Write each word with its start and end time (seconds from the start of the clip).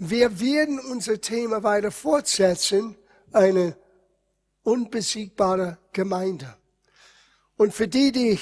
Wir 0.00 0.38
werden 0.38 0.78
unser 0.78 1.20
Thema 1.20 1.64
weiter 1.64 1.90
fortsetzen, 1.90 2.96
eine 3.32 3.76
unbesiegbare 4.62 5.78
Gemeinde. 5.92 6.56
Und 7.56 7.74
für 7.74 7.88
die, 7.88 8.12
die 8.12 8.38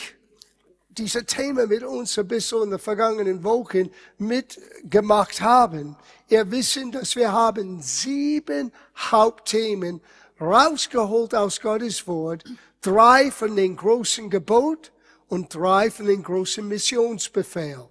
diese 0.91 1.25
Thema 1.25 1.67
mit 1.67 1.83
uns 1.83 2.19
ein 2.19 2.29
bisschen 2.29 2.65
in 2.65 2.71
den 2.71 2.79
vergangenen 2.79 3.43
Wochen 3.43 3.91
mitgemacht 4.19 5.41
haben, 5.41 5.97
ihr 6.29 6.51
wissen, 6.51 6.93
dass 6.93 7.17
wir 7.17 7.33
haben 7.33 7.81
sieben 7.81 8.71
Hauptthemen 8.95 10.03
rausgeholt 10.39 11.35
aus 11.35 11.63
Gottes 11.63 12.07
Wort, 12.07 12.45
drei 12.83 13.31
von 13.31 13.57
den 13.57 13.77
großen 13.77 14.29
Gebot 14.29 14.93
und 15.29 15.55
drei 15.55 15.91
von 15.91 16.05
den 16.05 16.23
großen 16.23 16.67
Missionsbefehl. 16.69 17.89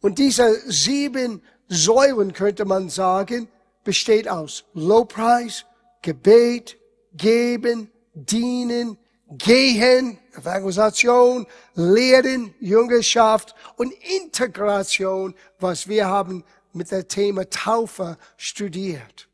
Und 0.00 0.18
diese 0.18 0.58
sieben 0.70 1.42
Säulen, 1.72 2.34
könnte 2.34 2.66
man 2.66 2.90
sagen, 2.90 3.48
besteht 3.82 4.28
aus 4.28 4.64
Lobpreis, 4.74 5.64
Gebet, 6.02 6.76
Geben, 7.14 7.90
Dienen, 8.12 8.98
Gehen, 9.38 10.18
Evangelisation, 10.36 11.46
Lehren, 11.74 12.54
Jüngerschaft 12.60 13.54
und 13.76 13.94
Integration, 14.22 15.34
was 15.60 15.88
wir 15.88 16.08
haben 16.08 16.44
mit 16.74 16.90
dem 16.90 17.08
Thema 17.08 17.48
Taufe 17.48 18.18
studiert. 18.36 19.28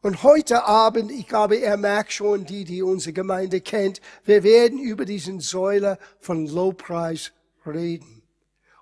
Und 0.00 0.22
heute 0.22 0.64
Abend, 0.66 1.10
ich 1.10 1.26
glaube, 1.26 1.56
er 1.56 1.76
merkt 1.76 2.12
schon, 2.12 2.44
die, 2.44 2.64
die 2.64 2.82
unsere 2.82 3.14
Gemeinde 3.14 3.60
kennt, 3.60 4.00
wir 4.24 4.44
werden 4.44 4.78
über 4.78 5.04
diesen 5.04 5.40
Säule 5.40 5.98
von 6.20 6.46
Lobpreis 6.46 7.32
reden. 7.66 8.22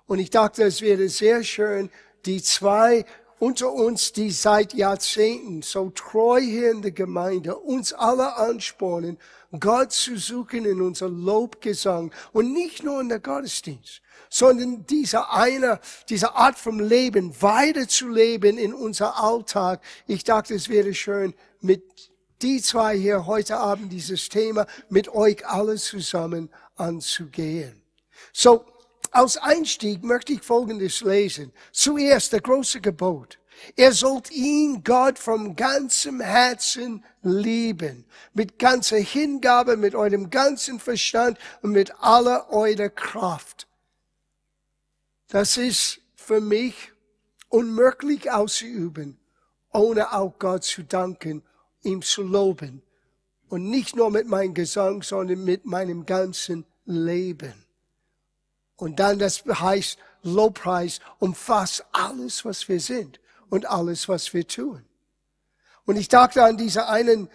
Und 0.05 0.19
ich 0.19 0.29
dachte, 0.29 0.63
es 0.63 0.81
wäre 0.81 1.09
sehr 1.09 1.43
schön, 1.43 1.89
die 2.25 2.41
zwei 2.41 3.05
unter 3.39 3.71
uns, 3.71 4.11
die 4.11 4.31
seit 4.31 4.73
Jahrzehnten 4.73 5.61
so 5.61 5.89
treu 5.91 6.41
hier 6.41 6.71
in 6.71 6.81
der 6.81 6.91
Gemeinde 6.91 7.55
uns 7.55 7.93
alle 7.93 8.35
anspornen, 8.35 9.17
Gott 9.57 9.93
zu 9.93 10.17
suchen 10.17 10.65
in 10.65 10.81
unser 10.81 11.09
Lobgesang 11.09 12.11
und 12.33 12.53
nicht 12.53 12.83
nur 12.83 13.01
in 13.01 13.09
der 13.09 13.19
Gottesdienst, 13.19 14.01
sondern 14.29 14.85
diese 14.85 15.31
eine, 15.31 15.79
diese 16.09 16.35
Art 16.35 16.59
vom 16.59 16.79
Leben 16.79 17.41
weiter 17.41 17.87
zu 17.87 18.09
leben 18.09 18.57
in 18.57 18.73
unser 18.73 19.17
Alltag. 19.17 19.81
Ich 20.05 20.23
dachte, 20.23 20.53
es 20.53 20.69
wäre 20.69 20.93
schön, 20.93 21.33
mit 21.61 22.11
die 22.41 22.61
zwei 22.61 22.95
hier 22.97 23.25
heute 23.25 23.57
Abend 23.57 23.91
dieses 23.91 24.29
Thema 24.29 24.67
mit 24.89 25.09
euch 25.09 25.47
alle 25.47 25.75
zusammen 25.77 26.49
anzugehen. 26.75 27.81
So, 28.33 28.65
als 29.11 29.37
Einstieg 29.37 30.03
möchte 30.03 30.33
ich 30.33 30.41
Folgendes 30.41 31.01
lesen. 31.01 31.51
Zuerst 31.71 32.33
der 32.33 32.41
große 32.41 32.81
Gebot. 32.81 33.39
Ihr 33.75 33.91
sollt 33.91 34.31
ihn, 34.31 34.83
Gott, 34.83 35.19
vom 35.19 35.55
ganzem 35.55 36.21
Herzen 36.21 37.03
lieben. 37.21 38.05
Mit 38.33 38.59
ganzer 38.59 38.97
Hingabe, 38.97 39.77
mit 39.77 39.95
eurem 39.95 40.29
ganzen 40.29 40.79
Verstand 40.79 41.37
und 41.61 41.71
mit 41.71 41.93
aller 41.99 42.49
eurer 42.51 42.89
Kraft. 42.89 43.67
Das 45.27 45.57
ist 45.57 45.99
für 46.15 46.41
mich 46.41 46.91
unmöglich 47.49 48.31
auszuüben, 48.31 49.19
ohne 49.71 50.13
auch 50.13 50.37
Gott 50.39 50.63
zu 50.63 50.83
danken, 50.83 51.43
ihm 51.83 52.01
zu 52.01 52.23
loben. 52.23 52.81
Und 53.49 53.69
nicht 53.69 53.95
nur 53.95 54.11
mit 54.11 54.27
meinem 54.27 54.53
Gesang, 54.53 55.01
sondern 55.01 55.43
mit 55.43 55.65
meinem 55.65 56.05
ganzen 56.05 56.65
Leben. 56.85 57.65
Und 58.79 58.99
dann 58.99 59.19
das 59.19 59.43
heißt, 59.45 59.99
Lobpreis 60.23 60.99
umfasst 61.19 61.85
alles, 61.91 62.45
was 62.45 62.67
wir 62.69 62.79
sind 62.79 63.19
und 63.49 63.69
alles, 63.69 64.07
was 64.07 64.33
wir 64.33 64.47
tun. 64.47 64.85
Und 65.85 65.97
ich 65.97 66.07
dachte 66.07 66.43
an 66.43 66.57
diese 66.57 66.87
einen 66.87 67.29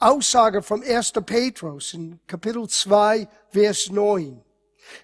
Aussage 0.00 0.60
vom 0.60 0.82
1. 0.82 1.12
Petrus 1.24 1.94
in 1.94 2.18
Kapitel 2.26 2.68
2, 2.68 3.28
Vers 3.50 3.90
9. 3.90 4.42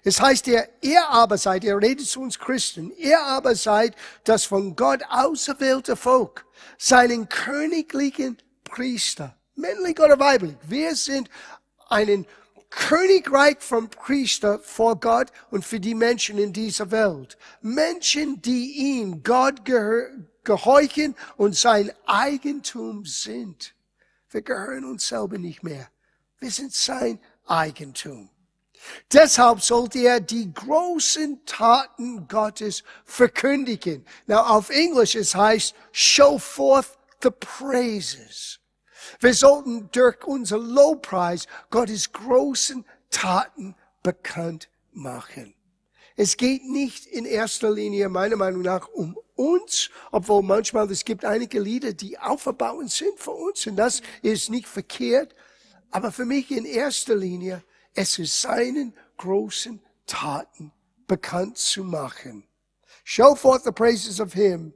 Es 0.03 0.19
heißt 0.19 0.47
ihr, 0.47 0.67
ihr 0.81 1.07
aber 1.09 1.37
seid, 1.37 1.63
ihr 1.63 1.77
redet 1.77 2.07
zu 2.07 2.21
uns 2.21 2.39
Christen, 2.39 2.91
ihr 2.97 3.21
aber 3.21 3.55
seid 3.55 3.95
das 4.25 4.43
von 4.43 4.75
Gott 4.75 5.01
auserwählte 5.09 5.95
Volk, 5.95 6.45
seinen 6.77 7.29
königlichen 7.29 8.37
Priester, 8.63 9.37
männlich 9.55 9.99
oder 9.99 10.19
weiblich. 10.19 10.57
Wir 10.63 10.95
sind 10.95 11.29
einen 11.87 12.25
Königreich 12.75 13.57
vom 13.59 13.89
Priester 13.89 14.59
vor 14.59 14.99
Gott 14.99 15.31
und 15.49 15.63
für 15.63 15.79
die 15.79 15.95
Menschen 15.95 16.37
in 16.37 16.51
dieser 16.51 16.91
Welt. 16.91 17.37
Menschen, 17.61 18.41
die 18.41 18.99
ihm, 18.99 19.23
Gott 19.23 19.63
gehorchen 20.43 21.15
und 21.37 21.55
sein 21.55 21.91
Eigentum 22.05 23.05
sind. 23.05 23.73
Wir 24.29 24.41
gehören 24.41 24.83
uns 24.83 25.07
selber 25.07 25.37
nicht 25.37 25.63
mehr. 25.63 25.89
Wir 26.39 26.51
sind 26.51 26.73
sein 26.73 27.19
Eigentum. 27.47 28.29
Deshalb 29.11 29.61
sollte 29.61 29.99
er 29.99 30.19
die 30.19 30.53
großen 30.53 31.45
Taten 31.45 32.27
Gottes 32.27 32.83
verkündigen. 33.05 34.05
Now 34.27 34.41
auf 34.41 34.69
Englisch 34.69 35.15
es 35.15 35.33
heißt, 35.33 35.73
show 35.93 36.37
forth 36.37 36.97
the 37.23 37.31
praises. 37.31 38.59
Wir 39.19 39.33
sollten 39.33 39.89
durch 39.91 40.23
unser 40.25 40.57
Lobpreis 40.57 41.47
Gottes 41.69 42.11
großen 42.11 42.85
Taten 43.09 43.75
bekannt 44.03 44.69
machen. 44.91 45.53
Es 46.15 46.37
geht 46.37 46.63
nicht 46.63 47.05
in 47.05 47.25
erster 47.25 47.71
Linie, 47.71 48.07
meiner 48.07 48.37
Meinung 48.37 48.61
nach, 48.61 48.87
um 48.87 49.17
uns, 49.35 49.89
obwohl 50.11 50.43
manchmal 50.43 50.89
es 50.89 51.03
gibt 51.03 51.25
einige 51.25 51.59
Lieder, 51.59 51.93
die 51.93 52.17
auferbauend 52.17 52.89
sind 52.89 53.19
für 53.19 53.31
uns 53.31 53.67
und 53.67 53.75
das 53.75 54.01
ist 54.21 54.49
nicht 54.49 54.67
verkehrt. 54.67 55.35
Aber 55.91 56.11
für 56.11 56.25
mich 56.25 56.51
in 56.51 56.65
erster 56.65 57.15
Linie, 57.15 57.63
es 57.93 58.17
ist 58.17 58.41
seinen 58.41 58.93
großen 59.17 59.81
Taten 60.07 60.71
bekannt 61.07 61.57
zu 61.57 61.83
machen. 61.83 62.47
Show 63.03 63.35
forth 63.35 63.63
the 63.63 63.71
praises 63.71 64.19
of 64.19 64.33
him 64.33 64.73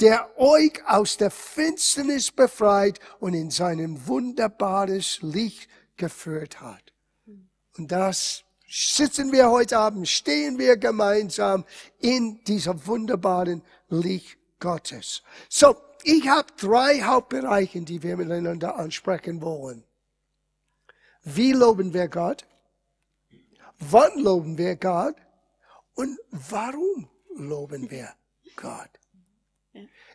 der 0.00 0.38
euch 0.38 0.80
aus 0.86 1.16
der 1.16 1.30
Finsternis 1.30 2.30
befreit 2.30 2.98
und 3.20 3.34
in 3.34 3.50
sein 3.50 4.06
wunderbares 4.06 5.18
Licht 5.22 5.68
geführt 5.96 6.60
hat. 6.60 6.92
Und 7.76 7.92
das 7.92 8.44
sitzen 8.68 9.32
wir 9.32 9.50
heute 9.50 9.78
Abend, 9.78 10.08
stehen 10.08 10.58
wir 10.58 10.76
gemeinsam 10.76 11.64
in 11.98 12.42
dieser 12.44 12.86
wunderbaren 12.86 13.62
Licht 13.88 14.38
Gottes. 14.58 15.22
So, 15.48 15.76
ich 16.02 16.26
habe 16.28 16.48
drei 16.56 17.02
Hauptbereiche, 17.02 17.82
die 17.82 18.02
wir 18.02 18.16
miteinander 18.16 18.76
ansprechen 18.76 19.40
wollen. 19.40 19.84
Wie 21.22 21.52
loben 21.52 21.92
wir 21.92 22.08
Gott? 22.08 22.46
Wann 23.78 24.18
loben 24.18 24.58
wir 24.58 24.76
Gott? 24.76 25.16
Und 25.94 26.18
warum 26.30 27.08
loben 27.36 27.90
wir 27.90 28.12
Gott? 28.56 28.90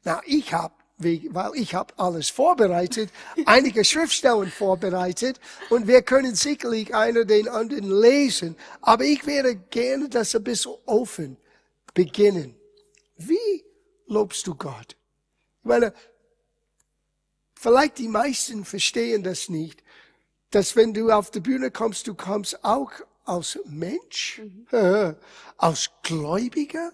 Na, 0.08 0.22
ich 0.26 0.54
habe 0.54 0.74
weil 1.00 1.52
ich 1.56 1.76
habe 1.76 1.94
alles 1.98 2.30
vorbereitet, 2.30 3.12
einige 3.46 3.84
Schriftstellen 3.84 4.50
vorbereitet 4.50 5.38
und 5.70 5.86
wir 5.86 6.02
können 6.02 6.34
sicherlich 6.34 6.96
einer 6.96 7.26
den 7.26 7.50
anderen 7.50 7.92
lesen. 7.92 8.56
Aber 8.82 9.04
ich 9.04 9.28
werde 9.28 9.58
gerne 9.58 10.08
das 10.08 10.34
ein 10.34 10.46
bisschen 10.46 10.76
offen 10.86 11.36
beginnen. 11.94 12.56
Wie 13.18 13.66
lobst 14.08 14.48
du 14.48 14.56
Gott? 14.56 14.96
Ich 15.62 15.68
meine, 15.68 15.94
vielleicht 17.54 17.98
die 17.98 18.08
meisten 18.08 18.64
verstehen 18.64 19.24
das 19.24 19.50
nicht, 19.50 19.84
dass 20.52 20.78
wenn 20.78 20.94
du 20.94 21.12
auf 21.12 21.32
die 21.32 21.42
Bühne 21.42 21.70
kommst, 21.70 22.08
du 22.08 22.16
kommst 22.16 22.64
auch 22.64 22.92
als 23.26 23.60
Mensch, 23.66 24.42
mhm. 24.72 25.18
als 25.58 25.92
Gläubiger 26.02 26.94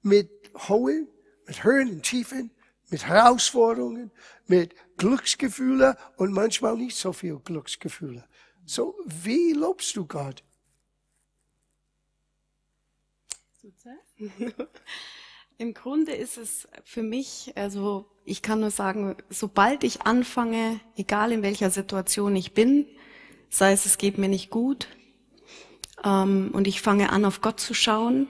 mit 0.00 0.30
hohen 0.68 1.06
mit 1.46 1.64
Höhen 1.64 1.90
und 1.90 2.02
Tiefen, 2.02 2.50
mit 2.90 3.06
Herausforderungen, 3.06 4.10
mit 4.46 4.74
Glücksgefühlen 4.96 5.96
und 6.16 6.32
manchmal 6.32 6.76
nicht 6.76 6.96
so 6.96 7.12
viel 7.12 7.38
Glücksgefühle. 7.38 8.24
So, 8.64 8.96
wie 9.04 9.52
lobst 9.52 9.96
du 9.96 10.06
Gott? 10.06 10.42
Im 15.58 15.74
Grunde 15.74 16.12
ist 16.12 16.36
es 16.36 16.68
für 16.84 17.02
mich, 17.02 17.52
also 17.56 18.06
ich 18.24 18.42
kann 18.42 18.60
nur 18.60 18.70
sagen, 18.70 19.16
sobald 19.30 19.84
ich 19.84 20.02
anfange, 20.02 20.80
egal 20.96 21.32
in 21.32 21.42
welcher 21.42 21.70
Situation 21.70 22.36
ich 22.36 22.52
bin, 22.52 22.86
sei 23.48 23.72
es, 23.72 23.86
es 23.86 23.98
geht 23.98 24.18
mir 24.18 24.28
nicht 24.28 24.50
gut, 24.50 24.88
ähm, 26.04 26.50
und 26.52 26.66
ich 26.66 26.82
fange 26.82 27.10
an, 27.10 27.24
auf 27.24 27.40
Gott 27.40 27.58
zu 27.58 27.74
schauen, 27.74 28.28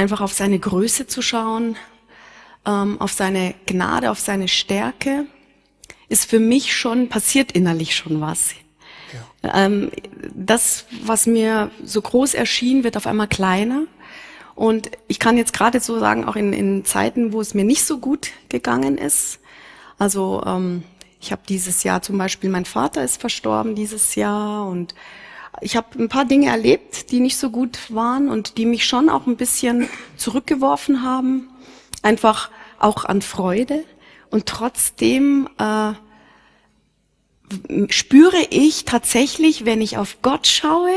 einfach 0.00 0.22
auf 0.22 0.32
seine 0.32 0.58
Größe 0.58 1.06
zu 1.06 1.20
schauen, 1.20 1.76
ähm, 2.66 3.00
auf 3.00 3.12
seine 3.12 3.54
Gnade, 3.66 4.10
auf 4.10 4.18
seine 4.18 4.48
Stärke, 4.48 5.26
ist 6.08 6.28
für 6.28 6.40
mich 6.40 6.74
schon, 6.74 7.08
passiert 7.08 7.52
innerlich 7.52 7.94
schon 7.94 8.20
was. 8.20 8.54
Ja. 9.42 9.66
Ähm, 9.66 9.90
das, 10.34 10.86
was 11.04 11.26
mir 11.26 11.70
so 11.84 12.00
groß 12.00 12.34
erschien, 12.34 12.82
wird 12.82 12.96
auf 12.96 13.06
einmal 13.06 13.28
kleiner. 13.28 13.82
Und 14.54 14.90
ich 15.06 15.18
kann 15.18 15.36
jetzt 15.36 15.52
gerade 15.52 15.80
so 15.80 15.98
sagen, 15.98 16.24
auch 16.24 16.36
in, 16.36 16.52
in 16.52 16.84
Zeiten, 16.84 17.32
wo 17.32 17.40
es 17.40 17.54
mir 17.54 17.64
nicht 17.64 17.84
so 17.84 17.98
gut 17.98 18.30
gegangen 18.48 18.98
ist. 18.98 19.38
Also 19.98 20.42
ähm, 20.46 20.82
ich 21.20 21.30
habe 21.30 21.42
dieses 21.46 21.82
Jahr 21.82 22.00
zum 22.00 22.16
Beispiel, 22.16 22.48
mein 22.48 22.64
Vater 22.64 23.04
ist 23.04 23.20
verstorben 23.20 23.74
dieses 23.74 24.14
Jahr 24.14 24.66
und 24.66 24.94
ich 25.60 25.76
habe 25.76 25.98
ein 25.98 26.08
paar 26.08 26.24
Dinge 26.24 26.48
erlebt, 26.48 27.10
die 27.10 27.20
nicht 27.20 27.36
so 27.36 27.50
gut 27.50 27.78
waren 27.88 28.28
und 28.28 28.56
die 28.58 28.66
mich 28.66 28.86
schon 28.86 29.08
auch 29.08 29.26
ein 29.26 29.36
bisschen 29.36 29.88
zurückgeworfen 30.16 31.02
haben, 31.02 31.48
einfach 32.02 32.50
auch 32.78 33.04
an 33.04 33.22
Freude. 33.22 33.84
Und 34.30 34.46
trotzdem 34.46 35.48
äh, 35.58 35.92
spüre 37.88 38.40
ich 38.50 38.84
tatsächlich, 38.84 39.64
wenn 39.64 39.80
ich 39.80 39.98
auf 39.98 40.22
Gott 40.22 40.46
schaue, 40.46 40.92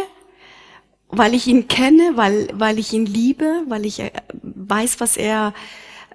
weil 1.10 1.34
ich 1.34 1.48
ihn 1.48 1.68
kenne, 1.68 2.12
weil, 2.16 2.48
weil 2.54 2.80
ich 2.80 2.94
ihn 2.94 3.06
liebe, 3.06 3.64
weil 3.68 3.86
ich 3.86 4.00
äh, 4.00 4.12
weiß, 4.42 5.00
was 5.00 5.18
er 5.18 5.54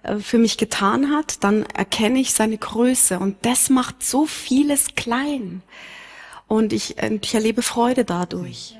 äh, 0.02 0.16
für 0.18 0.38
mich 0.38 0.58
getan 0.58 1.10
hat, 1.14 1.44
dann 1.44 1.64
erkenne 1.64 2.18
ich 2.20 2.32
seine 2.32 2.58
Größe 2.58 3.18
und 3.18 3.36
das 3.42 3.70
macht 3.70 4.02
so 4.02 4.26
vieles 4.26 4.94
klein. 4.94 5.62
Und 6.48 6.72
ich, 6.72 6.98
äh, 6.98 7.18
ich 7.22 7.34
erlebe 7.34 7.62
Freude 7.62 8.04
dadurch. 8.04 8.78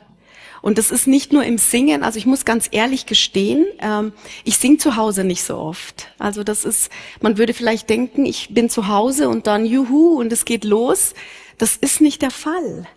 Und 0.60 0.78
das 0.78 0.90
ist 0.90 1.06
nicht 1.06 1.32
nur 1.32 1.44
im 1.44 1.58
Singen, 1.58 2.02
also 2.02 2.18
ich 2.18 2.26
muss 2.26 2.44
ganz 2.44 2.68
ehrlich 2.72 3.06
gestehen, 3.06 3.64
ähm, 3.80 4.12
ich 4.44 4.58
singe 4.58 4.78
zu 4.78 4.96
Hause 4.96 5.22
nicht 5.22 5.44
so 5.44 5.56
oft. 5.56 6.08
Also 6.18 6.42
das 6.42 6.64
ist, 6.64 6.90
man 7.20 7.38
würde 7.38 7.54
vielleicht 7.54 7.88
denken, 7.88 8.26
ich 8.26 8.52
bin 8.52 8.68
zu 8.68 8.88
Hause 8.88 9.28
und 9.28 9.46
dann 9.46 9.64
juhu 9.64 10.18
und 10.18 10.32
es 10.32 10.44
geht 10.44 10.64
los. 10.64 11.14
Das 11.58 11.76
ist 11.76 12.00
nicht 12.00 12.22
der 12.22 12.30
Fall. 12.30 12.88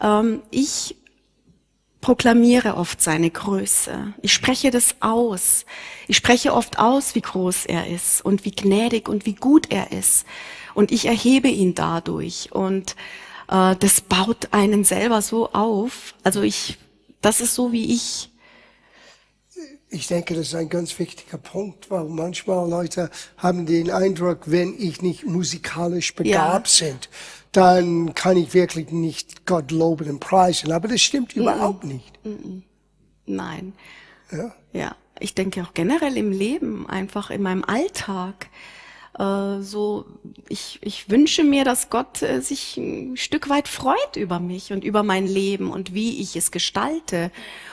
Ähm, 0.00 0.42
ich 0.50 0.96
proklamiere 2.00 2.76
oft 2.76 3.02
seine 3.02 3.30
Größe. 3.30 4.14
Ich 4.22 4.32
spreche 4.32 4.70
das 4.70 4.96
aus. 5.00 5.66
Ich 6.08 6.16
spreche 6.16 6.54
oft 6.54 6.78
aus, 6.78 7.14
wie 7.14 7.20
groß 7.20 7.66
er 7.66 7.88
ist 7.88 8.24
und 8.24 8.44
wie 8.44 8.52
gnädig 8.52 9.08
und 9.08 9.26
wie 9.26 9.34
gut 9.34 9.70
er 9.70 9.92
ist. 9.92 10.26
Und 10.74 10.92
ich 10.92 11.06
erhebe 11.06 11.48
ihn 11.48 11.74
dadurch. 11.74 12.52
Und 12.52 12.96
äh, 13.50 13.76
das 13.76 14.00
baut 14.00 14.48
einen 14.52 14.84
selber 14.84 15.20
so 15.22 15.52
auf. 15.52 16.14
Also 16.22 16.42
ich, 16.42 16.78
das 17.20 17.40
ist 17.40 17.54
so, 17.54 17.72
wie 17.72 17.94
ich 17.94 18.30
ich 19.92 20.06
denke, 20.06 20.34
das 20.34 20.48
ist 20.48 20.54
ein 20.54 20.68
ganz 20.68 20.96
wichtiger 21.00 21.36
Punkt, 21.36 21.90
weil 21.90 22.04
manchmal 22.04 22.70
Leute 22.70 23.10
haben 23.36 23.66
den 23.66 23.90
Eindruck, 23.90 24.42
wenn 24.46 24.74
ich 24.78 25.02
nicht 25.02 25.26
musikalisch 25.26 26.14
begabt 26.14 26.68
ja. 26.68 26.86
sind, 26.86 27.08
dann 27.50 28.14
kann 28.14 28.36
ich 28.36 28.54
wirklich 28.54 28.92
nicht 28.92 29.46
Gott 29.46 29.72
loben 29.72 30.08
und 30.08 30.20
preisen. 30.20 30.70
Aber 30.70 30.86
das 30.86 31.00
stimmt 31.00 31.34
mm 31.34 31.40
-mm. 31.40 31.42
überhaupt 31.42 31.84
nicht. 31.84 32.24
Mm 32.24 32.60
Nein. 33.26 33.72
Ja? 34.32 34.54
ja, 34.72 34.96
ich 35.18 35.34
denke 35.34 35.62
auch 35.62 35.74
generell 35.74 36.16
im 36.16 36.32
Leben, 36.32 36.88
einfach 36.88 37.30
in 37.30 37.42
meinem 37.42 37.64
Alltag. 37.64 38.48
Äh, 39.18 39.60
so, 39.60 40.06
ich, 40.48 40.78
ich 40.82 41.10
wünsche 41.10 41.44
mir, 41.44 41.64
dass 41.64 41.90
Gott 41.90 42.22
äh, 42.22 42.40
sich 42.40 42.76
ein 42.76 43.16
Stück 43.16 43.48
weit 43.48 43.68
freut 43.68 44.16
über 44.16 44.40
mich 44.40 44.72
und 44.72 44.84
über 44.84 45.02
mein 45.02 45.26
Leben 45.26 45.70
und 45.70 45.94
wie 45.94 46.20
ich 46.20 46.36
es 46.36 46.50
gestalte. 46.50 47.30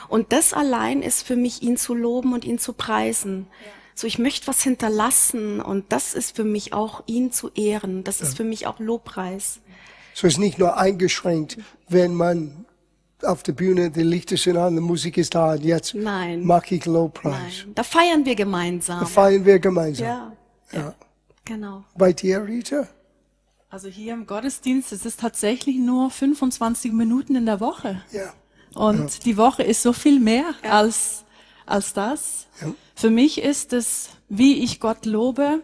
Und 0.08 0.32
das 0.32 0.52
allein 0.52 1.02
ist 1.02 1.22
für 1.22 1.36
mich, 1.36 1.62
ihn 1.62 1.76
zu 1.76 1.94
loben 1.94 2.32
und 2.32 2.44
ihn 2.44 2.58
zu 2.58 2.72
preisen. 2.72 3.46
So, 3.94 4.06
ich 4.06 4.18
möchte 4.18 4.46
was 4.46 4.62
hinterlassen 4.62 5.60
und 5.60 5.86
das 5.92 6.14
ist 6.14 6.36
für 6.36 6.44
mich 6.44 6.72
auch, 6.72 7.02
ihn 7.06 7.32
zu 7.32 7.50
ehren. 7.54 8.04
Das 8.04 8.20
ist 8.20 8.36
für 8.36 8.44
mich 8.44 8.66
auch 8.66 8.78
Lobpreis. 8.78 9.60
So 10.14 10.26
ist 10.26 10.38
nicht 10.38 10.58
nur 10.58 10.76
eingeschränkt, 10.76 11.58
wenn 11.88 12.14
man 12.14 12.64
auf 13.22 13.42
der 13.42 13.52
Bühne, 13.52 13.90
die 13.90 14.02
Lichter 14.02 14.36
sind 14.36 14.56
an, 14.56 14.76
die 14.76 14.80
Musik 14.80 15.16
ist 15.18 15.34
da 15.34 15.52
und 15.52 15.64
jetzt 15.64 15.94
Nein. 15.94 16.44
mag 16.44 16.70
ich 16.70 16.86
Lobpreis. 16.86 17.32
Nein. 17.64 17.74
Da 17.74 17.82
feiern 17.82 18.24
wir 18.24 18.36
gemeinsam. 18.36 19.00
Da 19.00 19.06
feiern 19.06 19.44
wir 19.44 19.58
gemeinsam. 19.58 20.06
Ja. 20.06 20.32
ja. 20.72 20.78
ja. 20.78 20.94
Genau. 21.48 21.82
Bei 21.96 22.12
dir, 22.12 22.44
Rita? 22.46 22.86
Also 23.70 23.88
hier 23.88 24.12
im 24.12 24.26
Gottesdienst 24.26 24.92
ist 24.92 25.06
es 25.06 25.16
tatsächlich 25.16 25.76
nur 25.76 26.10
25 26.10 26.92
Minuten 26.92 27.36
in 27.36 27.46
der 27.46 27.58
Woche. 27.58 28.02
Ja. 28.12 28.34
Und 28.74 29.14
ja. 29.14 29.20
die 29.24 29.38
Woche 29.38 29.62
ist 29.62 29.82
so 29.82 29.94
viel 29.94 30.20
mehr 30.20 30.54
ja. 30.62 30.72
als, 30.72 31.24
als 31.64 31.94
das. 31.94 32.46
Ja. 32.60 32.74
Für 32.94 33.08
mich 33.08 33.40
ist 33.40 33.72
es, 33.72 34.10
wie 34.28 34.62
ich 34.62 34.78
Gott 34.78 35.06
lobe. 35.06 35.62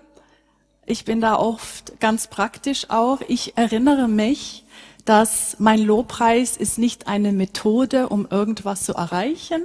Ich 0.87 1.05
bin 1.05 1.21
da 1.21 1.37
oft 1.37 2.01
ganz 2.01 2.29
praktisch 2.29 2.89
auch. 2.89 3.21
Ich 3.29 3.59
erinnere 3.59 4.09
mich, 4.09 4.65
dass 5.05 5.57
mein 5.59 5.81
Lobpreis 5.81 6.57
ist 6.57 6.79
nicht 6.79 7.09
eine 7.09 7.31
Methode, 7.31 8.09
um 8.09 8.27
irgendwas 8.31 8.85
zu 8.85 8.95
erreichen, 8.95 9.63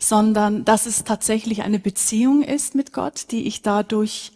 sondern 0.00 0.64
dass 0.64 0.86
es 0.86 1.04
tatsächlich 1.04 1.62
eine 1.62 1.78
Beziehung 1.78 2.42
ist 2.42 2.74
mit 2.74 2.92
Gott, 2.92 3.30
die 3.30 3.46
ich 3.46 3.62
dadurch 3.62 4.32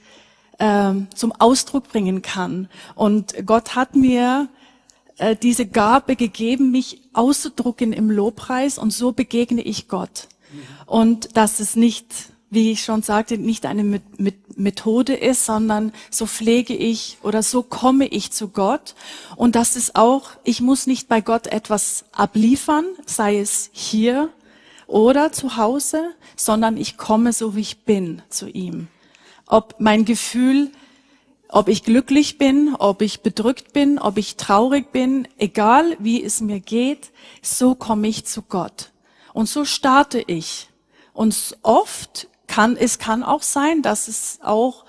ähm, 0.58 1.08
zum 1.14 1.32
Ausdruck 1.32 1.88
bringen 1.88 2.23
kann. 2.23 2.69
Und 2.94 3.35
Gott 3.47 3.75
hat 3.75 3.94
mir 3.94 4.49
äh, 5.19 5.37
diese 5.37 5.67
Gabe 5.67 6.17
gegeben, 6.17 6.70
mich 6.70 7.03
auszudrucken 7.12 7.93
im 7.93 8.11
Lobpreis 8.11 8.79
und 8.79 8.93
so 8.93 9.12
begegne 9.12 9.62
ich 9.62 9.88
Gott. 9.88 10.29
Und 10.87 11.37
dass 11.37 11.61
es 11.61 11.76
nicht, 11.76 12.06
wie 12.50 12.70
ich 12.70 12.85
schon 12.85 13.03
sagte, 13.03 13.37
nicht 13.37 13.67
eine 13.67 14.00
Methode 14.55 15.14
ist, 15.14 15.44
sondern 15.44 15.93
so 16.11 16.26
pflege 16.26 16.75
ich 16.75 17.19
oder 17.23 17.43
so 17.43 17.62
komme 17.62 18.06
ich 18.06 18.31
zu 18.31 18.49
Gott. 18.49 18.94
Und 19.35 19.56
das 19.56 19.76
ist 19.76 19.97
auch, 19.97 20.31
ich 20.44 20.61
muss 20.61 20.87
nicht 20.87 21.09
bei 21.09 21.20
Gott 21.20 21.49
etwas 21.49 22.05
abliefern, 22.12 22.85
sei 23.05 23.41
es 23.41 23.70
hier 23.73 24.31
oder 24.87 25.32
zu 25.32 25.56
Hause, 25.56 26.14
sondern 26.37 26.76
ich 26.76 26.97
komme 26.97 27.32
so 27.32 27.56
wie 27.56 27.61
ich 27.61 27.85
bin 27.85 28.23
zu 28.29 28.49
ihm 28.49 28.88
ob 29.47 29.77
mein 29.79 30.05
Gefühl, 30.05 30.71
ob 31.49 31.69
ich 31.69 31.85
glücklich 31.85 32.39
bin, 32.39 32.75
ob 32.75 33.03
ich 33.03 33.21
bedrückt 33.21 33.73
bin, 33.73 33.99
ob 33.99 34.19
ich 34.19 34.37
traurig 34.37 34.93
bin, 34.93 35.29
egal 35.39 35.97
wie 36.01 36.23
es 36.23 36.41
mir 36.41 36.61
geht, 36.61 37.11
so 37.43 37.75
komme 37.75 38.09
ich 38.09 38.27
zu 38.27 38.43
Gott. 38.43 38.91
Und 39.33 39.49
so 39.49 39.65
starte 39.65 40.23
ich. 40.27 40.69
Und 41.13 41.57
oft 41.63 42.29
kann, 42.47 42.77
es 42.77 42.99
kann 42.99 43.23
auch 43.23 43.43
sein, 43.43 43.83
dass 43.83 44.09
es 44.09 44.41
auch, 44.43 44.85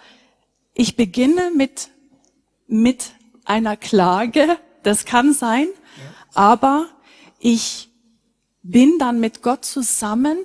ich 0.73 0.95
beginne 0.95 1.51
mit, 1.55 1.89
mit 2.67 3.11
einer 3.45 3.77
Klage, 3.77 4.57
das 4.83 5.05
kann 5.05 5.33
sein, 5.33 5.67
aber 6.33 6.87
ich 7.39 7.89
bin 8.63 8.97
dann 8.99 9.19
mit 9.19 9.41
Gott 9.41 9.63
zusammen 9.63 10.37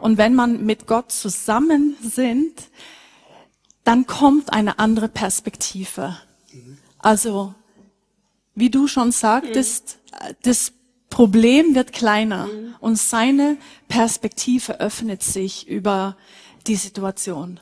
und 0.00 0.18
wenn 0.18 0.34
man 0.34 0.64
mit 0.64 0.86
Gott 0.86 1.12
zusammen 1.12 1.96
sind, 2.02 2.54
dann 3.84 4.06
kommt 4.06 4.52
eine 4.52 4.78
andere 4.78 5.08
Perspektive. 5.08 6.16
Also, 6.98 7.54
wie 8.54 8.70
du 8.70 8.86
schon 8.86 9.12
sagtest, 9.12 9.98
das 10.42 10.72
Problem 11.08 11.74
wird 11.74 11.92
kleiner 11.92 12.48
und 12.80 12.96
seine 12.96 13.56
Perspektive 13.88 14.80
öffnet 14.80 15.22
sich 15.22 15.68
über 15.68 16.16
die 16.66 16.76
Situation. 16.76 17.58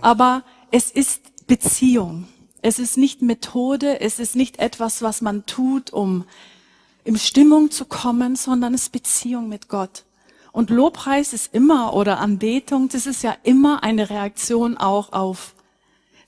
Aber 0.00 0.42
es 0.70 0.90
ist 0.90 1.46
Beziehung. 1.46 2.28
Es 2.60 2.78
ist 2.78 2.98
nicht 2.98 3.22
Methode, 3.22 4.00
es 4.00 4.18
ist 4.18 4.36
nicht 4.36 4.58
etwas, 4.58 5.00
was 5.00 5.20
man 5.20 5.46
tut, 5.46 5.92
um 5.92 6.24
in 7.04 7.16
Stimmung 7.16 7.70
zu 7.70 7.84
kommen, 7.84 8.36
sondern 8.36 8.74
es 8.74 8.84
ist 8.84 8.92
Beziehung 8.92 9.48
mit 9.48 9.68
Gott. 9.68 10.04
Und 10.52 10.70
Lobpreis 10.70 11.32
ist 11.32 11.54
immer, 11.54 11.94
oder 11.94 12.18
Anbetung, 12.18 12.88
das 12.88 13.06
ist 13.06 13.22
ja 13.22 13.36
immer 13.44 13.84
eine 13.84 14.10
Reaktion 14.10 14.76
auch 14.76 15.12
auf 15.12 15.54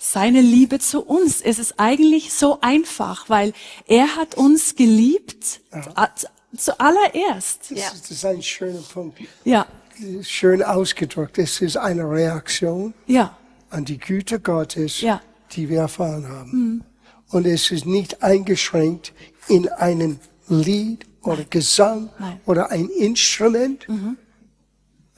seine 0.02 0.40
Liebe 0.40 0.78
zu 0.78 1.02
uns. 1.02 1.42
Es 1.42 1.58
ist 1.58 1.74
eigentlich 1.76 2.32
so 2.32 2.58
einfach, 2.62 3.28
weil 3.28 3.52
er 3.86 4.16
hat 4.16 4.34
uns 4.34 4.74
geliebt 4.74 5.60
ja. 5.72 6.10
zuallererst. 6.56 7.70
Das, 7.70 7.78
ja. 7.78 7.90
das 7.90 8.10
ist 8.10 8.24
ein 8.24 8.42
schöner 8.42 8.80
Punkt. 8.80 9.20
Ja. 9.44 9.66
Schön 10.22 10.62
ausgedrückt. 10.62 11.36
Es 11.36 11.60
ist 11.60 11.76
eine 11.76 12.10
Reaktion 12.10 12.94
ja. 13.06 13.36
an 13.68 13.84
die 13.84 13.98
Güte 13.98 14.40
Gottes, 14.40 15.02
ja. 15.02 15.20
die 15.52 15.68
wir 15.68 15.80
erfahren 15.80 16.26
haben. 16.26 16.50
Mhm. 16.50 16.84
Und 17.28 17.46
es 17.46 17.70
ist 17.70 17.84
nicht 17.84 18.22
eingeschränkt 18.22 19.12
in 19.48 19.68
einen 19.68 20.18
Lied 20.48 21.04
oder 21.22 21.36
Nein. 21.36 21.46
Gesang 21.50 22.10
Nein. 22.18 22.40
oder 22.46 22.70
ein 22.70 22.88
Instrument. 22.88 23.86
Mhm. 23.86 24.16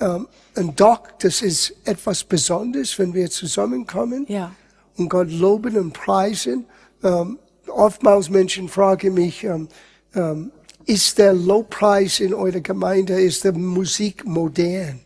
Ähm, 0.00 0.28
und 0.56 0.80
doch, 0.80 1.02
das 1.20 1.40
ist 1.40 1.72
etwas 1.84 2.24
Besonderes, 2.24 2.98
wenn 2.98 3.14
wir 3.14 3.30
zusammenkommen. 3.30 4.26
Ja 4.28 4.50
und 4.96 5.08
Gott 5.08 5.30
loben 5.30 5.76
und 5.76 5.92
preisen. 5.92 6.66
Ähm, 7.02 7.38
oftmals 7.68 8.28
Menschen 8.28 8.68
fragen 8.68 9.14
mich, 9.14 9.44
ähm, 9.44 9.68
ähm, 10.14 10.52
ist 10.84 11.18
der 11.18 11.32
Lobpreis 11.32 12.20
in 12.20 12.34
eurer 12.34 12.60
Gemeinde, 12.60 13.20
ist 13.20 13.44
der 13.44 13.52
Musik 13.52 14.24
modern? 14.24 15.00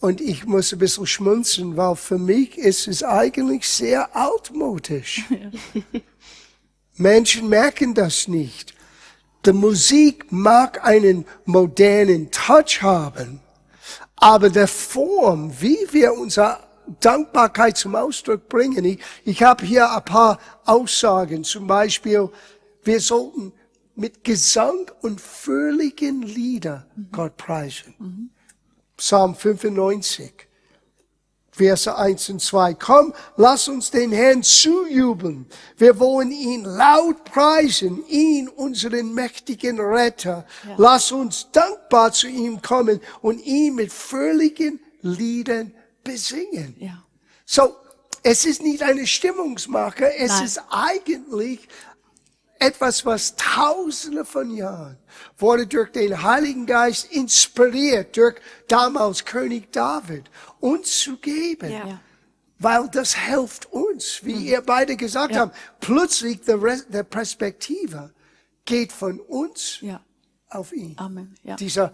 Und 0.00 0.20
ich 0.20 0.44
muss 0.44 0.72
ein 0.72 0.78
bisschen 0.78 1.06
schmunzeln, 1.06 1.76
weil 1.76 1.96
für 1.96 2.18
mich 2.18 2.58
ist 2.58 2.86
es 2.86 3.02
eigentlich 3.02 3.66
sehr 3.66 4.14
altmodisch. 4.14 5.24
Menschen 6.96 7.48
merken 7.48 7.94
das 7.94 8.28
nicht. 8.28 8.74
Die 9.44 9.52
Musik 9.52 10.26
mag 10.30 10.84
einen 10.84 11.24
modernen 11.44 12.30
Touch 12.30 12.82
haben, 12.82 13.40
Aber 14.16 14.48
der 14.48 14.66
Form, 14.66 15.52
wie 15.60 15.78
wir 15.90 16.14
unsere 16.14 16.58
Dankbarkeit 17.00 17.76
zum 17.76 17.94
Ausdruck 17.94 18.48
bringen, 18.48 18.84
ich, 18.84 19.00
ich 19.24 19.42
habe 19.42 19.64
hier 19.64 19.90
ein 19.90 20.04
paar 20.04 20.38
Aussagen. 20.64 21.44
Zum 21.44 21.66
Beispiel, 21.66 22.28
wir 22.84 23.00
sollten 23.00 23.52
mit 23.94 24.24
Gesang 24.24 24.90
und 25.02 25.20
fröhlichen 25.20 26.22
Lieder 26.22 26.86
Gott 27.10 27.36
preisen. 27.36 28.30
Psalm 28.96 29.34
95. 29.34 30.46
Verse 31.56 31.96
1 31.96 32.28
und 32.28 32.42
2. 32.42 32.74
Komm, 32.74 33.14
lass 33.36 33.66
uns 33.66 33.90
den 33.90 34.12
Herrn 34.12 34.42
zujubeln. 34.42 35.46
Wir 35.78 35.98
wollen 35.98 36.30
ihn 36.30 36.64
laut 36.64 37.24
preisen, 37.24 38.04
ihn, 38.08 38.48
unseren 38.48 39.14
mächtigen 39.14 39.80
Retter. 39.80 40.44
Ja. 40.66 40.74
Lass 40.76 41.12
uns 41.12 41.50
dankbar 41.52 42.12
zu 42.12 42.28
ihm 42.28 42.60
kommen 42.60 43.00
und 43.22 43.40
ihn 43.40 43.74
mit 43.74 43.90
fröhlichen 43.90 44.80
Liedern 45.00 45.72
besingen. 46.06 46.74
Ja. 46.78 47.02
So, 47.44 47.76
es 48.22 48.44
ist 48.44 48.62
nicht 48.62 48.82
eine 48.82 49.06
Stimmungsmache, 49.06 50.14
es 50.16 50.30
Nein. 50.30 50.44
ist 50.44 50.60
eigentlich 50.70 51.68
etwas, 52.58 53.04
was 53.04 53.36
tausende 53.36 54.24
von 54.24 54.50
Jahren 54.50 54.96
wurde 55.38 55.66
durch 55.66 55.92
den 55.92 56.22
Heiligen 56.22 56.66
Geist 56.66 57.12
inspiriert, 57.12 58.16
durch 58.16 58.36
damals 58.68 59.24
König 59.24 59.72
David, 59.72 60.24
uns 60.60 61.00
zu 61.00 61.18
geben. 61.18 61.70
Ja. 61.70 62.00
Weil 62.58 62.88
das 62.88 63.14
hilft 63.14 63.66
uns, 63.66 64.20
wie 64.22 64.34
mhm. 64.34 64.46
ihr 64.46 64.60
beide 64.62 64.96
gesagt 64.96 65.34
ja. 65.34 65.40
habt. 65.40 65.56
Plötzlich 65.80 66.40
der, 66.40 66.56
der 66.88 67.02
Perspektive 67.02 68.14
geht 68.64 68.92
von 68.92 69.20
uns 69.20 69.78
ja. 69.82 70.00
auf 70.48 70.72
ihn. 70.72 70.94
Amen. 70.96 71.34
Ja. 71.42 71.56
Dieser 71.56 71.92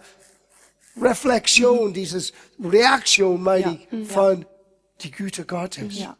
Reflexion, 0.99 1.89
mhm. 1.89 1.93
dieses 1.93 2.33
Reaktion, 2.63 3.41
meine 3.41 3.79
ich, 3.79 3.91
mhm. 3.91 4.05
von 4.05 4.45
die 5.01 5.11
Güte 5.11 5.45
Gottes. 5.45 5.97
Ja. 5.97 6.17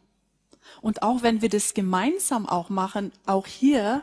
Und 0.80 1.02
auch 1.02 1.22
wenn 1.22 1.40
wir 1.40 1.48
das 1.48 1.74
gemeinsam 1.74 2.46
auch 2.46 2.68
machen, 2.68 3.12
auch 3.24 3.46
hier, 3.46 4.02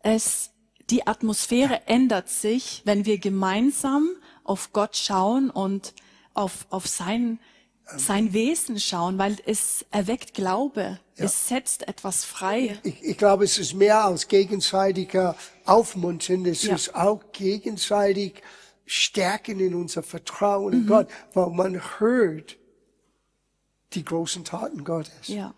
es, 0.00 0.50
die 0.90 1.06
Atmosphäre 1.06 1.86
ändert 1.86 2.28
sich, 2.28 2.82
wenn 2.84 3.06
wir 3.06 3.18
gemeinsam 3.18 4.10
auf 4.42 4.72
Gott 4.72 4.96
schauen 4.96 5.48
und 5.48 5.94
auf, 6.34 6.66
auf 6.68 6.86
sein, 6.86 7.38
sein 7.96 8.32
Wesen 8.32 8.78
schauen, 8.78 9.16
weil 9.16 9.36
es 9.46 9.86
erweckt 9.90 10.34
Glaube. 10.34 10.98
Ja. 11.16 11.24
Es 11.24 11.48
setzt 11.48 11.88
etwas 11.88 12.24
frei. 12.24 12.78
Ich, 12.82 13.02
ich, 13.02 13.16
glaube, 13.16 13.44
es 13.44 13.56
ist 13.56 13.72
mehr 13.72 14.04
als 14.04 14.28
gegenseitiger 14.28 15.36
Aufmuntern. 15.64 16.44
Es 16.44 16.64
ja. 16.64 16.74
ist 16.74 16.94
auch 16.94 17.20
gegenseitig 17.32 18.42
Stärken 18.86 19.60
in 19.60 19.74
unser 19.74 20.02
Vertrauen 20.02 20.72
in 20.72 20.82
mhm. 20.82 20.88
Gott, 20.88 21.08
weil 21.32 21.50
man 21.50 21.80
hört 21.98 22.58
die 23.92 24.04
großen 24.04 24.44
Taten 24.44 24.84
Gottes. 24.84 25.28
Ja. 25.28 25.54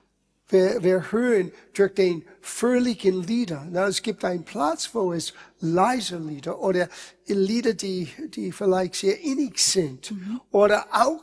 Wir, 0.48 0.82
wir 0.82 1.10
hören 1.10 1.50
durch 1.74 1.94
den 1.94 2.24
fröhlichen 2.40 3.24
Lieder. 3.24 3.66
Na, 3.68 3.86
es 3.88 4.02
gibt 4.02 4.24
einen 4.24 4.44
Platz, 4.44 4.90
wo 4.92 5.12
es 5.12 5.32
leise 5.58 6.18
Lieder 6.18 6.60
oder 6.60 6.88
Lieder, 7.26 7.74
die, 7.74 8.08
die 8.28 8.52
vielleicht 8.52 8.94
sehr 8.94 9.20
innig 9.20 9.58
sind. 9.58 10.12
Mhm. 10.12 10.40
Oder 10.52 10.86
auch 10.92 11.22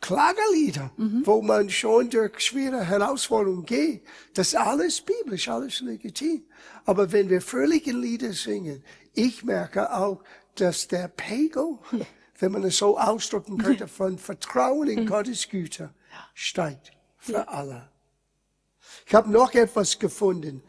Klagelieder, 0.00 0.90
mhm. 0.96 1.22
wo 1.26 1.42
man 1.42 1.68
schon 1.68 2.08
durch 2.08 2.40
schwere 2.40 2.82
Herausforderungen 2.84 3.66
geht. 3.66 4.02
Das 4.32 4.48
ist 4.48 4.56
alles 4.56 5.00
biblisch, 5.02 5.48
alles 5.48 5.80
legitim. 5.80 6.42
Aber 6.86 7.12
wenn 7.12 7.28
wir 7.28 7.42
fröhliche 7.42 7.92
Lieder 7.92 8.32
singen, 8.32 8.82
ich 9.12 9.44
merke 9.44 9.92
auch, 9.94 10.22
dass 10.60 10.88
der 10.88 11.08
Pegel, 11.08 11.78
wenn 12.38 12.52
man 12.52 12.64
es 12.64 12.78
so 12.78 12.98
ausdrücken 12.98 13.58
könnte, 13.58 13.88
von 13.88 14.18
Vertrauen 14.18 14.88
in 14.88 15.04
mhm. 15.04 15.06
Gottes 15.06 15.48
Güte 15.48 15.94
steigt 16.34 16.92
für 17.18 17.48
alle. 17.48 17.88
Ich 19.06 19.14
habe 19.14 19.30
noch 19.30 19.54
etwas 19.54 19.98
gefunden. 19.98 20.62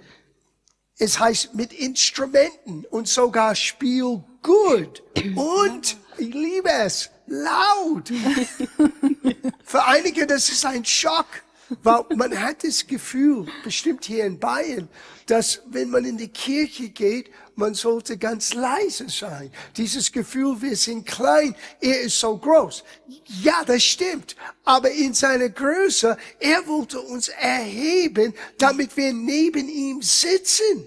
Es 0.98 1.20
heißt 1.20 1.56
mit 1.56 1.74
Instrumenten 1.74 2.86
und 2.86 3.08
sogar 3.08 3.56
Spiel 3.56 4.24
gut. 4.44 5.04
Und 5.36 5.98
ich 6.18 6.34
liebe 6.34 6.70
es, 6.70 7.10
laut. 7.26 8.10
Für 9.64 9.86
einige, 9.86 10.28
das 10.28 10.50
ist 10.50 10.66
ein 10.66 10.86
Schock. 10.86 11.28
Weil 11.84 12.04
man 12.16 12.38
hat 12.38 12.64
das 12.66 12.86
Gefühl, 12.86 13.48
bestimmt 13.64 14.04
hier 14.04 14.26
in 14.26 14.40
Bayern, 14.40 14.90
dass 15.26 15.62
wenn 15.68 15.90
man 15.90 16.04
in 16.04 16.18
die 16.18 16.28
Kirche 16.28 16.90
geht, 16.90 17.32
man 17.55 17.74
sollte 17.74 18.17
ganz 18.17 18.53
leise 18.53 19.10
sein. 19.10 19.51
Dieses 19.77 20.12
Gefühl, 20.12 20.62
wir 20.62 20.75
sind 20.75 21.05
klein, 21.05 21.55
er 21.79 22.01
ist 22.01 22.20
so 22.20 22.38
groß. 22.38 22.84
Ja, 23.41 23.63
das 23.65 23.84
stimmt. 23.84 24.36
Aber 24.63 24.89
in 24.91 25.13
seiner 25.13 25.50
Größe, 25.50 26.17
er 26.39 26.67
wollte 26.67 27.00
uns 27.00 27.27
erheben, 27.29 28.34
damit 28.58 28.96
wir 28.98 29.13
neben 29.13 29.67
ihm 29.70 30.01
sitzen. 30.01 30.86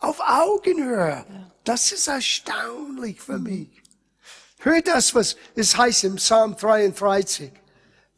Auf 0.00 0.20
Augenhöhe. 0.20 1.24
Das 1.64 1.92
ist 1.92 2.06
erstaunlich 2.06 3.20
für 3.20 3.38
mich. 3.38 3.68
Hört 4.60 4.88
das, 4.88 5.14
was 5.14 5.36
es 5.54 5.76
heißt 5.76 6.04
im 6.04 6.16
Psalm 6.16 6.56
33, 6.56 7.50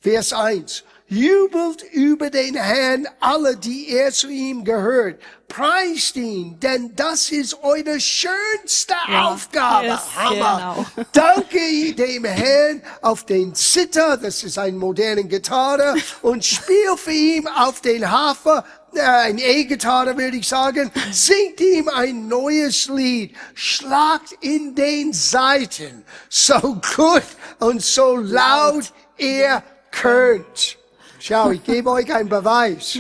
Vers 0.01 0.33
1. 0.33 0.85
Jubelt 1.13 1.83
über 1.93 2.31
den 2.31 2.55
Herrn 2.55 3.09
alle, 3.19 3.57
die 3.57 3.89
er 3.89 4.13
zu 4.13 4.29
ihm 4.29 4.63
gehört. 4.63 5.21
Preist 5.49 6.15
ihn, 6.15 6.61
denn 6.61 6.95
das 6.95 7.33
ist 7.33 7.65
eure 7.65 7.99
schönste 7.99 8.95
ja, 9.09 9.25
Aufgabe. 9.25 9.87
Yes, 9.87 10.01
Hammer. 10.15 10.87
Genau. 10.95 11.07
Danke 11.13 11.95
dem 11.95 12.25
Herrn 12.25 12.81
auf 13.03 13.27
den 13.27 13.53
Zither, 13.57 14.19
das 14.19 14.45
ist 14.45 14.57
ein 14.57 14.77
modernen 14.77 15.29
Gitarre, 15.29 15.97
und 16.23 16.45
spiel 16.45 16.97
für 16.97 17.11
ihn 17.11 17.49
auf 17.49 17.81
den 17.81 18.09
Hafer, 18.09 18.65
äh, 18.95 19.01
ein 19.01 19.39
E-Gitarre 19.39 20.17
würde 20.17 20.37
ich 20.37 20.47
sagen, 20.47 20.93
singt 21.11 21.61
ihm 21.61 21.89
ein 21.89 22.29
neues 22.29 22.87
Lied, 22.87 23.35
schlagt 23.55 24.35
in 24.41 24.77
den 24.77 25.13
Saiten, 25.13 26.05
so 26.29 26.81
gut 26.97 27.25
und 27.59 27.83
so 27.83 28.15
laut 28.15 28.93
ihr 29.19 29.61
könnt. 29.91 30.80
Schau, 31.23 31.51
ich 31.51 31.63
gebe 31.63 31.91
euch 31.91 32.13
einen 32.15 32.31
Beweis. 32.31 32.99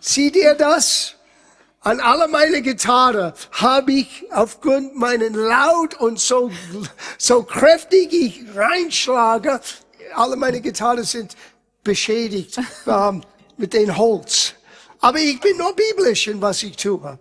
Seht 0.00 0.34
ihr 0.34 0.54
das? 0.54 1.14
An 1.80 2.00
alle 2.00 2.26
meine 2.26 2.62
Gitarre 2.62 3.34
habe 3.52 3.92
ich 3.92 4.24
aufgrund 4.32 4.96
meinen 4.96 5.34
Laut 5.34 6.00
und 6.00 6.18
so, 6.18 6.50
so 7.18 7.42
kräftig 7.42 8.14
ich 8.14 8.56
reinschlage, 8.56 9.60
alle 10.14 10.36
meine 10.36 10.62
Gitarren 10.62 11.04
sind 11.04 11.36
beschädigt 11.82 12.58
ähm, 12.86 13.22
mit 13.58 13.74
dem 13.74 13.94
Holz. 13.94 14.54
Aber 15.00 15.18
ich 15.18 15.38
bin 15.40 15.58
nur 15.58 15.76
biblisch 15.76 16.28
in 16.28 16.40
was 16.40 16.62
ich 16.62 16.76
tue. 16.76 17.18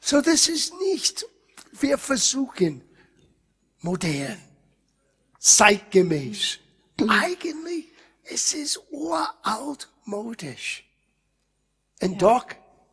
So, 0.00 0.22
das 0.22 0.48
ist 0.48 0.72
nicht, 0.80 1.26
wir 1.72 1.98
versuchen 1.98 2.82
modern, 3.82 4.40
zeitgemäß. 5.38 6.60
Eigentlich 7.06 7.87
es 8.30 8.52
ist 8.52 8.80
uraltmodisch. 8.90 10.84
Und 12.00 12.12
ja. 12.12 12.18
doch, 12.18 12.46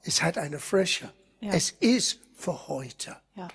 es 0.04 0.22
hat 0.22 0.38
eine 0.38 0.60
Frische. 0.60 1.12
Ja. 1.42 1.54
Es 1.54 1.72
ist 1.72 2.20
für 2.36 2.68
heute. 2.68 3.18
Ja. 3.36 3.48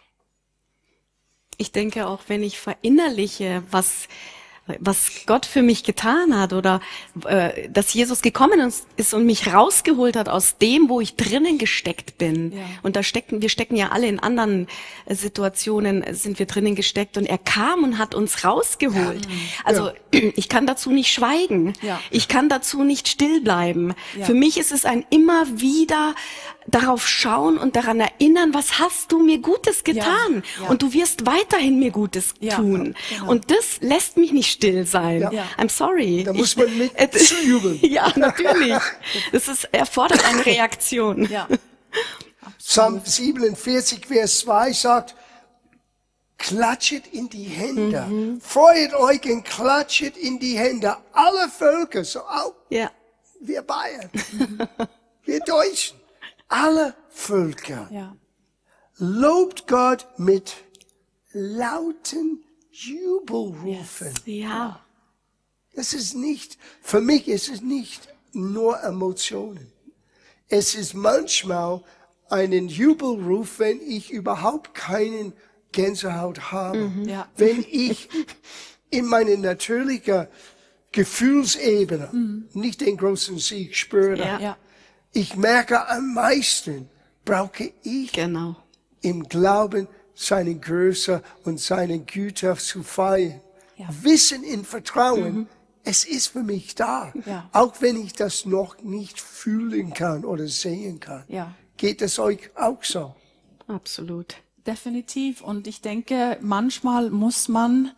Ich 1.57 1.73
denke 1.73 2.07
auch, 2.07 2.21
wenn 2.29 2.43
ich 2.43 2.59
verinnerliche, 2.59 3.63
was 3.71 4.09
was 4.79 5.11
Gott 5.27 5.47
für 5.47 5.63
mich 5.63 5.85
getan 5.85 6.39
hat 6.39 6.53
oder 6.53 6.81
äh, 7.27 7.69
dass 7.69 7.93
Jesus 7.95 8.23
gekommen 8.23 8.73
ist 8.97 9.15
und 9.15 9.27
mich 9.27 9.53
rausgeholt 9.53 10.17
hat 10.17 10.29
aus 10.29 10.59
dem, 10.59 10.89
wo 10.89 11.01
ich 11.01 11.17
drinnen 11.17 11.59
gesteckt 11.59 12.19
bin. 12.19 12.53
Ja. 12.53 12.59
Und 12.83 12.97
da 12.97 13.03
stecken, 13.03 13.43
wir 13.43 13.49
stecken 13.49 13.77
ja 13.77 13.89
alle 13.91 14.07
in 14.07 14.21
anderen 14.21 14.69
äh, 15.07 15.15
Situationen, 15.15 16.05
sind 16.15 16.39
wir 16.39 16.47
drinnen 16.47 16.75
gesteckt 16.75 17.17
und 17.17 17.27
er 17.27 17.39
kam 17.39 17.85
und 17.85 17.99
hat 17.99 18.15
uns 18.15 18.45
rausgeholt. 18.45 19.27
Ja. 19.27 19.33
Also 19.65 19.89
ja. 19.89 20.21
ich 20.37 20.49
kann 20.49 20.67
dazu 20.67 20.91
nicht 20.91 21.13
schweigen. 21.13 21.75
Ich 22.11 22.29
kann 22.29 22.49
dazu 22.49 22.83
nicht 22.83 23.09
still 23.09 23.41
bleiben. 23.41 23.95
Für 24.23 24.35
mich 24.35 24.59
ist 24.59 24.73
es 24.73 24.85
ein 24.85 25.05
immer 25.11 25.61
wieder 25.61 26.15
darauf 26.67 27.09
schauen 27.09 27.59
und 27.59 27.77
daran 27.77 28.01
erinnern, 28.01 28.55
was 28.55 28.79
hast 28.79 29.13
du 29.13 29.23
mir 29.23 29.39
Gutes 29.39 29.85
getan? 29.85 30.43
Und 30.69 30.83
du 30.83 30.93
wirst 30.93 31.27
weiterhin 31.27 31.79
mir 31.79 31.91
Gutes 31.91 32.35
tun. 32.35 32.95
Genau. 33.11 33.31
Und 33.31 33.51
das 33.51 33.81
lässt 33.81 34.17
mich 34.17 34.33
nicht 34.33 34.51
still 34.61 34.85
sein. 34.85 35.23
I'm 35.57 35.69
sorry. 35.69 36.25
Da 36.25 36.33
muss 36.33 36.57
man 36.57 36.77
mit 36.77 36.93
zujubeln. 37.15 37.79
ja, 37.83 38.13
natürlich. 38.17 38.79
Das 39.33 39.49
ist, 39.49 39.65
erfordert 39.73 40.25
eine 40.25 40.45
Reaktion. 40.45 41.29
Ja. 41.31 41.49
Psalm 42.59 43.01
47, 43.05 44.07
Vers 44.07 44.41
2 44.41 44.73
sagt, 44.73 45.15
klatschet 46.39 47.07
in 47.13 47.29
die 47.29 47.45
Hände. 47.45 48.03
Mhm. 48.03 48.41
Freut 48.41 48.95
euch 48.95 49.25
und 49.25 49.45
klatschet 49.45 50.17
in 50.17 50.39
die 50.39 50.57
Hände. 50.57 50.97
Alle 51.13 51.49
Völker, 51.49 52.05
so 52.05 52.21
auch 52.21 52.55
ja. 52.69 52.91
wir 53.41 53.63
Bayern, 53.63 54.11
wir 55.25 55.41
Deutschen 55.41 55.99
alle 56.49 56.95
Völker. 57.09 57.89
Ja. 57.91 58.17
Lobt 58.97 59.67
Gott 59.67 60.07
mit 60.19 60.55
lauten 61.33 62.45
Jubel 62.71 63.55
rufen. 63.63 64.15
Ja. 64.27 64.81
Es 65.73 65.93
ist 65.93 66.15
nicht, 66.15 66.59
für 66.83 67.01
mich 67.01 67.29
ist 67.29 67.49
es 67.49 67.61
nicht 67.61 68.09
nur 68.33 68.83
Emotionen. 68.83 69.73
Es 70.49 70.75
ist 70.75 70.95
manchmal 70.95 71.83
einen 72.29 72.69
Jubelruf, 72.69 73.59
wenn 73.59 73.81
ich 73.81 74.11
überhaupt 74.11 74.75
keinen 74.75 75.33
Gänsehaut 75.73 76.53
habe. 76.53 76.91
Ja. 77.05 77.29
Wenn 77.37 77.65
ich 77.69 78.09
in 78.91 79.07
meine 79.07 79.37
natürliche 79.39 80.29
Gefühlsebene 80.93 82.47
nicht 82.53 82.81
den 82.81 82.97
großen 82.97 83.39
Sieg 83.39 83.77
spüre. 83.77 84.19
Ja. 84.19 84.57
Ich 85.13 85.37
merke 85.37 85.89
am 85.89 86.15
meisten, 86.15 86.89
brauche 87.25 87.73
ich 87.83 88.13
Genau. 88.13 88.57
im 89.01 89.25
Glauben 89.29 89.87
seine 90.21 90.55
Größe 90.55 91.23
und 91.45 91.61
seine 91.61 92.01
Güte 92.01 92.55
zu 92.57 92.83
feiern. 92.83 93.41
Ja. 93.77 93.89
Wissen 94.03 94.45
in 94.45 94.65
Vertrauen, 94.65 95.49
es 95.83 96.05
ist 96.05 96.29
für 96.29 96.43
mich 96.43 96.75
da. 96.75 97.13
Ja. 97.25 97.49
Auch 97.53 97.81
wenn 97.81 97.97
ich 97.97 98.13
das 98.13 98.45
noch 98.45 98.83
nicht 98.83 99.19
fühlen 99.19 99.95
kann 99.95 100.27
oder 100.27 100.47
sehen 100.47 101.01
kann. 101.01 101.25
Ja. 101.29 101.55
Geht 101.79 102.03
es 102.03 102.19
euch 102.19 102.51
auch 102.55 102.85
so? 102.85 103.15
Absolut. 103.67 104.37
Definitiv. 104.67 105.41
Und 105.41 105.67
ich 105.67 105.81
denke, 105.81 106.37
manchmal 106.43 107.09
muss 107.09 107.49
man 107.49 107.93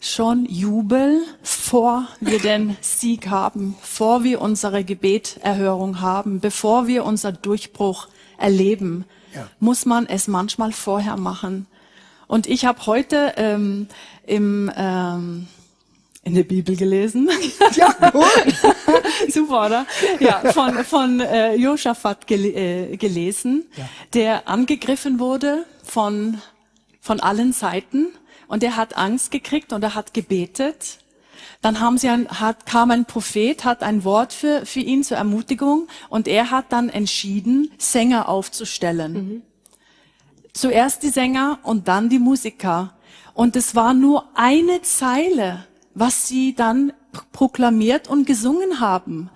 schon 0.00 0.46
jubeln, 0.46 1.22
vor 1.42 2.08
wir 2.20 2.38
den 2.38 2.78
Sieg 2.80 3.28
haben, 3.28 3.76
vor 3.82 4.24
wir 4.24 4.40
unsere 4.40 4.84
Gebeterhörung 4.84 6.00
haben, 6.00 6.40
bevor 6.40 6.86
wir 6.86 7.04
unser 7.04 7.32
Durchbruch 7.32 8.08
erleben, 8.38 9.04
Ja. 9.34 9.48
muss 9.60 9.86
man 9.86 10.06
es 10.06 10.28
manchmal 10.28 10.72
vorher 10.72 11.16
machen. 11.16 11.66
Und 12.26 12.46
ich 12.46 12.64
habe 12.64 12.86
heute 12.86 13.34
ähm, 13.36 13.88
im 14.26 14.70
ähm, 14.76 15.48
in 16.22 16.34
der 16.34 16.44
Bibel 16.44 16.76
gelesen. 16.76 17.28
Ja, 17.74 18.10
gut. 18.10 18.24
Super, 19.32 19.66
oder? 19.66 19.86
Ja, 20.18 20.52
von, 20.52 20.84
von 20.84 21.20
äh, 21.20 21.54
Josaphat 21.54 22.26
gel 22.26 22.44
äh, 22.44 22.96
gelesen, 22.96 23.66
der 24.12 24.48
angegriffen 24.48 25.18
wurde 25.20 25.64
von, 25.84 26.40
von 27.00 27.20
allen 27.20 27.52
Seiten 27.52 28.08
und 28.48 28.64
er 28.64 28.76
hat 28.76 28.96
Angst 28.96 29.30
gekriegt 29.30 29.72
und 29.72 29.84
er 29.84 29.94
hat 29.94 30.12
gebetet. 30.12 30.98
Dann 31.62 31.80
haben 31.80 31.98
sie 31.98 32.08
ein, 32.08 32.28
hat, 32.28 32.66
kam 32.66 32.90
ein 32.90 33.04
Prophet, 33.04 33.64
hat 33.64 33.82
ein 33.82 34.04
Wort 34.04 34.32
für, 34.32 34.64
für 34.66 34.80
ihn 34.80 35.04
zur 35.04 35.16
Ermutigung 35.16 35.88
und 36.08 36.28
er 36.28 36.50
hat 36.50 36.66
dann 36.72 36.88
entschieden, 36.88 37.70
Sänger 37.78 38.28
aufzustellen. 38.28 39.42
Zuerst 40.52 41.02
die 41.02 41.10
Sänger 41.10 41.58
und 41.62 41.88
dann 41.88 42.08
die 42.08 42.18
Musiker. 42.18 42.94
Und 43.34 43.56
es 43.56 43.74
war 43.74 43.94
nur 43.94 44.28
eine 44.34 44.82
Zeile, 44.82 45.66
was 45.94 46.28
sie 46.28 46.54
dann 46.54 46.92
proklamiert 47.32 48.08
und 48.08 48.26
gesungen 48.26 48.80
haben. 48.80 49.30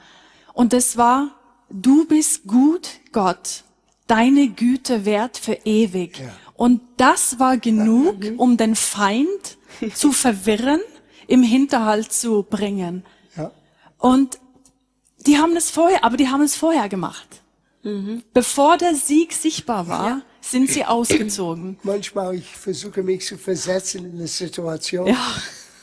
Und 0.52 0.73
es 0.73 0.96
war, 0.96 1.30
du 1.70 2.06
bist 2.06 2.46
gut, 2.46 2.88
Gott. 3.12 3.64
Deine 4.06 4.49
Güte 4.49 5.04
währt 5.04 5.38
für 5.38 5.58
ewig. 5.64 6.18
Ja. 6.18 6.26
Und 6.54 6.82
das 6.96 7.38
war 7.38 7.56
genug, 7.56 8.16
um 8.37 8.56
den 8.56 8.76
Feind 8.76 9.58
zu 9.94 10.12
verwirren, 10.12 10.80
im 11.26 11.43
Hinterhalt 11.43 12.12
zu 12.12 12.43
bringen. 12.49 13.04
Ja. 13.37 13.50
Und 13.99 14.38
die 15.26 15.38
haben 15.38 15.57
es 15.57 15.71
vorher, 15.71 16.04
aber 16.04 16.16
die 16.16 16.28
haben 16.28 16.43
es 16.43 16.54
vorher 16.57 16.88
gemacht. 16.88 17.28
Bevor 18.33 18.78
der 18.78 18.95
Sieg 18.95 19.35
sichtbar 19.35 19.87
war, 19.88 20.23
sind 20.40 20.71
sie 20.71 20.87
ausgezogen. 20.87 21.78
Manchmal 21.83 22.35
ich 22.37 22.47
versuche 22.57 23.02
mich 23.02 23.26
zu 23.26 23.37
versetzen 23.37 24.07
in 24.07 24.12
eine 24.19 24.26
Situation. 24.26 25.07
Ja. 25.07 25.16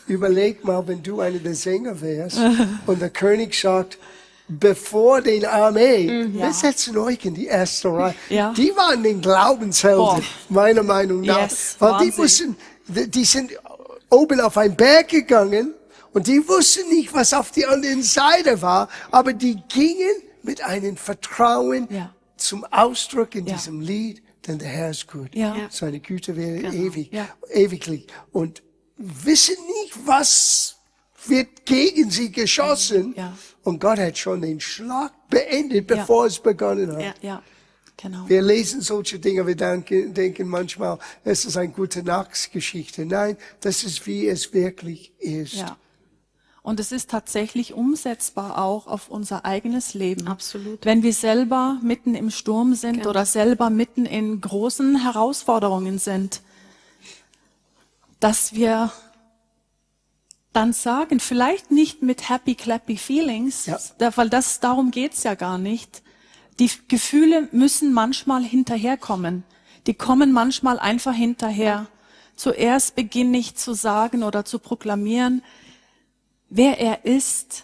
Überleg 0.08 0.64
mal, 0.64 0.88
wenn 0.88 1.04
du 1.04 1.22
einer 1.22 1.38
der 1.38 1.54
Sänger 1.54 2.02
wärst 2.02 2.40
und 2.88 3.00
der 3.02 3.12
König 3.12 3.54
sagt, 3.54 4.00
bevor 4.48 5.22
den 5.22 5.46
Armee, 5.46 6.28
wir 6.34 6.52
setzen 6.54 6.98
euch 6.98 7.24
in 7.24 7.36
die 7.36 7.46
erste 7.46 7.94
Reihe. 7.94 8.16
Mhm, 8.30 8.36
Ja. 8.36 8.54
Die 8.54 8.72
waren 8.75 9.04
den 9.04 9.22
Glaubenshelden, 9.22 9.98
Boah. 10.00 10.22
meiner 10.50 10.84
Meinung 10.84 11.22
nach. 11.22 11.42
Yes, 11.44 11.75
Weil 11.77 12.00
die 12.00 12.18
Wahnsinn. 12.18 12.24
mussten, 12.24 12.56
die 12.88 13.12
die 13.12 13.25
sind 13.25 13.51
oben 14.12 14.40
auf 14.42 14.58
einen 14.58 14.76
Berg 14.76 15.08
gegangen 15.10 15.74
und 16.14 16.28
die 16.28 16.48
wussten 16.48 16.90
nicht, 16.90 17.14
was 17.14 17.34
auf 17.34 17.52
die 17.52 17.66
anderen 17.66 18.04
Seite 18.04 18.62
war, 18.62 18.90
aber 19.10 19.34
die 19.34 19.58
gingen 19.70 20.22
mit 20.44 20.62
einem 20.64 20.98
Vertrauen 20.98 21.88
Ja. 21.90 22.14
zum 22.38 22.64
Ausdruck 22.66 23.34
in 23.36 23.46
Ja. 23.48 23.56
diesem 23.56 23.82
Lied, 23.82 24.22
denn 24.48 24.60
der 24.60 24.68
Herr 24.70 24.90
ist 24.92 25.08
gut. 25.08 25.34
Ja. 25.34 25.56
Seine 25.70 26.00
Güte 26.00 26.36
wäre 26.36 26.74
ewig, 26.74 27.12
Ja. 27.12 27.28
ewiglich. 27.50 28.08
Und 28.32 28.62
wissen 28.98 29.56
nicht, 29.84 29.96
was 30.06 30.76
wird 31.28 31.66
gegen 31.66 32.10
sie 32.10 32.32
geschossen. 32.32 33.14
Ja. 33.16 33.38
Und 33.64 33.80
Gott 33.80 34.00
hat 34.00 34.18
schon 34.18 34.42
den 34.42 34.60
Schlag 34.60 35.12
beendet, 35.30 35.86
bevor 35.88 36.26
es 36.26 36.40
begonnen 36.40 36.96
hat. 36.98 37.16
Genau. 38.01 38.27
Wir 38.27 38.42
lesen 38.42 38.81
solche 38.81 39.20
Dinge, 39.20 39.46
wir 39.46 39.55
denken, 39.55 40.14
denken 40.14 40.48
manchmal, 40.48 40.98
es 41.24 41.46
ist 41.46 41.55
eine 41.57 41.70
gute 41.70 42.01
Nachtsgeschichte. 42.03 43.05
Nein, 43.05 43.37
das 43.59 43.83
ist, 43.83 44.07
wie 44.07 44.27
es 44.27 44.53
wirklich 44.53 45.11
ist. 45.20 45.53
Ja. 45.53 45.77
Und 46.64 46.79
es 46.79 46.92
ist 46.92 47.09
tatsächlich 47.09 47.74
umsetzbar 47.74 48.59
auch 48.64 48.85
auf 48.87 49.09
unser 49.09 49.46
eigenes 49.46 49.94
Leben. 49.94 50.27
Absolut. 50.27 50.85
Wenn 50.85 51.01
wir 51.03 51.14
selber 51.14 51.79
mitten 51.81 52.14
im 52.16 52.29
Sturm 52.29 52.75
sind 52.75 52.98
Genau. 52.98 53.09
oder 53.09 53.25
selber 53.25 53.70
mitten 53.70 54.05
in 54.05 54.42
großen 54.42 55.01
Herausforderungen 55.03 55.98
sind, 55.98 56.42
dass 58.20 58.53
wir 58.53 58.92
dann 60.53 60.74
sagen, 60.74 61.20
vielleicht 61.20 61.72
nicht 61.72 62.03
mit 62.03 62.29
happy 62.29 62.55
clappy 62.55 62.98
feelings, 62.98 63.66
Ja. 63.66 63.79
weil 64.16 64.29
das 64.29 64.59
darum 64.59 64.92
geht's 64.92 65.24
ja 65.24 65.33
gar 65.35 65.57
nicht. 65.57 66.03
Die 66.59 66.70
Gefühle 66.87 67.48
müssen 67.51 67.94
manchmal 67.94 68.44
hinterherkommen. 68.44 69.44
Die 69.87 69.94
kommen 69.94 70.31
manchmal 70.31 70.79
einfach 70.79 71.14
hinterher. 71.14 71.87
Zuerst 72.35 72.96
beginne 72.96 73.37
ich 73.37 73.55
zu 73.55 73.74
sagen 73.74 74.24
oder 74.24 74.46
zu 74.46 74.59
proklamieren, 74.59 75.44
wer 76.50 76.79
er 76.79 77.05
ist, 77.05 77.64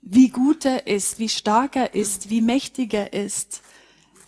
wie 0.00 0.30
gut 0.30 0.64
er 0.64 0.86
ist, 0.86 1.18
wie 1.18 1.28
stark 1.28 1.76
er 1.76 1.94
ist, 1.94 2.28
wie 2.28 2.42
mächtig 2.42 2.92
er 2.92 3.12
ist, 3.12 3.62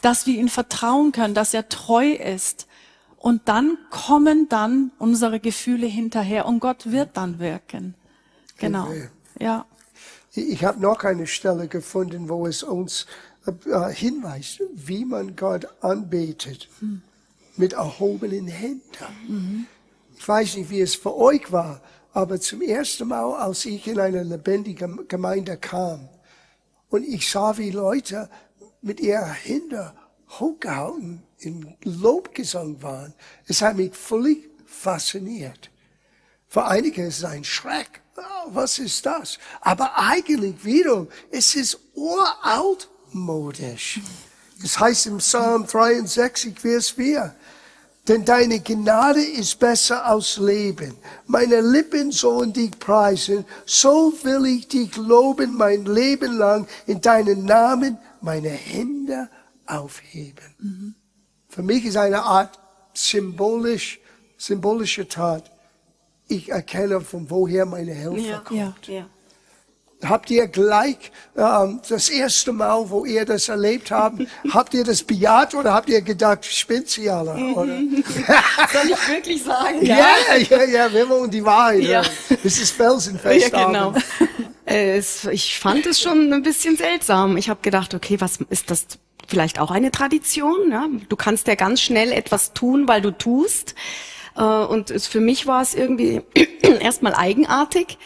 dass 0.03 0.27
wir 0.27 0.39
ihm 0.39 0.49
vertrauen 0.49 1.13
können, 1.13 1.35
dass 1.35 1.55
er 1.55 1.69
treu 1.69 2.13
ist. 2.13 2.69
Und 3.17 3.49
dann 3.49 3.79
kommen 3.91 4.49
dann 4.49 4.93
unsere 4.99 5.41
Gefühle 5.41 5.87
hinterher 5.87 6.47
und 6.47 6.61
Gott 6.61 6.91
wird 6.93 7.17
dann 7.17 7.39
wirken. 7.39 7.95
Genau. 8.59 8.87
Okay. 8.87 9.09
Ja. 9.41 9.67
Ich 10.35 10.65
habe 10.65 10.81
noch 10.81 11.05
eine 11.05 11.27
Stelle 11.27 11.69
gefunden, 11.69 12.29
wo 12.29 12.47
es 12.47 12.63
uns 12.63 13.07
äh, 13.47 13.93
hinweist, 13.93 14.63
wie 14.75 15.05
man 15.05 15.37
Gott 15.37 15.67
anbetet. 15.83 16.69
Mit 17.57 17.75
erhobenen 17.75 18.49
Händen. 18.49 19.69
Ich 20.17 20.27
weiß 20.27 20.57
nicht, 20.57 20.71
wie 20.71 20.81
es 20.81 20.95
für 20.97 21.15
euch 21.15 21.53
war, 21.53 21.81
aber 22.13 22.41
zum 22.41 22.63
ersten 22.63 23.09
Mal, 23.09 23.35
als 23.35 23.65
ich 23.65 23.87
in 23.87 24.01
eine 24.01 24.23
lebendige 24.23 24.89
Gemeinde 25.09 25.57
kam 25.57 26.09
und 26.91 27.05
ich 27.05 27.29
sah, 27.31 27.57
wie 27.59 27.71
Leute 27.71 28.31
mit 28.83 29.01
ihren 29.01 29.33
Händen 29.33 29.91
hochgehalten 30.31 31.23
in 31.39 31.77
Lobgesang 31.83 32.83
waren, 32.83 33.15
es 33.47 33.63
hat 33.63 33.77
mich 33.77 33.95
völlig 33.95 34.49
fasziniert. 34.65 35.71
Für 36.49 36.67
einige 36.67 37.05
ist 37.05 37.19
es 37.19 37.25
ein 37.25 37.45
Schreck. 37.45 38.01
Oh, 38.17 38.51
was 38.51 38.79
ist 38.79 39.05
das? 39.07 39.39
Aber 39.61 39.99
eigentlich 39.99 40.65
wiederum, 40.65 41.09
es 41.31 41.57
ist 41.57 41.81
uraltmodisch. 43.15 44.01
Es 44.63 44.79
heißt 44.79 45.07
im 45.07 45.19
Psalm 45.19 45.67
63, 45.67 46.59
Vers 46.59 46.91
4, 46.91 47.35
denn 48.09 48.25
deine 48.25 48.61
Gnade 48.61 49.23
ist 49.23 49.59
besser 49.59 50.05
als 50.07 50.37
Leben. 50.37 50.97
Meine 51.27 51.61
Lippen 51.61 52.13
sollen 52.13 52.53
dich 52.53 52.79
preisen, 52.79 53.45
so 53.67 54.13
will 54.23 54.47
ich 54.47 54.69
dich 54.69 54.97
loben 54.97 55.55
mein 55.57 55.85
Leben 55.87 56.37
lang, 56.37 56.67
in 56.87 57.01
deinen 57.01 57.45
Namen 57.45 57.99
meine 58.21 58.51
Hände 58.51 59.29
aufheben. 59.67 60.95
Für 61.49 61.63
mich 61.63 61.85
ist 61.85 61.97
eine 61.97 62.23
Art 62.23 62.59
symbolisch, 62.95 64.01
symbolische 64.37 65.09
Tat. 65.09 65.51
Ich 66.29 66.51
erkenne, 66.51 67.01
von 67.01 67.29
woher 67.31 67.67
meine 67.67 67.93
Hilfe 67.93 68.19
Ja. 68.21 68.39
kommt. 68.41 68.87
Ja. 68.87 68.95
Ja. 68.95 69.07
Habt 70.09 70.31
ihr 70.31 70.47
gleich 70.49 71.13
ähm, 71.37 71.81
das 71.89 72.09
erste 72.09 72.53
Mal, 72.53 72.89
wo 72.91 73.05
ihr 73.05 73.25
das 73.25 73.49
erlebt 73.49 73.91
habt, 73.91 74.23
habt 74.51 74.75
ihr 74.75 74.85
das 74.85 75.03
bejaht 75.03 75.55
oder 75.55 75.75
habt 75.75 75.89
ihr 75.89 76.03
gedacht, 76.03 76.45
spinnt 76.45 76.89
sie 76.89 77.11
alle? 77.11 77.35
Oder? 77.55 77.77
Soll 78.73 78.91
ich 78.91 79.09
wirklich 79.09 79.43
sagen? 79.43 79.85
Ja, 79.85 80.15
ja, 80.49 80.65
ja, 80.65 80.93
wir 80.93 81.09
wollen 81.09 81.31
die 81.31 81.45
Wahrheit. 81.45 81.83
Ja. 81.83 82.03
Das 82.43 82.59
ist 82.59 82.71
felsenfest. 82.73 83.53
Ja, 83.53 83.67
genau. 83.67 83.95
Es, 84.67 85.27
ich 85.27 85.59
fand 85.59 85.85
es 85.85 86.01
schon 86.01 86.33
ein 86.33 86.43
bisschen 86.43 86.79
seltsam. 86.79 87.37
Ich 87.37 87.51
habe 87.51 87.61
gedacht, 87.61 87.93
okay, 87.93 88.19
was 88.23 88.39
ist 88.49 88.71
das 88.71 88.87
vielleicht 89.29 89.61
auch 89.61 89.71
eine 89.71 89.91
Tradition? 89.91 90.71
Ja? 90.71 90.87
Du 91.11 91.17
kannst 91.17 91.47
ja 91.49 91.55
ganz 91.55 91.83
schnell 91.83 92.13
etwas 92.13 92.55
tun, 92.55 92.89
weil 92.89 93.03
du 93.03 93.11
tust. 93.11 93.75
Äh, 94.37 94.43
und 94.43 94.91
es, 94.91 95.07
für 95.07 95.21
mich 95.21 95.47
war 95.47 95.63
es 95.63 95.75
irgendwie 95.75 96.23
erstmal 96.81 97.15
eigenartig. 97.15 97.99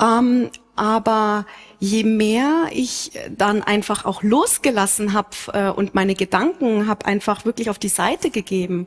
Ähm, 0.00 0.50
aber 0.76 1.46
je 1.78 2.04
mehr 2.04 2.68
ich 2.72 3.12
dann 3.30 3.62
einfach 3.62 4.04
auch 4.04 4.22
losgelassen 4.22 5.12
habe 5.12 5.28
äh, 5.52 5.70
und 5.70 5.94
meine 5.94 6.14
Gedanken 6.14 6.86
habe 6.86 7.06
einfach 7.06 7.44
wirklich 7.44 7.70
auf 7.70 7.78
die 7.78 7.88
Seite 7.88 8.30
gegeben, 8.30 8.86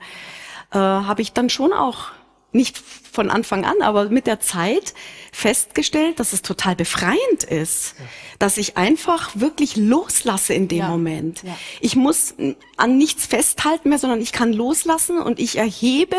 äh, 0.71 0.77
habe 0.77 1.21
ich 1.21 1.33
dann 1.33 1.49
schon 1.49 1.73
auch 1.73 2.11
nicht 2.53 2.77
von 2.77 3.29
Anfang 3.29 3.65
an, 3.65 3.81
aber 3.81 4.09
mit 4.09 4.27
der 4.27 4.39
Zeit 4.39 4.93
festgestellt, 5.31 6.19
dass 6.19 6.33
es 6.33 6.43
total 6.43 6.75
befreiend 6.75 7.43
ist, 7.43 7.95
dass 8.39 8.57
ich 8.57 8.77
einfach 8.77 9.31
wirklich 9.33 9.75
loslasse 9.75 10.53
in 10.53 10.67
dem 10.67 10.79
ja. 10.79 10.87
Moment. 10.87 11.43
Ja. 11.43 11.57
Ich 11.81 11.95
muss 11.95 12.35
an 12.77 12.97
nichts 12.97 13.25
festhalten 13.25 13.89
mehr, 13.89 13.97
sondern 13.97 14.21
ich 14.21 14.31
kann 14.31 14.53
loslassen 14.53 15.17
und 15.17 15.39
ich 15.39 15.57
erhebe 15.57 16.17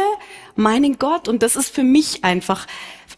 meinen 0.57 0.98
Gott 0.98 1.29
und 1.29 1.42
das 1.42 1.57
ist 1.57 1.70
für 1.70 1.85
mich 1.85 2.24
einfach 2.24 2.66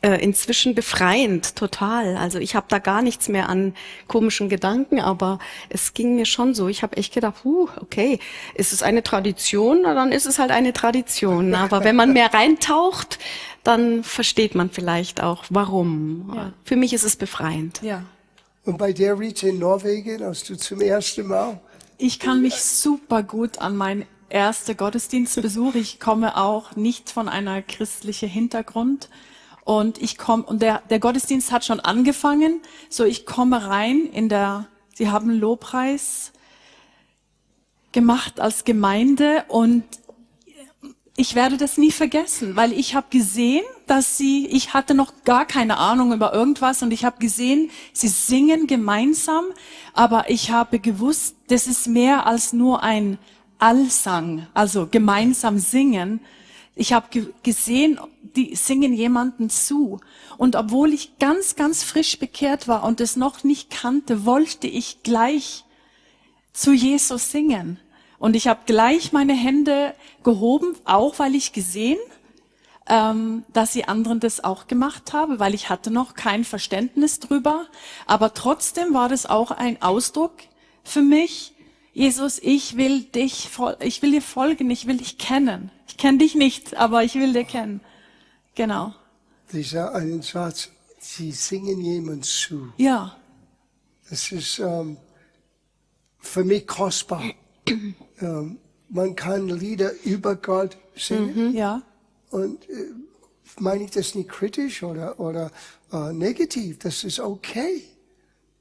äh, 0.03 0.23
inzwischen 0.23 0.75
befreiend, 0.75 1.57
total. 1.57 2.17
Also 2.17 2.39
ich 2.39 2.55
habe 2.55 2.67
da 2.69 2.79
gar 2.79 3.03
nichts 3.03 3.29
mehr 3.29 3.49
an 3.49 3.75
komischen 4.09 4.49
Gedanken, 4.49 5.01
aber 5.01 5.39
es 5.69 5.95
ging 5.95 6.17
mir 6.17 6.27
schon 6.27 6.55
so. 6.55 6.69
Ich 6.69 6.83
habe 6.83 6.97
echt 6.97 7.15
gedacht, 7.15 7.37
huh, 7.45 7.69
okay, 7.81 8.19
ist 8.55 8.73
es 8.73 8.83
eine 8.83 9.03
Tradition, 9.03 9.81
na, 9.83 9.95
dann 9.95 10.13
ist 10.13 10.27
es 10.27 10.39
halt 10.39 10.51
eine 10.51 10.73
Tradition. 10.73 11.55
Aber 11.67 11.85
wenn 11.85 11.97
man 11.97 12.13
mehr 12.13 12.33
reintaucht, 12.33 13.19
dann 13.65 14.05
versteht 14.05 14.55
man 14.55 14.71
vielleicht 14.71 15.23
auch, 15.23 15.45
warum. 15.51 16.33
Ja. 16.35 16.53
Für 16.63 16.77
mich 16.77 16.93
ist 16.93 17.03
es 17.03 17.17
befreiend. 17.17 17.81
Ja. 17.83 18.03
Und 18.65 18.79
bei 18.79 18.93
der 18.93 19.19
Rita 19.19 19.47
in 19.47 19.59
Norwegen 19.59 20.25
hast 20.25 20.49
du 20.51 20.57
zum 20.57 20.81
ersten 20.81 21.27
Mal? 21.27 21.61
Ich 21.99 22.19
kann 22.19 22.43
mich 22.43 22.57
super 22.57 23.23
gut 23.23 23.59
an 23.59 23.77
meinen 23.77 24.05
ersten 24.29 24.77
Gottesdienstbesuch. 24.77 25.75
Ich 25.75 25.99
komme 26.01 26.37
auch 26.37 26.77
nicht 26.77 27.11
von 27.11 27.29
einer 27.29 27.63
christlichen 27.63 28.29
Hintergrund. 28.29 29.09
Und 29.67 30.01
ich 30.01 30.17
komme, 30.17 30.45
und 30.45 30.63
der, 30.63 30.81
der 30.91 31.01
Gottesdienst 31.01 31.51
hat 31.51 31.65
schon 31.65 31.81
angefangen. 31.81 32.63
So, 32.89 33.03
ich 33.03 33.27
komme 33.27 33.67
rein 33.67 34.07
in 34.13 34.29
der, 34.29 34.69
sie 34.95 35.11
haben 35.11 35.29
Lobpreis 35.29 36.31
gemacht 37.91 38.39
als 38.39 38.63
Gemeinde 38.63 39.45
und 39.49 39.83
ich 41.17 41.35
werde 41.35 41.57
das 41.57 41.79
nie 41.79 41.91
vergessen, 41.91 42.55
weil 42.55 42.73
ich 42.73 42.95
habe 42.95 43.09
gesehen, 43.11 43.65
dass 43.89 44.17
sie, 44.17 44.47
ich 44.47 44.73
hatte 44.73 44.95
noch 44.95 45.13
gar 45.25 45.45
keine 45.47 45.79
Ahnung 45.79 46.13
über 46.13 46.33
irgendwas 46.33 46.83
und 46.83 46.93
ich 46.93 47.05
habe 47.05 47.19
gesehen, 47.19 47.73
sie 47.93 48.09
singen 48.09 48.69
gemeinsam, 48.69 49.47
aber 49.95 50.31
ich 50.31 50.53
habe 50.53 50.79
gewusst, 50.79 51.35
das 51.49 51.67
ist 51.67 51.89
mehr 51.89 52.25
als 52.27 52.53
nur 52.53 52.85
ein 52.85 53.19
Allsang, 53.59 54.47
also 54.55 54.87
gemeinsam 54.89 55.59
singen, 55.59 56.21
ich 56.77 56.93
habe 56.93 57.07
ge 57.11 57.33
gesehen, 57.43 57.99
die 58.23 58.55
singen 58.55 58.93
jemanden 58.93 59.49
zu. 59.49 59.99
Und 60.37 60.55
obwohl 60.55 60.93
ich 60.93 61.19
ganz, 61.19 61.57
ganz 61.57 61.83
frisch 61.83 62.19
bekehrt 62.19 62.69
war 62.69 62.85
und 62.85 63.01
es 63.01 63.17
noch 63.17 63.43
nicht 63.43 63.71
kannte, 63.71 64.27
wollte 64.27 64.67
ich 64.67 65.03
gleich 65.03 65.65
zu 66.53 66.73
Jesus 66.73 67.33
singen. 67.33 67.81
Und 68.19 68.37
ich 68.37 68.47
habe 68.47 68.61
gleich 68.67 69.13
meine 69.13 69.35
Hände 69.35 69.95
gehoben, 70.23 70.75
auch 70.85 71.19
weil 71.19 71.35
ich 71.35 71.55
gesehen, 71.55 71.99
ähm, 72.89 73.45
dass 73.53 73.73
die 73.73 73.89
anderen 73.89 74.21
das 74.21 74.45
auch 74.45 74.67
gemacht 74.67 75.15
haben, 75.15 75.39
weil 75.39 75.55
ich 75.55 75.71
hatte 75.71 75.91
noch 75.91 76.15
kein 76.15 76.45
Verständnis 76.45 77.21
drüber. 77.21 77.67
Aber 78.07 78.35
trotzdem 78.35 78.93
war 78.93 79.09
das 79.09 79.25
auch 79.25 79.51
ein 79.51 79.81
Ausdruck 79.81 80.35
für 80.85 81.03
mich, 81.03 81.55
Jesus, 81.95 82.39
ich 82.39 82.77
will 82.77 83.05
dich, 83.05 83.49
ich 83.81 84.03
will 84.03 84.11
dir 84.11 84.21
folgen, 84.21 84.71
ich 84.71 84.87
will 84.87 84.99
dich 84.99 85.17
kennen. 85.17 85.71
Ich 85.87 85.97
kenne 85.97 86.19
dich 86.19 86.35
nicht, 86.35 86.77
aber 86.77 87.05
ich 87.05 87.15
will 87.15 87.33
dich 87.33 87.49
kennen. 87.49 87.81
Genau. 88.55 88.95
Dieser 89.53 89.95
einen 89.95 90.23
Satz, 90.23 90.71
sie 90.99 91.33
singen 91.33 91.81
jemand 91.81 92.25
zu. 92.25 92.73
Ja. 92.77 93.17
Das 94.11 94.33
ist 94.33 94.59
ähm, 94.59 94.97
für 96.19 96.45
mich 96.45 96.67
kostbar. 96.67 97.23
ähm, 98.21 98.59
man 98.89 99.17
kann 99.17 99.49
Lieder 99.49 99.93
über 100.05 100.37
Gott 100.37 100.77
singen. 100.97 101.51
Mhm, 101.51 101.57
ja. 101.57 101.83
Und 102.31 102.69
äh, 102.69 102.93
meine 103.59 103.85
ich 103.85 103.91
das 103.91 104.15
nicht 104.15 104.29
kritisch 104.29 104.83
oder, 104.83 105.19
oder 105.19 105.51
äh, 105.93 106.13
negativ. 106.13 106.79
Das 106.79 107.05
ist 107.05 107.21
okay 107.21 107.85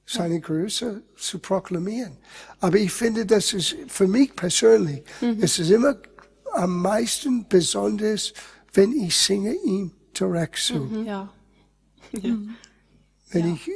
seine 0.06 0.40
Größe 0.40 1.02
zu 1.16 1.40
proklamieren. 1.40 2.18
Aber 2.60 2.78
ich 2.78 2.92
finde, 2.92 3.26
das 3.26 3.54
ist 3.54 3.76
für 3.88 4.08
mich 4.08 4.36
persönlich, 4.36 5.04
mhm. 5.22 5.40
es 5.42 5.58
ist 5.58 5.72
immer 5.72 5.98
am 6.58 6.82
meisten 6.82 7.46
besonders, 7.48 8.34
wenn 8.74 8.92
ich 8.94 9.16
singe 9.16 9.54
ihm 9.54 9.92
direkt 10.20 10.58
zu. 10.58 10.76
Mhm, 10.76 11.06
ja. 11.06 11.34
ja. 12.12 12.30
Mhm. 12.30 12.56
Wenn 13.32 13.48
ja. 13.48 13.54
ich 13.54 13.72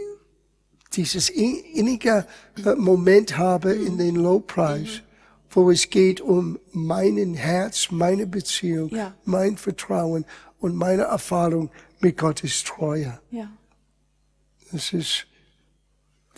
dieses 0.94 1.30
innige 1.30 2.26
äh, 2.66 2.76
Moment 2.76 3.38
habe 3.38 3.74
in 3.74 3.98
den 3.98 4.16
Lobpreis, 4.16 4.88
mhm. 4.88 5.02
wo 5.52 5.72
es 5.72 5.90
geht 5.90 6.22
um 6.22 6.60
meinen 6.72 7.34
Herz, 7.34 7.92
meine 7.92 8.26
Beziehung, 8.26 8.90
ja. 8.90 9.14
mein 9.26 9.58
Vertrauen 9.58 10.26
und 10.60 10.76
meine 10.76 11.04
Erfahrung 11.04 11.70
mit 12.00 12.18
Gottes 12.18 12.64
Treue. 12.64 13.20
Ja. 13.32 13.50
Das 14.72 14.94
ist 14.94 15.28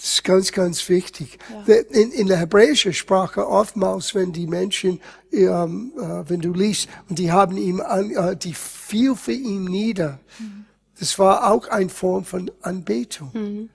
das 0.01 0.13
ist 0.13 0.23
ganz, 0.23 0.51
ganz 0.51 0.89
wichtig. 0.89 1.37
Ja. 1.67 1.75
In, 1.75 2.11
in 2.11 2.25
der 2.25 2.37
hebräischen 2.37 2.91
Sprache 2.91 3.47
oftmals, 3.47 4.15
wenn 4.15 4.33
die 4.33 4.47
Menschen, 4.47 4.99
ähm, 5.31 5.93
äh, 5.95 6.27
wenn 6.27 6.41
du 6.41 6.53
liest, 6.53 6.89
und 7.07 7.19
die 7.19 7.31
haben 7.31 7.55
ihm, 7.55 7.81
an, 7.81 8.09
äh, 8.09 8.35
die 8.35 8.55
fiel 8.55 9.15
für 9.15 9.31
ihn 9.31 9.65
nieder. 9.65 10.19
Mhm. 10.39 10.65
Das 10.97 11.19
war 11.19 11.51
auch 11.51 11.67
eine 11.67 11.89
Form 11.89 12.25
von 12.25 12.49
Anbetung. 12.61 13.29
Mhm. 13.33 13.69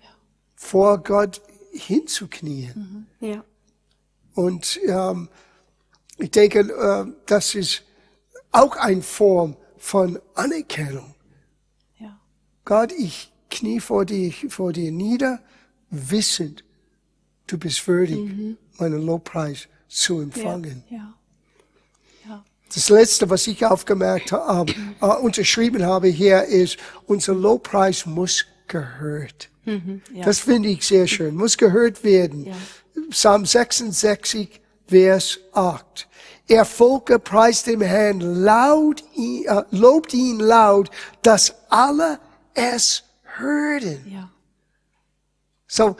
Vor 0.56 0.98
Gott 0.98 1.42
hinzuknien. 1.72 3.06
Mhm. 3.20 3.28
Ja. 3.28 3.44
Und 4.34 4.80
ähm, 4.84 5.28
ich 6.18 6.32
denke, 6.32 6.58
äh, 6.58 7.12
das 7.26 7.54
ist 7.54 7.84
auch 8.50 8.74
eine 8.74 9.02
Form 9.02 9.56
von 9.78 10.18
Anerkennung. 10.34 11.14
Ja. 12.00 12.18
Gott, 12.64 12.90
ich 12.90 13.32
knie 13.48 13.78
vor 13.78 14.04
dir, 14.04 14.32
vor 14.48 14.72
dir 14.72 14.90
nieder 14.90 15.40
wissend, 16.10 16.64
du 17.46 17.58
bist 17.58 17.86
würdig, 17.86 18.18
mhm. 18.18 18.56
meinen 18.78 19.02
Lobpreis 19.02 19.68
zu 19.88 20.20
empfangen. 20.20 20.84
Ja. 20.90 20.96
ja. 20.96 22.28
ja. 22.28 22.44
Das 22.74 22.88
letzte, 22.88 23.30
was 23.30 23.46
ich 23.46 23.64
aufgemerkt 23.64 24.32
habe, 24.32 24.72
äh, 25.00 25.06
unterschrieben 25.06 25.84
habe 25.84 26.08
hier, 26.08 26.44
ist, 26.44 26.76
unser 27.06 27.34
Lobpreis 27.34 28.06
muss 28.06 28.44
gehört. 28.66 29.48
Mhm, 29.64 30.02
ja. 30.12 30.24
Das 30.24 30.40
finde 30.40 30.68
ich 30.68 30.86
sehr 30.86 31.06
schön. 31.06 31.34
Muss 31.34 31.56
gehört 31.56 32.04
werden. 32.04 32.52
Psalm 33.10 33.44
66, 33.44 34.60
Vers 34.86 35.38
8. 35.52 36.08
Er 36.48 36.64
Volke 36.64 37.18
preist 37.18 37.66
dem 37.66 37.80
Herrn 37.80 38.20
laut, 38.20 39.02
äh, 39.16 39.62
lobt 39.70 40.14
ihn 40.14 40.38
laut, 40.38 40.90
dass 41.22 41.54
alle 41.68 42.20
es 42.54 43.02
hörten. 43.36 44.06
Ja. 44.08 44.30
So, 45.66 45.96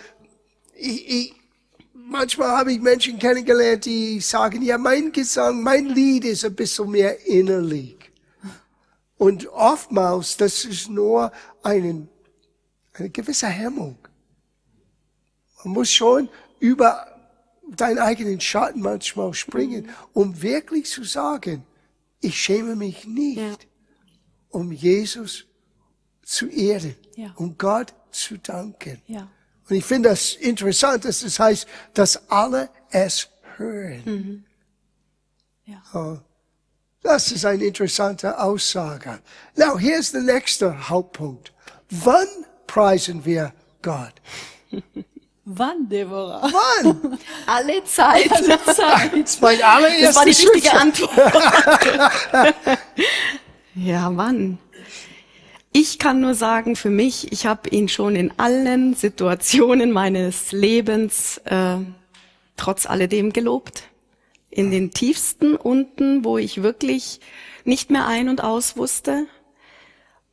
ich, 0.74 1.08
ich, 1.08 1.34
manchmal 1.92 2.50
habe 2.50 2.72
ich 2.72 2.80
Menschen 2.80 3.18
kennengelernt, 3.18 3.84
die 3.84 4.20
sagen, 4.20 4.62
ja, 4.62 4.78
mein 4.78 5.12
Gesang, 5.12 5.62
mein 5.62 5.86
Lied 5.86 6.24
ist 6.24 6.44
ein 6.44 6.54
bisschen 6.54 6.90
mehr 6.90 7.26
innerlich. 7.26 7.96
Und 9.18 9.48
oftmals, 9.48 10.36
das 10.36 10.64
ist 10.64 10.90
nur 10.90 11.32
einen, 11.62 12.08
eine 12.92 13.10
gewisse 13.10 13.46
Hemmung. 13.46 13.98
Man 15.64 15.74
muss 15.74 15.90
schon 15.90 16.28
über 16.60 17.06
deinen 17.68 17.98
eigenen 17.98 18.40
Schatten 18.40 18.80
manchmal 18.80 19.34
springen, 19.34 19.88
um 20.12 20.40
wirklich 20.42 20.86
zu 20.86 21.02
sagen, 21.02 21.64
ich 22.20 22.38
schäme 22.40 22.76
mich 22.76 23.06
nicht, 23.06 23.38
ja. 23.38 23.56
um 24.50 24.70
Jesus 24.70 25.46
zu 26.22 26.48
ehren, 26.48 26.94
ja. 27.16 27.32
um 27.36 27.56
Gott 27.58 27.94
zu 28.10 28.38
danken. 28.38 29.02
Ja. 29.06 29.28
Und 29.68 29.76
ich 29.76 29.84
finde 29.84 30.10
das 30.10 30.32
interessant, 30.32 31.04
dass 31.04 31.20
das 31.20 31.38
heißt, 31.38 31.66
dass 31.94 32.30
alle 32.30 32.68
es 32.90 33.28
hören. 33.56 34.02
Mhm. 34.04 34.44
Ja. 35.64 35.82
Oh, 35.94 36.18
das 37.02 37.32
ist 37.32 37.44
eine 37.44 37.64
interessante 37.64 38.38
Aussage. 38.38 39.20
Now, 39.56 39.78
hier 39.78 39.98
ist 39.98 40.14
der 40.14 40.22
nächste 40.22 40.88
Hauptpunkt. 40.88 41.52
Wann 41.90 42.28
preisen 42.66 43.24
wir 43.24 43.52
Gott? 43.82 44.14
Wann, 45.48 45.88
Deborah? 45.88 46.42
Wann? 46.42 47.18
Alle 47.46 47.84
Zeit. 47.84 48.30
Alle 48.32 48.64
Zeit. 48.74 49.12
Mein 49.40 49.58
das 50.00 50.16
war 50.16 50.24
die 50.24 50.30
richtige 50.30 50.72
Antwort. 50.72 51.12
ja, 53.76 54.10
wann? 54.12 54.58
Ich 55.78 55.98
kann 55.98 56.22
nur 56.22 56.34
sagen, 56.34 56.74
für 56.74 56.88
mich, 56.88 57.32
ich 57.32 57.44
habe 57.44 57.68
ihn 57.68 57.90
schon 57.90 58.16
in 58.16 58.32
allen 58.38 58.94
Situationen 58.94 59.92
meines 59.92 60.50
Lebens 60.52 61.36
äh, 61.44 61.76
trotz 62.56 62.86
alledem 62.86 63.30
gelobt. 63.30 63.82
In 64.48 64.70
den 64.70 64.90
tiefsten 64.90 65.54
unten, 65.54 66.24
wo 66.24 66.38
ich 66.38 66.62
wirklich 66.62 67.20
nicht 67.64 67.90
mehr 67.90 68.06
ein 68.06 68.30
und 68.30 68.42
aus 68.42 68.78
wusste, 68.78 69.26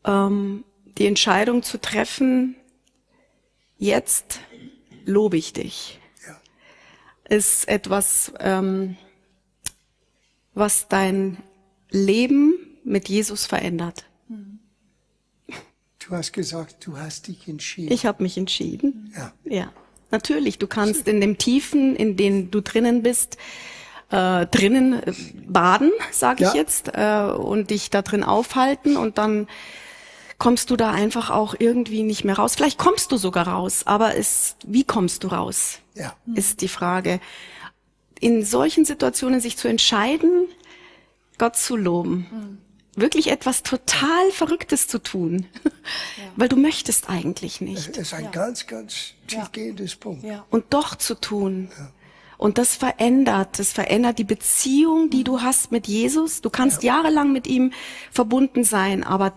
ähm, 0.05 0.63
die 0.97 1.07
Entscheidung 1.07 1.61
zu 1.61 1.77
treffen, 1.77 2.55
jetzt 3.77 4.39
lobe 5.03 5.35
ich 5.35 5.51
dich, 5.51 5.99
Ja. 6.25 6.39
ist 7.27 7.67
etwas, 7.67 8.31
ähm, 8.39 8.95
was 10.53 10.87
dein 10.87 11.35
Leben 11.89 12.53
mit 12.85 13.09
Jesus 13.09 13.45
verändert. 13.45 14.05
Du 16.07 16.15
hast 16.15 16.33
gesagt, 16.33 16.85
du 16.85 16.97
hast 16.97 17.27
dich 17.27 17.47
entschieden. 17.47 17.91
Ich 17.93 18.05
habe 18.05 18.23
mich 18.23 18.37
entschieden. 18.37 19.13
Ja. 19.15 19.33
Ja, 19.45 19.71
natürlich. 20.11 20.57
Du 20.59 20.67
kannst 20.67 21.07
in 21.07 21.21
dem 21.21 21.37
Tiefen, 21.37 21.95
in 21.95 22.17
dem 22.17 22.51
du 22.51 22.61
drinnen 22.61 23.03
bist, 23.03 23.37
äh, 24.09 24.45
drinnen 24.47 25.01
äh, 25.03 25.13
baden, 25.47 25.91
sage 26.11 26.43
ich 26.43 26.49
Ja. 26.49 26.55
jetzt, 26.55 26.89
äh, 26.93 27.31
und 27.35 27.69
dich 27.69 27.89
da 27.89 28.01
drin 28.01 28.23
aufhalten 28.23 28.97
und 28.97 29.17
dann 29.17 29.47
kommst 30.39 30.69
du 30.71 30.75
da 30.75 30.91
einfach 30.91 31.29
auch 31.29 31.55
irgendwie 31.57 32.03
nicht 32.03 32.25
mehr 32.25 32.35
raus. 32.37 32.55
Vielleicht 32.55 32.77
kommst 32.77 33.11
du 33.11 33.17
sogar 33.17 33.47
raus, 33.47 33.83
aber 33.85 34.15
es, 34.17 34.55
wie 34.65 34.83
kommst 34.83 35.23
du 35.23 35.29
raus, 35.29 35.79
Ja. 35.95 36.15
ist 36.35 36.61
die 36.61 36.67
Frage. 36.67 37.21
In 38.19 38.43
solchen 38.43 38.83
Situationen 38.83 39.39
sich 39.39 39.57
zu 39.57 39.67
entscheiden, 39.69 40.47
Gott 41.37 41.55
zu 41.55 41.75
loben, 41.77 42.59
wirklich 42.95 43.31
etwas 43.31 43.63
total 43.63 44.31
Verrücktes 44.31 44.87
zu 44.87 44.99
tun, 44.99 45.45
weil 46.35 46.49
du 46.49 46.55
möchtest 46.55 47.09
eigentlich 47.09 47.61
nicht. 47.61 47.89
Es 47.89 47.97
ist 47.97 48.13
ein 48.13 48.31
ganz, 48.31 48.67
ganz 48.67 49.13
tiefgehendes 49.27 49.95
Punkt. 49.95 50.23
Ja. 50.23 50.45
und 50.49 50.65
doch 50.73 50.95
zu 50.95 51.15
tun. 51.15 51.69
Und 52.37 52.57
das 52.57 52.75
verändert, 52.75 53.57
das 53.57 53.71
verändert 53.71 54.19
die 54.19 54.25
Beziehung, 54.25 55.09
die 55.09 55.23
du 55.23 55.41
hast 55.41 55.71
mit 55.71 55.87
Jesus. 55.87 56.41
Du 56.41 56.49
kannst 56.49 56.83
jahrelang 56.83 57.31
mit 57.31 57.47
ihm 57.47 57.71
verbunden 58.11 58.63
sein, 58.63 59.03
aber 59.03 59.33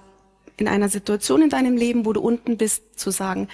in 0.57 0.67
einer 0.67 0.89
Situation 0.89 1.43
in 1.43 1.51
deinem 1.51 1.77
Leben, 1.77 2.05
wo 2.05 2.13
du 2.13 2.21
unten 2.21 2.57
bist, 2.57 2.99
zu 2.99 3.11
sagen, 3.11 3.49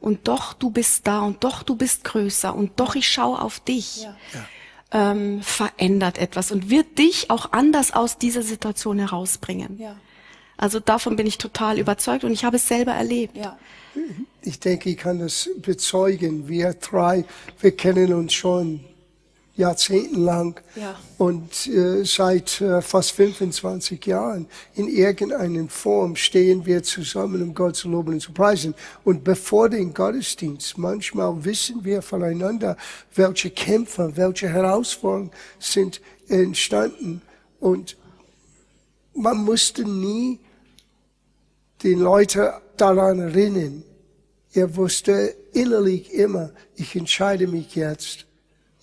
und 0.00 0.28
doch 0.28 0.52
du 0.52 0.70
bist 0.70 1.06
da 1.06 1.20
und 1.20 1.42
doch 1.42 1.62
du 1.62 1.74
bist 1.74 2.04
größer 2.04 2.54
und 2.54 2.78
doch 2.78 2.94
ich 2.94 3.08
schaue 3.08 3.40
auf 3.40 3.60
dich, 3.60 4.06
ähm, 4.92 5.42
verändert 5.42 6.18
etwas 6.18 6.50
und 6.50 6.70
wird 6.70 6.98
dich 6.98 7.30
auch 7.30 7.52
anders 7.52 7.92
aus 7.92 8.18
dieser 8.18 8.42
Situation 8.42 8.98
herausbringen. 8.98 9.78
Ja. 9.78 9.96
Also 10.56 10.80
davon 10.80 11.16
bin 11.16 11.26
ich 11.26 11.38
total 11.38 11.78
überzeugt 11.78 12.24
und 12.24 12.32
ich 12.32 12.44
habe 12.44 12.56
es 12.56 12.66
selber 12.66 12.92
erlebt. 12.92 13.36
Ja. 13.36 13.58
Ich 14.42 14.60
denke, 14.60 14.90
ich 14.90 14.96
kann 14.96 15.18
das 15.18 15.48
bezeugen. 15.56 16.48
Wir 16.48 16.74
drei, 16.74 17.24
wir 17.60 17.76
kennen 17.76 18.12
uns 18.12 18.32
schon 18.32 18.80
jahrzehntelang 19.58 20.58
Ja. 20.76 20.94
und 21.18 21.66
äh, 21.66 22.04
seit 22.04 22.60
äh, 22.60 22.80
fast 22.80 23.10
25 23.10 24.06
Jahren 24.06 24.46
in 24.74 24.88
irgendeiner 24.88 25.68
Form 25.68 26.14
stehen 26.16 26.64
wir 26.64 26.82
zusammen, 26.84 27.42
um 27.42 27.54
Gott 27.54 27.76
zu 27.76 27.88
loben 27.90 28.14
und 28.14 28.20
zu 28.20 28.32
preisen. 28.32 28.74
Und 29.04 29.24
bevor 29.24 29.68
den 29.68 29.92
Gottesdienst, 29.92 30.78
manchmal 30.78 31.44
wissen 31.44 31.84
wir 31.84 32.02
voneinander, 32.02 32.76
welche 33.14 33.50
Kämpfe, 33.50 34.12
welche 34.14 34.48
Herausforderungen 34.48 35.32
sind 35.58 36.00
entstanden. 36.28 37.20
Und 37.58 37.96
man 39.12 39.38
musste 39.38 39.82
nie 39.84 40.38
die 41.82 41.94
Leute 41.94 42.54
daran 42.76 43.18
erinnern. 43.18 43.82
Er 44.52 44.76
wusste 44.76 45.34
innerlich 45.52 46.12
immer, 46.14 46.50
ich 46.76 46.94
entscheide 46.94 47.48
mich 47.48 47.74
jetzt. 47.74 48.27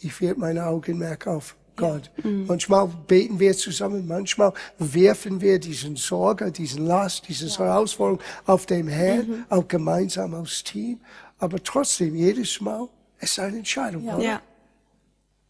Ich 0.06 0.22
werde 0.22 0.40
mein 0.40 0.60
Augenmerk 0.60 1.26
auf 1.26 1.56
Gott. 1.76 2.12
Manchmal 2.24 2.88
beten 3.08 3.40
wir 3.40 3.58
zusammen, 3.58 4.08
manchmal 4.08 4.54
werfen 4.78 5.42
wir 5.42 5.60
diesen 5.60 5.96
Sorge, 5.96 6.52
diesen 6.52 6.86
Last, 6.86 7.28
diese 7.28 7.48
Herausforderung 7.58 8.22
auf 8.46 8.66
den 8.68 8.88
Herrn, 8.88 9.46
auch 9.50 9.68
gemeinsam 9.68 10.36
als 10.36 10.64
Team. 10.64 11.00
Aber 11.40 11.62
trotzdem, 11.62 12.16
jedes 12.16 12.62
Mal, 12.62 12.88
es 13.18 13.32
ist 13.32 13.40
eine 13.40 13.58
Entscheidung. 13.58 14.08
oder? 14.08 14.24
Ja. 14.24 14.42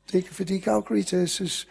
Ich 0.05 0.11
denke, 0.13 0.33
für 0.33 0.45
dich 0.45 0.67
auch, 0.69 0.89
Rita, 0.89 1.17
es 1.17 1.39
ist 1.41 1.67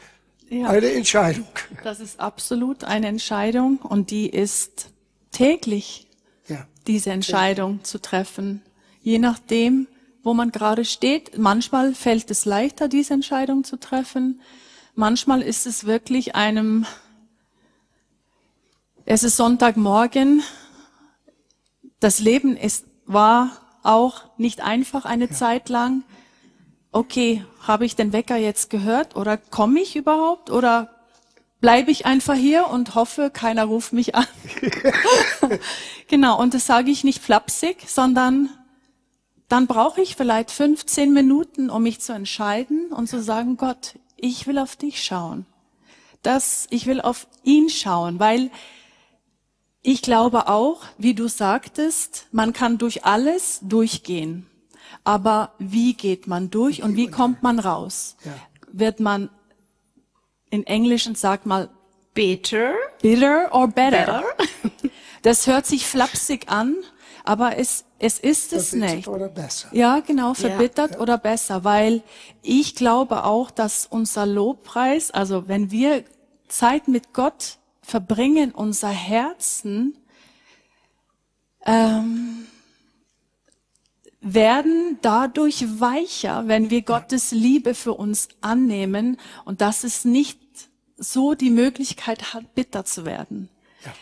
Ja. 0.51 0.69
eine 0.69 0.93
Entscheidung. 0.93 1.49
Das 1.83 1.99
ist 2.01 2.21
absolut 2.21 2.85
eine 2.85 3.07
Entscheidung 3.09 3.79
und 3.79 4.11
die 4.11 4.29
ist 4.29 4.91
täglich, 5.33 6.07
Ja. 6.49 6.67
diese 6.87 7.11
Entscheidung 7.11 7.83
zu 7.83 7.99
treffen. 8.01 8.63
Je 9.01 9.19
nachdem, 9.19 9.89
wo 10.25 10.35
man 10.35 10.51
gerade 10.51 10.85
steht. 10.85 11.39
Manchmal 11.39 11.95
fällt 11.95 12.31
es 12.31 12.47
leichter, 12.47 12.89
diese 12.89 13.15
Entscheidung 13.15 13.63
zu 13.63 13.79
treffen. 13.79 14.41
Manchmal 14.95 15.43
ist 15.43 15.67
es 15.67 15.85
wirklich 15.85 16.35
einem, 16.35 16.87
es 19.05 19.23
ist 19.23 19.37
Sonntagmorgen. 19.37 20.43
Das 22.01 22.19
Leben 22.21 22.57
ist, 22.57 22.87
war 23.07 23.51
auch 23.83 24.23
nicht 24.39 24.63
einfach 24.63 25.05
eine 25.05 25.31
Zeit 25.31 25.69
lang. 25.69 26.03
Okay, 26.91 27.45
habe 27.61 27.85
ich 27.85 27.97
den 27.97 28.13
Wecker 28.13 28.37
jetzt 28.37 28.71
gehört 28.71 29.17
oder 29.17 29.37
komme 29.37 29.81
ich 29.81 29.95
überhaupt 29.95 30.51
oder 30.51 30.91
bleibe 31.61 31.91
ich 31.91 32.07
einfach 32.07 32.35
hier 32.35 32.69
und 32.69 32.95
hoffe, 32.95 33.31
keiner 33.31 33.65
ruft 33.65 33.93
mich 33.93 34.15
an. 34.15 34.27
genau, 36.09 36.41
und 36.41 36.55
das 36.55 36.67
sage 36.67 36.91
ich 36.91 37.05
nicht 37.05 37.23
flapsig, 37.23 37.85
sondern 37.89 38.49
dann 39.49 39.67
brauche 39.67 40.01
ich 40.01 40.17
vielleicht 40.17 40.51
15 40.51 41.13
Minuten, 41.13 41.71
um 41.71 41.83
mich 41.83 42.01
zu 42.01 42.13
entscheiden 42.13 42.93
und 42.93 43.09
zu 43.09 43.23
sagen, 43.23 43.57
Gott, 43.57 43.95
ich 44.17 44.47
will 44.47 44.59
auf 44.59 44.77
dich 44.77 45.03
schauen. 45.03 45.47
Das, 46.23 46.67
ich 46.71 46.87
will 46.87 47.01
auf 47.01 47.27
ihn 47.43 47.69
schauen, 47.69 48.19
weil 48.19 48.51
ich 49.83 50.01
glaube 50.01 50.49
auch, 50.49 50.83
wie 50.97 51.13
du 51.15 51.29
sagtest, 51.29 52.27
man 52.33 52.55
kann 52.55 52.79
durch 52.79 53.05
alles 53.05 53.61
durchgehen. 53.63 54.47
Aber 55.05 55.53
wie 55.59 55.93
geht 55.93 56.27
man 56.27 56.51
durch 56.51 56.83
und 56.83 56.97
wie 56.97 57.09
kommt 57.09 57.43
man 57.43 57.59
raus? 57.59 58.17
Ja. 58.25 58.33
Wird 58.73 59.01
man, 59.01 59.29
in 60.49 60.67
Englischen 60.67 61.15
sagt 61.15 61.45
mal, 61.45 61.69
Better. 62.15 62.75
bitter 63.03 63.53
or 63.53 63.69
better? 63.69 64.23
Better. 64.39 64.91
Das 65.23 65.47
hört 65.47 65.67
sich 65.67 65.87
flapsig 65.87 66.49
an, 66.49 66.77
aber 67.25 67.57
es, 67.57 67.87
es 67.99 68.19
ist 68.19 68.53
es 68.53 68.69
Verbittert 68.69 68.97
nicht. 68.97 69.09
Oder 69.09 69.29
besser. 69.29 69.69
Ja, 69.73 70.01
genau, 70.01 70.35
verbittert 70.35 71.01
oder 71.01 71.17
besser, 71.17 71.65
weil 71.65 72.03
ich 72.43 72.77
glaube 72.77 73.25
auch, 73.25 73.51
dass 73.51 73.87
unser 73.87 74.27
Lobpreis, 74.27 75.11
also 75.11 75.49
wenn 75.49 75.71
wir 75.71 76.05
Zeit 76.49 76.87
mit 76.87 77.15
Gott 77.15 77.59
verbringen, 77.81 78.53
unser 78.53 78.91
Herzen 78.91 79.97
ähm, 81.65 82.47
werden 84.21 84.99
dadurch 85.01 85.81
weicher, 85.81 86.47
wenn 86.47 86.69
wir 86.69 86.83
Gottes 86.83 87.31
Liebe 87.31 87.75
für 87.75 87.95
uns 87.95 88.29
annehmen 88.43 89.19
und 89.47 89.63
dass 89.63 89.83
es 89.83 90.05
nicht 90.05 90.41
so 90.99 91.35
die 91.35 91.51
Möglichkeit 91.51 92.35
hat, 92.35 92.55
bitter 92.55 92.85
zu 92.85 93.07
werden. 93.07 93.49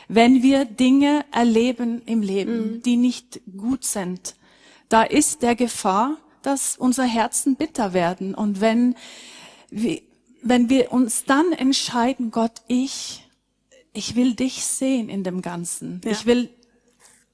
Wenn 0.08 0.42
wir 0.42 0.64
Dinge 0.64 1.24
erleben 1.32 2.02
im 2.06 2.22
Leben, 2.22 2.82
die 2.82 2.96
nicht 2.96 3.40
gut 3.56 3.84
sind, 3.84 4.34
da 4.88 5.02
ist 5.02 5.42
der 5.42 5.54
Gefahr, 5.56 6.18
dass 6.42 6.76
unser 6.76 7.04
Herzen 7.04 7.56
bitter 7.56 7.92
werden. 7.92 8.34
Und 8.34 8.60
wenn 8.60 8.94
wir, 9.70 10.02
wenn 10.42 10.68
wir 10.68 10.92
uns 10.92 11.24
dann 11.24 11.52
entscheiden, 11.52 12.30
Gott, 12.30 12.62
ich, 12.66 13.26
ich 13.92 14.16
will 14.16 14.34
dich 14.34 14.64
sehen 14.64 15.08
in 15.08 15.24
dem 15.24 15.40
Ganzen. 15.40 16.00
Ja. 16.04 16.10
Ich 16.10 16.26
will 16.26 16.50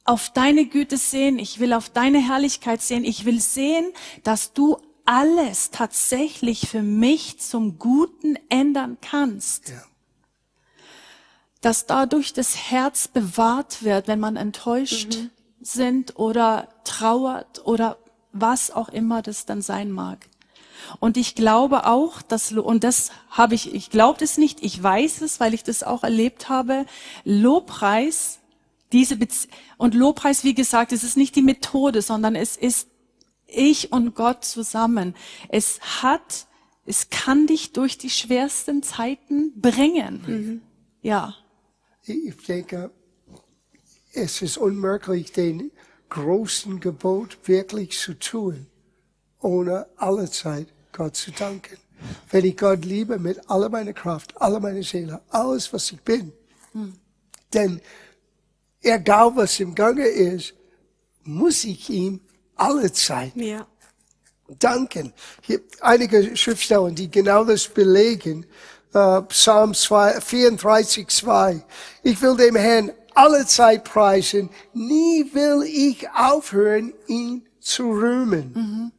auf 0.05 0.31
deine 0.31 0.67
Güte 0.67 0.97
sehen, 0.97 1.39
ich 1.39 1.59
will 1.59 1.73
auf 1.73 1.91
deine 1.91 2.27
Herrlichkeit 2.27 2.81
sehen, 2.81 3.05
ich 3.05 3.25
will 3.25 3.41
sehen, 3.41 3.87
dass 4.23 4.53
du 4.53 4.79
alles 5.05 5.71
tatsächlich 5.71 6.69
für 6.69 6.83
mich 6.83 7.41
zum 7.41 7.79
Guten 7.79 8.39
ändern 8.49 8.99
kannst. 9.01 9.71
Ja. 9.71 9.83
Dass 11.61 11.87
dadurch 11.87 12.33
das 12.33 12.71
Herz 12.71 13.09
bewahrt 13.09 13.83
wird, 13.83 14.09
wenn 14.09 14.21
man 14.21 14.37
enttäuscht 14.37 15.19
sind 15.61 16.17
oder 16.19 16.69
trauert 16.85 17.67
oder 17.67 17.99
was 18.33 18.71
auch 18.71 18.89
immer 18.89 19.23
das 19.23 19.47
dann 19.47 19.63
sein 19.63 19.91
mag. 19.91 20.27
Und 21.01 21.17
ich 21.17 21.35
glaube 21.35 21.87
auch, 21.87 22.23
dass, 22.23 22.53
und 22.53 22.85
das 22.85 23.11
habe 23.31 23.55
ich, 23.55 23.75
ich 23.75 23.91
glaube 23.91 24.19
das 24.21 24.39
nicht, 24.39 24.63
ich 24.63 24.81
weiß 24.83 25.23
es, 25.23 25.41
weil 25.41 25.55
ich 25.55 25.65
das 25.65 25.83
auch 25.83 26.05
erlebt 26.05 26.49
habe, 26.49 26.87
Lobpreis, 27.25 28.39
diese 28.93 29.17
Bezie 29.17 29.49
und 29.77 29.95
Lobpreis, 29.95 30.45
wie 30.45 30.55
gesagt, 30.55 30.93
es 30.93 31.05
ist 31.05 31.17
nicht 31.17 31.37
die 31.37 31.43
Methode, 31.43 32.01
sondern 32.01 32.35
es 32.35 32.57
ist 32.57 32.89
ich 33.47 33.93
und 33.93 34.15
Gott 34.15 34.45
zusammen. 34.45 35.15
Es 35.49 35.81
hat, 36.03 36.47
es 36.87 37.11
kann 37.11 37.47
dich 37.47 37.73
durch 37.73 37.99
die 37.99 38.11
schwersten 38.11 38.83
Zeiten 38.83 39.53
bringen. 39.61 40.23
Ja. 41.03 41.35
Ich 42.09 42.37
denke, 42.47 42.91
es 44.15 44.41
ist 44.41 44.57
unmöglich, 44.57 45.33
den 45.33 45.71
großen 46.09 46.81
Gebot 46.81 47.37
wirklich 47.45 47.99
zu 47.99 48.15
tun, 48.19 48.67
ohne 49.41 49.87
alle 49.97 50.31
Zeit 50.31 50.69
Gott 50.93 51.17
zu 51.17 51.31
danken. 51.33 51.77
Wenn 52.31 52.45
ich 52.45 52.57
Gott 52.57 52.85
liebe 52.85 53.19
mit 53.19 53.51
aller 53.51 53.69
meiner 53.69 53.93
Kraft, 53.93 54.41
aller 54.41 54.61
meiner 54.61 54.83
Seele, 54.83 55.21
alles, 55.29 55.73
was 55.73 55.93
ich 55.93 56.01
bin, 56.01 56.33
Denn 57.53 57.81
egal 58.83 59.35
was 59.37 59.59
im 59.61 59.75
Gange 59.75 60.07
ist, 60.07 60.55
muss 61.25 61.65
ich 61.65 61.89
ihm 61.91 62.21
alle 62.57 62.93
Zeit 62.93 63.35
Ja. 63.37 63.67
danken. 64.59 65.13
Hier 65.43 65.61
einige 65.81 66.37
Schriftstellen, 66.37 66.95
die 66.95 67.11
genau 67.11 67.45
das 67.45 67.69
belegen. 67.69 68.47
Äh, 68.95 69.23
Psalm 69.23 69.75
2, 69.75 70.21
34, 70.21 71.09
2. 71.09 71.63
Ich 72.03 72.23
will 72.23 72.37
dem 72.37 72.57
Herrn 72.57 72.93
alle 73.15 73.45
Zeit 73.47 73.85
preisen. 73.85 74.49
Nie 74.73 75.27
will 75.33 75.63
ich 75.65 76.09
aufhören, 76.11 76.95
ihn 77.07 77.47
zu 77.61 77.91
rühmen. 77.91 78.93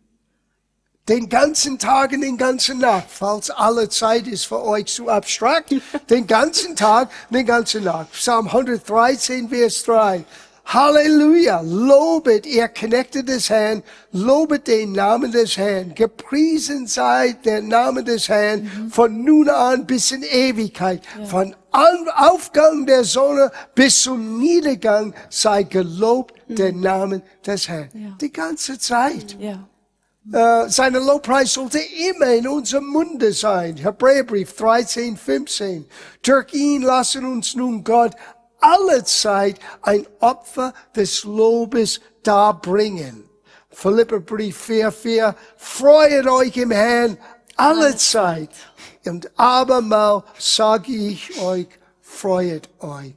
Den 1.07 1.27
ganzen 1.27 1.79
Tag 1.79 2.11
und 2.11 2.21
den 2.21 2.37
ganzen 2.37 2.77
Nacht, 2.79 3.07
falls 3.09 3.49
alle 3.49 3.89
Zeit 3.89 4.27
ist 4.27 4.45
für 4.45 4.63
euch 4.63 4.85
zu 4.85 5.09
abstrakt, 5.09 5.73
den 6.09 6.27
ganzen 6.27 6.75
Tag, 6.75 7.09
den 7.31 7.45
ganzen 7.45 7.85
Nacht. 7.85 8.11
Psalm 8.11 8.47
113, 8.47 9.49
Vers 9.49 9.83
3. 9.83 10.23
Halleluja! 10.71 11.61
Lobet 11.61 12.45
ihr 12.45 12.67
Knechte 12.67 13.23
des 13.23 13.49
Herrn, 13.49 13.81
lobet 14.11 14.67
den 14.67 14.91
Namen 14.91 15.31
des 15.31 15.57
Herrn. 15.57 15.95
Gepriesen 15.95 16.85
sei 16.85 17.35
der 17.43 17.63
Name 17.63 18.03
des 18.03 18.29
Herrn 18.29 18.91
von 18.91 19.23
nun 19.23 19.49
an 19.49 19.87
bis 19.87 20.11
in 20.11 20.21
Ewigkeit. 20.21 21.01
Von 21.25 21.55
an 21.71 22.07
Aufgang 22.15 22.85
der 22.85 23.03
Sonne 23.03 23.51
bis 23.73 24.03
zum 24.03 24.37
Niedergang 24.37 25.15
sei 25.31 25.63
gelobt 25.63 26.35
der 26.47 26.71
Name 26.71 27.23
des 27.43 27.67
Herrn. 27.67 27.89
Ja. 27.95 28.15
Die 28.21 28.31
ganze 28.31 28.77
Zeit. 28.77 29.37
Ja. 29.39 29.67
Äh, 30.31 30.69
seine 30.69 30.99
Lobpreis 30.99 31.53
sollte 31.53 31.79
immer 32.11 32.27
in 32.27 32.47
unserem 32.47 32.85
Munde 32.85 33.33
sein. 33.33 33.77
Hebräerbrief 33.77 34.55
13, 34.55 35.17
15. 35.17 35.85
Durch 36.21 36.53
ihn 36.53 36.83
lassen 36.83 37.25
uns 37.25 37.55
nun 37.55 37.83
Gott 37.83 38.15
alle 38.59 39.03
Zeit 39.03 39.59
ein 39.81 40.05
Opfer 40.19 40.73
des 40.95 41.23
Lobes 41.23 42.01
darbringen. 42.23 43.29
Philipperbrief 43.71 44.57
4, 44.57 44.91
4. 44.91 45.35
Freut 45.57 46.27
euch 46.27 46.57
im 46.57 46.71
Herrn 46.71 47.17
alle 47.55 47.95
Zeit. 47.95 48.49
Und 49.05 49.31
abermal 49.39 50.23
sage 50.37 50.91
ich 50.91 51.39
euch, 51.41 51.67
freut 52.01 52.69
euch. 52.79 53.13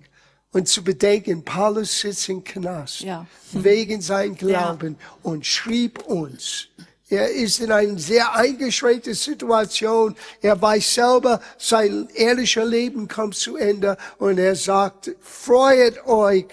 Und 0.53 0.69
zu 0.69 0.85
bedenken, 0.85 1.45
Paulus 1.45 2.01
sitzt 2.01 2.29
in 2.29 2.45
Knast 2.45 3.01
Ja. 3.01 3.27
wegen 3.53 4.01
sein 4.03 4.37
Glauben 4.37 4.99
und 5.23 5.47
schrieb 5.47 6.03
uns. 6.05 6.69
Er 7.13 7.31
ist 7.31 7.61
in 7.61 7.71
einer 7.71 7.99
sehr 7.99 8.35
eingeschränkten 8.35 9.13
Situation. 9.13 10.17
Er 10.41 10.61
weiß 10.61 10.95
selber, 10.95 11.43
sein 11.59 12.09
ehrlicher 12.15 12.65
Leben 12.65 13.07
kommt 13.07 13.35
zu 13.35 13.59
Ende 13.59 13.99
und 14.17 14.39
er 14.39 14.57
sagt, 14.57 15.15
freut 15.21 16.07
euch 16.07 16.47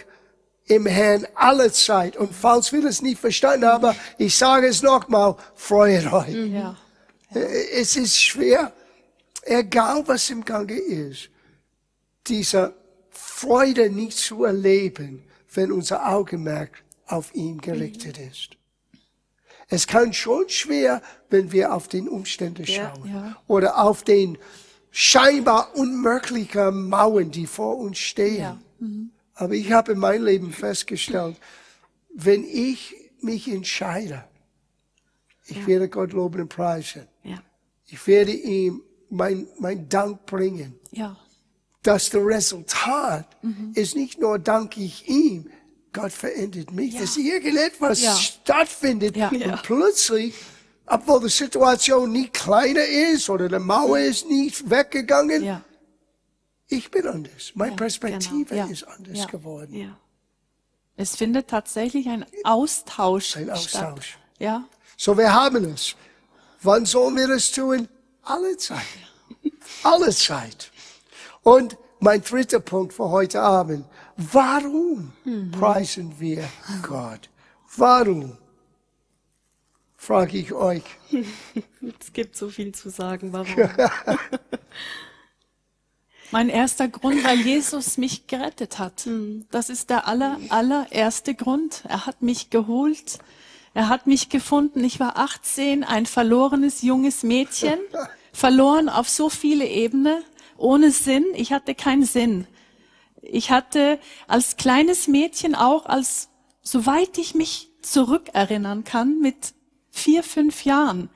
im 0.66 0.86
Herrn 0.86 1.26
alle 1.34 1.72
Zeit. 1.72 2.18
Und 2.18 2.36
falls 2.36 2.74
wir 2.74 2.82
das 2.82 3.02
nicht 3.02 3.22
verstanden 3.22 3.68
haben, 3.68 3.96
ich 4.18 4.38
sage 4.38 4.68
es 4.68 4.82
nochmal, 4.82 5.38
freut 5.56 6.12
euch. 6.12 6.36
Ja. 6.52 6.76
Es 7.32 7.96
ist 7.96 8.22
schwer, 8.22 8.74
egal 9.44 10.04
was 10.08 10.30
im 10.30 10.44
Gange 10.44 10.78
ist, 10.78 11.30
diese 12.28 12.74
Freude 13.12 13.90
nicht 13.90 14.18
zu 14.18 14.44
erleben, 14.44 15.24
wenn 15.54 15.72
unser 15.72 16.06
Augenmerk 16.06 16.84
auf 17.08 17.34
ihn 17.34 17.62
gerichtet 17.62 18.18
ist. 18.18 18.59
Es 19.70 19.86
kann 19.86 20.14
schon 20.14 20.50
schwer, 20.50 21.02
wenn 21.30 21.52
wir 21.52 21.74
auf 21.74 21.88
den 21.88 22.10
Umstände 22.10 22.64
Ja, 22.64 22.94
schauen 22.96 23.10
ja. 23.14 23.42
oder 23.48 23.78
auf 23.78 24.04
den 24.04 24.38
scheinbar 24.92 25.76
unmöglichen 25.76 26.90
Mauern, 26.90 27.30
die 27.30 27.46
vor 27.46 27.78
uns 27.78 28.00
stehen. 28.00 28.42
Ja. 28.42 28.60
Aber 29.36 29.54
ich 29.54 29.72
habe 29.72 29.94
in 29.94 30.00
meinem 30.00 30.26
Leben 30.26 30.52
festgestellt, 30.52 31.38
wenn 32.14 32.44
ich 32.44 32.96
mich 33.22 33.48
entscheide, 33.48 34.24
ich 35.46 35.66
werde 35.66 35.88
Gott 35.88 36.14
loben 36.14 36.42
und 36.42 36.50
preisen. 36.50 37.08
Ja. 37.24 37.42
Ich 37.88 38.06
werde 38.08 38.32
ihm 38.32 38.82
mein, 39.10 39.48
mein 39.60 39.88
Dank 39.90 40.26
bringen. 40.26 40.76
Ja. 40.92 41.18
Dass 41.84 42.10
das 42.10 42.22
Resultat 42.22 43.26
ist 43.74 43.96
nicht 43.96 44.20
nur 44.20 44.38
danke 44.38 44.82
ich 44.82 45.08
ihm, 45.08 45.50
Gott 45.94 46.12
verändert 46.12 46.72
mich, 46.72 46.94
Ja. 46.94 47.02
dass 47.02 47.18
irgendetwas 47.18 48.02
Ja. 48.02 48.16
stattfindet 48.16 49.16
Ja. 49.16 49.30
und 49.30 49.40
Ja. 49.42 49.58
plötzlich, 49.58 50.36
obwohl 50.86 51.22
die 51.22 51.30
Situation 51.30 52.12
nicht 52.12 52.34
kleiner 52.34 52.86
ist 52.86 53.30
oder 53.30 53.50
die 53.50 53.60
Mauer 53.60 54.00
ist 54.00 54.28
nicht 54.28 54.70
weggegangen, 54.70 55.44
Ja. 55.44 55.62
ich 56.68 56.92
bin 56.92 57.08
anders. 57.08 57.52
Meine 57.56 57.76
Perspektive 57.76 58.46
genau. 58.46 58.66
Ja. 58.68 58.72
ist 58.72 58.84
anders 58.88 59.18
Ja. 59.18 59.26
geworden. 59.26 59.74
Ja. 59.74 59.98
Es 60.96 61.16
findet 61.16 61.48
tatsächlich 61.48 62.08
ein 62.10 62.26
Austausch 62.44 63.38
Ein 63.38 63.46
statt. 63.46 63.56
Austausch. 63.58 64.18
Ja. 64.38 64.66
So, 64.98 65.18
wir 65.18 65.34
haben 65.34 65.64
es. 65.74 65.96
Wann 66.62 66.86
sollen 66.86 67.16
wir 67.16 67.28
das 67.30 67.52
tun? 67.52 67.88
Alle 68.24 68.58
Zeit. 68.58 68.80
Alle 69.84 70.14
Zeit. 70.14 70.72
Und 71.42 71.78
mein 72.00 72.22
dritter 72.22 72.60
Punkt 72.60 72.94
für 72.94 73.10
heute 73.10 73.42
Abend. 73.42 73.86
Warum 74.20 75.14
preisen 75.58 76.20
wir 76.20 76.44
Gott? 76.82 77.30
Warum? 77.78 78.38
Frage 79.96 80.38
ich 80.38 80.52
euch. 80.54 80.84
Es 82.02 82.12
gibt 82.12 82.36
so 82.36 82.50
viel 82.50 82.74
zu 82.74 82.90
sagen, 82.90 83.32
warum. 83.32 83.48
Mein 86.32 86.50
erster 86.50 86.90
Grund, 86.90 87.24
weil 87.24 87.40
Jesus 87.40 87.98
mich 87.98 88.28
gerettet 88.28 88.78
hat. 88.78 89.08
Das 89.52 89.70
ist 89.70 89.90
der 89.90 90.08
aller, 90.08 90.38
allererste 90.50 91.34
Grund. 91.34 91.84
Er 91.88 92.06
hat 92.06 92.22
mich 92.22 92.50
geholt. 92.50 93.20
Er 93.74 93.88
hat 93.88 94.06
mich 94.06 94.28
gefunden. 94.28 94.84
Ich 94.84 95.00
war 95.00 95.18
18, 95.18 95.86
ein 95.86 96.06
verlorenes 96.06 96.82
junges 96.82 97.24
Mädchen, 97.24 97.80
verloren 98.34 98.90
auf 98.90 99.08
so 99.08 99.30
viele 99.30 99.66
Ebenen, 99.66 100.22
ohne 100.58 100.92
Sinn. 100.92 101.26
Ich 101.36 101.54
hatte 101.54 101.74
keinen 101.74 102.04
Sinn. 102.04 102.48
Ich 103.22 103.52
hatte 103.52 104.00
als 104.28 104.58
kleines 104.58 105.08
Mädchen 105.08 105.56
auch, 105.56 105.86
als, 105.86 106.30
soweit 106.62 107.18
ich 107.18 107.36
mich 107.36 107.70
zurückerinnern 107.82 108.84
kann, 108.84 109.20
mit 109.20 109.54
vier, 109.92 110.24
fünf 110.24 110.66
Jahren, 110.66 111.10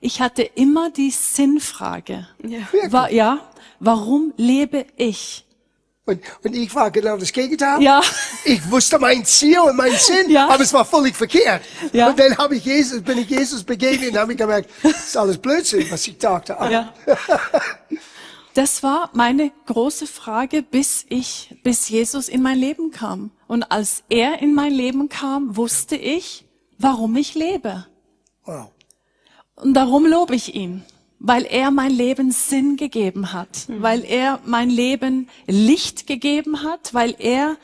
ich 0.00 0.20
hatte 0.20 0.42
immer 0.42 0.90
die 0.90 1.10
Sinnfrage. 1.10 2.28
Ja. 2.46 2.58
Wa 2.92 3.08
ja, 3.08 3.38
warum 3.80 4.32
lebe 4.36 4.86
ich? 4.96 5.44
Und, 6.04 6.20
und 6.44 6.54
ich 6.54 6.72
war 6.72 6.92
genau 6.92 7.16
das 7.16 7.32
Gegenteil. 7.32 7.82
Ja. 7.82 8.00
Ich 8.44 8.70
wusste 8.70 8.96
mein 9.00 9.24
Ziel 9.24 9.58
und 9.58 9.74
mein 9.76 9.92
Sinn, 9.96 10.30
Ja. 10.30 10.48
aber 10.48 10.62
es 10.62 10.72
war 10.72 10.84
völlig 10.84 11.16
verkehrt. 11.16 11.62
Ja. 11.92 12.10
Und 12.10 12.20
dann 12.20 12.38
habe 12.38 12.54
ich 12.56 12.64
Jesus, 12.64 13.02
bin 13.02 13.18
ich 13.18 13.28
Jesus 13.28 13.64
begegnet 13.64 14.12
und 14.12 14.18
habe 14.18 14.32
ich 14.32 14.38
gemerkt, 14.38 14.70
das 14.84 15.06
ist 15.08 15.16
alles 15.16 15.38
Blödsinn, 15.38 15.84
was 15.90 16.06
ich 16.06 16.16
dachte. 16.18 16.56
Ja. 16.70 16.92
Das 18.56 18.82
war 18.82 19.10
meine 19.12 19.52
große 19.66 20.06
Frage, 20.06 20.62
bis 20.62 21.04
ich, 21.10 21.54
bis 21.62 21.90
Jesus 21.90 22.30
in 22.30 22.40
mein 22.40 22.56
Leben 22.58 22.90
kam. 22.90 23.30
Und 23.46 23.70
als 23.70 24.02
er 24.08 24.40
in 24.40 24.54
mein 24.54 24.72
Leben 24.72 25.10
kam, 25.10 25.58
wusste 25.58 25.94
ich, 25.94 26.46
warum 26.78 27.16
ich 27.16 27.34
lebe. 27.34 27.86
Wow. 28.46 28.70
Und 29.56 29.74
darum 29.74 30.06
lobe 30.06 30.34
ich 30.34 30.54
ihn, 30.54 30.84
weil 31.18 31.44
er 31.44 31.70
mein 31.70 31.90
Leben 31.90 32.30
Sinn 32.30 32.78
gegeben 32.78 33.34
hat, 33.34 33.66
weil 33.68 34.02
er 34.06 34.40
mein 34.46 34.70
Leben 34.70 35.28
Licht 35.46 36.06
gegeben 36.06 36.62
hat, 36.62 36.94
weil 36.94 37.14
er 37.18 37.58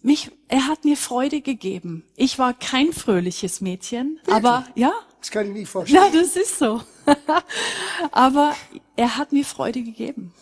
mich, 0.00 0.30
er 0.48 0.66
hat 0.66 0.86
mir 0.86 0.96
Freude 0.96 1.42
gegeben. 1.42 2.04
Ich 2.16 2.38
war 2.38 2.54
kein 2.54 2.94
fröhliches 2.94 3.60
Mädchen, 3.60 4.18
aber 4.30 4.64
ja, 4.74 4.92
Das 5.20 5.30
kann 5.30 5.48
ich 5.48 5.52
nicht 5.52 5.68
vorstellen. 5.68 6.02
ja, 6.02 6.20
das 6.20 6.36
ist 6.36 6.58
so. 6.58 6.80
aber 8.12 8.54
er 8.96 9.16
hat 9.16 9.32
mir 9.32 9.44
Freude 9.44 9.82
gegeben. 9.82 10.32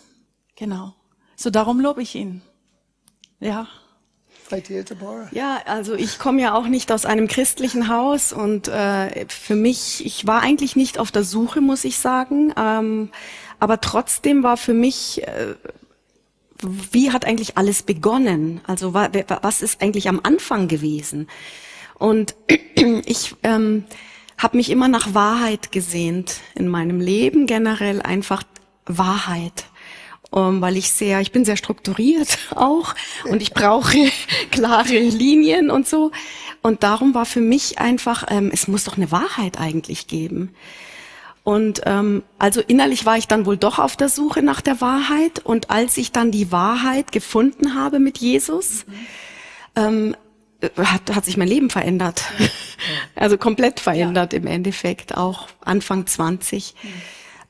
Genau. 0.55 0.93
So 1.35 1.49
darum 1.49 1.79
lobe 1.79 2.01
ich 2.01 2.15
ihn. 2.15 2.41
Ja. 3.39 3.67
Bei 4.49 4.59
dir, 4.61 4.83
Deborah? 4.83 5.29
Ja, 5.31 5.59
also 5.65 5.93
ich 5.93 6.17
komme 6.17 6.41
ja 6.41 6.53
auch 6.55 6.65
nicht 6.67 6.91
aus 6.91 7.05
einem 7.05 7.27
christlichen 7.27 7.87
Haus 7.87 8.33
und 8.33 8.67
äh, 8.67 9.25
für 9.29 9.55
mich, 9.55 10.03
ich 10.05 10.25
war 10.25 10.41
eigentlich 10.41 10.75
nicht 10.75 10.97
auf 10.97 11.11
der 11.11 11.23
Suche, 11.23 11.61
muss 11.61 11.83
ich 11.83 11.99
sagen, 11.99 12.51
ähm, 12.57 13.11
aber 13.59 13.79
trotzdem 13.79 14.41
war 14.41 14.57
für 14.57 14.73
mich, 14.73 15.21
äh, 15.27 15.53
wie 16.61 17.11
hat 17.11 17.25
eigentlich 17.25 17.57
alles 17.57 17.83
begonnen? 17.83 18.59
Also 18.65 18.93
wa, 18.93 19.09
wa- 19.13 19.39
was 19.43 19.61
ist 19.61 19.81
eigentlich 19.81 20.09
am 20.09 20.19
Anfang 20.23 20.67
gewesen? 20.67 21.29
Und 21.99 22.35
ich 23.05 23.35
ähm, 23.43 23.85
habe 24.39 24.57
mich 24.57 24.71
immer 24.71 24.87
nach 24.87 25.13
Wahrheit 25.13 25.71
gesehnt 25.71 26.37
in 26.55 26.67
meinem 26.67 26.99
Leben 26.99 27.45
generell 27.45 28.01
einfach 28.01 28.43
Wahrheit 28.85 29.65
ähm, 30.35 30.61
weil 30.61 30.77
ich 30.77 30.91
sehr, 30.91 31.21
ich 31.21 31.31
bin 31.31 31.45
sehr 31.45 31.57
strukturiert 31.57 32.37
auch 32.55 32.93
und 33.25 33.41
ich 33.41 33.53
brauche 33.53 33.97
klare 34.51 34.99
Linien 34.99 35.71
und 35.71 35.87
so. 35.87 36.11
Und 36.61 36.83
darum 36.83 37.13
war 37.13 37.25
für 37.25 37.41
mich 37.41 37.79
einfach, 37.79 38.25
ähm, 38.29 38.51
es 38.53 38.67
muss 38.67 38.83
doch 38.83 38.97
eine 38.97 39.11
Wahrheit 39.11 39.59
eigentlich 39.59 40.07
geben. 40.07 40.53
Und 41.43 41.81
ähm, 41.85 42.21
also 42.37 42.61
innerlich 42.61 43.05
war 43.05 43.17
ich 43.17 43.27
dann 43.27 43.45
wohl 43.45 43.57
doch 43.57 43.79
auf 43.79 43.95
der 43.95 44.09
Suche 44.09 44.43
nach 44.43 44.61
der 44.61 44.81
Wahrheit. 44.81 45.39
Und 45.43 45.71
als 45.71 45.97
ich 45.97 46.11
dann 46.11 46.31
die 46.31 46.51
Wahrheit 46.51 47.11
gefunden 47.11 47.75
habe 47.75 47.99
mit 47.99 48.19
Jesus, 48.19 48.85
ähm, 49.75 50.15
hat, 50.77 51.15
hat 51.15 51.25
sich 51.25 51.37
mein 51.37 51.47
Leben 51.47 51.69
verändert. 51.69 52.23
Also 53.15 53.37
komplett 53.37 53.81
verändert 53.81 54.33
im 54.33 54.47
Endeffekt, 54.47 55.17
auch 55.17 55.47
Anfang 55.65 56.07
20. 56.07 56.75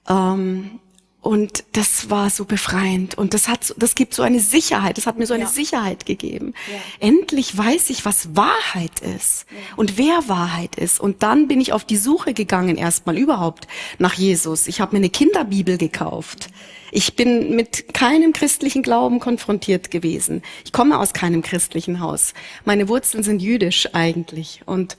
Ähm, 0.09 0.79
und 1.21 1.65
das 1.73 2.09
war 2.09 2.29
so 2.29 2.45
befreiend. 2.45 3.17
Und 3.17 3.33
das 3.33 3.47
hat, 3.47 3.75
das 3.77 3.93
gibt 3.93 4.13
so 4.13 4.23
eine 4.23 4.39
Sicherheit. 4.39 4.97
Das 4.97 5.05
hat 5.05 5.17
mir 5.19 5.27
so 5.27 5.33
eine 5.33 5.43
Ja. 5.43 5.49
Sicherheit 5.49 6.05
gegeben. 6.05 6.53
Ja. 6.71 7.07
Endlich 7.07 7.55
weiß 7.57 7.89
ich, 7.89 8.05
was 8.05 8.35
Wahrheit 8.35 9.01
ist 9.01 9.45
und 9.75 9.97
wer 9.97 10.27
Wahrheit 10.27 10.75
ist. 10.77 10.99
Und 10.99 11.21
dann 11.21 11.47
bin 11.47 11.59
ich 11.59 11.73
auf 11.73 11.83
die 11.83 11.97
Suche 11.97 12.33
gegangen, 12.33 12.77
erstmal 12.77 13.17
überhaupt 13.17 13.67
nach 13.97 14.13
Jesus. 14.13 14.67
Ich 14.67 14.79
habe 14.81 14.93
mir 14.93 14.99
eine 14.99 15.09
Kinderbibel 15.09 15.77
gekauft. 15.77 16.49
Ich 16.91 17.15
bin 17.15 17.55
mit 17.55 17.93
keinem 17.93 18.33
christlichen 18.33 18.83
Glauben 18.83 19.19
konfrontiert 19.19 19.91
gewesen. 19.91 20.41
Ich 20.65 20.71
komme 20.71 20.99
aus 20.99 21.13
keinem 21.13 21.41
christlichen 21.41 21.99
Haus. 21.99 22.33
Meine 22.65 22.87
Wurzeln 22.87 23.23
sind 23.23 23.41
jüdisch 23.41 23.89
eigentlich. 23.93 24.61
Und 24.65 24.97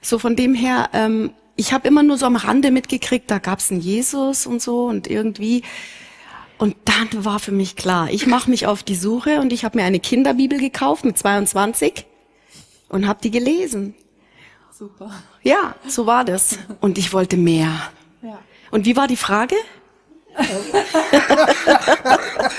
so 0.00 0.18
von 0.18 0.36
dem 0.36 0.54
her, 0.54 0.90
ähm, 0.92 1.32
ich 1.56 1.72
habe 1.72 1.88
immer 1.88 2.02
nur 2.02 2.18
so 2.18 2.26
am 2.26 2.36
Rande 2.36 2.70
mitgekriegt, 2.70 3.30
da 3.30 3.38
gab's 3.38 3.70
einen 3.70 3.80
Jesus 3.80 4.46
und 4.46 4.62
so 4.62 4.86
und 4.86 5.06
irgendwie. 5.08 5.62
Und 6.58 6.76
dann 6.84 7.24
war 7.24 7.40
für 7.40 7.52
mich 7.52 7.76
klar, 7.76 8.08
ich 8.10 8.26
mache 8.26 8.48
mich 8.48 8.66
auf 8.66 8.82
die 8.82 8.94
Suche 8.94 9.40
und 9.40 9.52
ich 9.52 9.64
habe 9.64 9.78
mir 9.78 9.84
eine 9.84 10.00
Kinderbibel 10.00 10.60
gekauft 10.60 11.04
mit 11.04 11.18
22 11.18 12.06
und 12.88 13.08
habe 13.08 13.20
die 13.22 13.30
gelesen. 13.30 13.94
Super. 14.70 15.12
Ja, 15.42 15.74
so 15.86 16.06
war 16.06 16.24
das. 16.24 16.58
Und 16.80 16.98
ich 16.98 17.12
wollte 17.12 17.36
mehr. 17.36 17.90
Ja. 18.22 18.38
Und 18.70 18.86
wie 18.86 18.96
war 18.96 19.06
die 19.06 19.16
Frage? 19.16 19.56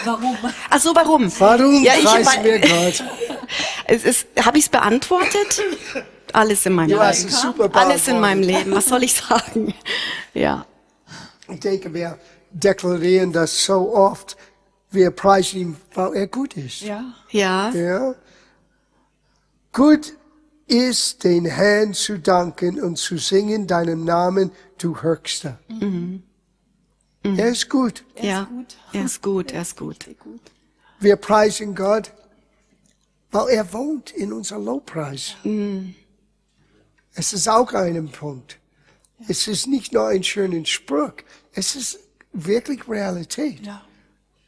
Warum? 0.06 0.38
Ach 0.70 0.80
so, 0.80 0.96
warum? 0.96 1.32
Warum 1.40 1.84
ja, 1.84 1.94
ich, 1.98 2.06
preisen 2.06 2.44
wir 2.44 2.60
Gott? 2.60 3.04
Es 3.86 4.04
ist, 4.04 4.28
habe 4.40 4.58
ich 4.58 4.66
es 4.66 4.70
beantwortet? 4.70 5.62
Alles 6.34 6.66
in 6.66 6.74
meinem 6.74 7.00
hast 7.00 7.20
Leben. 7.24 7.32
super 7.32 7.70
Alles 7.74 8.08
in 8.08 8.20
meinem. 8.20 8.42
Leben. 8.42 8.74
Was 8.74 8.88
soll 8.88 9.04
ich 9.04 9.14
sagen? 9.14 9.74
Ja. 10.34 10.66
Ich 11.48 11.60
denke, 11.60 11.94
wir 11.94 12.18
deklarieren 12.52 13.32
das 13.32 13.66
so 13.66 13.96
oft. 13.96 14.36
Wir 14.90 15.12
preisen 15.12 15.60
ihn, 15.60 15.78
weil 15.94 16.16
er 16.16 16.28
gut 16.28 16.56
ist. 16.56 16.82
Ja. 16.82 17.04
Ja. 17.30 17.72
Ja. 17.72 18.16
Gut 19.72 20.14
ist, 20.68 21.24
den 21.24 21.46
Herrn 21.46 21.94
zu 21.94 22.20
danken 22.20 22.82
und 22.82 22.98
zu 22.98 23.18
singen 23.18 23.68
deinem 23.68 24.06
Namen, 24.06 24.52
du 24.78 25.02
Höchster. 25.02 25.60
Er 27.24 27.50
ist 27.50 27.70
gut. 27.70 28.04
Er 28.16 28.26
ja. 28.26 28.42
ist 28.42 28.50
gut. 28.50 28.76
Er 28.94 29.04
ist 29.04 29.22
gut, 29.22 29.52
er 29.54 29.62
ist 29.62 30.20
gut. 30.20 30.42
Wir 31.00 31.16
preisen 31.16 31.74
Gott, 31.74 32.12
weil 33.32 33.50
er 33.50 33.74
wohnt 33.74 34.12
in 34.12 34.34
unser 34.34 34.60
Lobpreis. 34.60 35.36
Es 37.16 37.34
ist 37.34 37.48
auch 37.48 37.74
ein 37.74 38.10
Punkt. 38.10 38.60
Es 39.28 39.48
ist 39.48 39.68
nicht 39.68 39.94
nur 39.94 40.08
ein 40.08 40.24
schöner 40.24 40.66
Spruch. 40.66 41.14
Es 41.54 41.76
ist 41.76 42.00
wirklich 42.34 42.88
Realität. 42.88 43.66
Ja. 43.66 43.84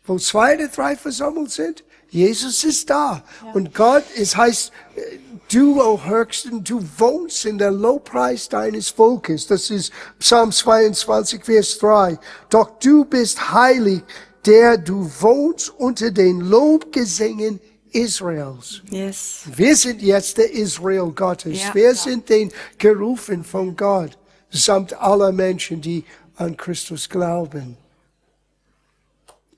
Wo 0.06 0.18
zwei 0.18 0.56
oder 0.56 0.68
drei 0.68 0.96
versammelt 0.96 1.52
sind, 1.52 1.84
Jesus 2.10 2.64
ist 2.64 2.90
da. 2.90 3.24
Und 3.54 3.74
Gott, 3.74 4.04
es 4.16 4.36
heißt, 4.36 4.72
äh, 4.96 5.18
du, 5.52 5.82
o 5.82 6.04
Höchsten, 6.04 6.64
du 6.64 6.82
wohnst 6.98 7.46
in 7.46 7.58
der 7.58 7.72
Lobpreis 7.72 8.50
deines 8.50 8.90
Volkes. 8.90 9.48
Das 9.48 9.70
ist 9.70 9.92
Psalm 10.20 10.52
22, 10.52 11.44
Vers 11.44 11.78
3. 11.80 12.18
Doch 12.50 12.72
du 12.80 13.06
bist 13.06 13.52
heilig, 13.52 14.04
der 14.46 14.78
du 14.78 15.10
wohnst 15.20 15.70
unter 15.70 16.12
den 16.12 16.42
Lobgesängen 16.42 17.60
Israels. 17.92 18.82
Yes. 18.90 19.44
Wir 19.56 19.76
sind 19.76 20.02
jetzt 20.02 20.38
der 20.38 20.52
Israel 20.52 21.12
Gottes. 21.12 21.64
Ja. 21.64 21.74
Wir 21.74 21.96
sind 21.96 22.30
den 22.30 22.52
gerufen 22.78 23.44
von 23.44 23.76
Gott, 23.76 24.18
samt 24.50 24.94
aller 25.02 25.32
Menschen, 25.32 25.82
die 25.82 26.04
an 26.36 26.58
Christus 26.58 27.10
glauben. 27.10 27.78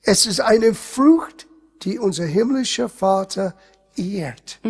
Es 0.02 0.24
ist 0.24 0.40
eine 0.40 0.72
Frucht, 0.72 1.46
die 1.82 1.98
unser 1.98 2.24
himmlischer 2.24 2.88
Vater 2.88 3.54
ehrt. 3.96 4.60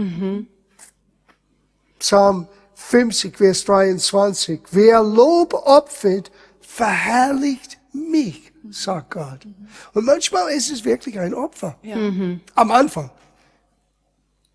Psalm 1.99 2.47
50, 2.75 3.37
Vers 3.37 3.65
23. 3.65 4.61
Wer 4.71 5.03
Lob 5.03 5.55
opfert, 5.55 6.31
verherrlicht 6.61 7.79
mich, 7.93 8.53
sagt 8.71 9.13
Gott. 9.13 9.47
Und 9.95 10.05
manchmal 10.05 10.51
ist 10.53 10.71
es 10.71 10.85
wirklich 10.85 11.19
ein 11.19 11.35
Opfer. 11.35 11.77
Ja. 11.83 11.97
Am 12.55 12.71
Anfang. 12.71 13.11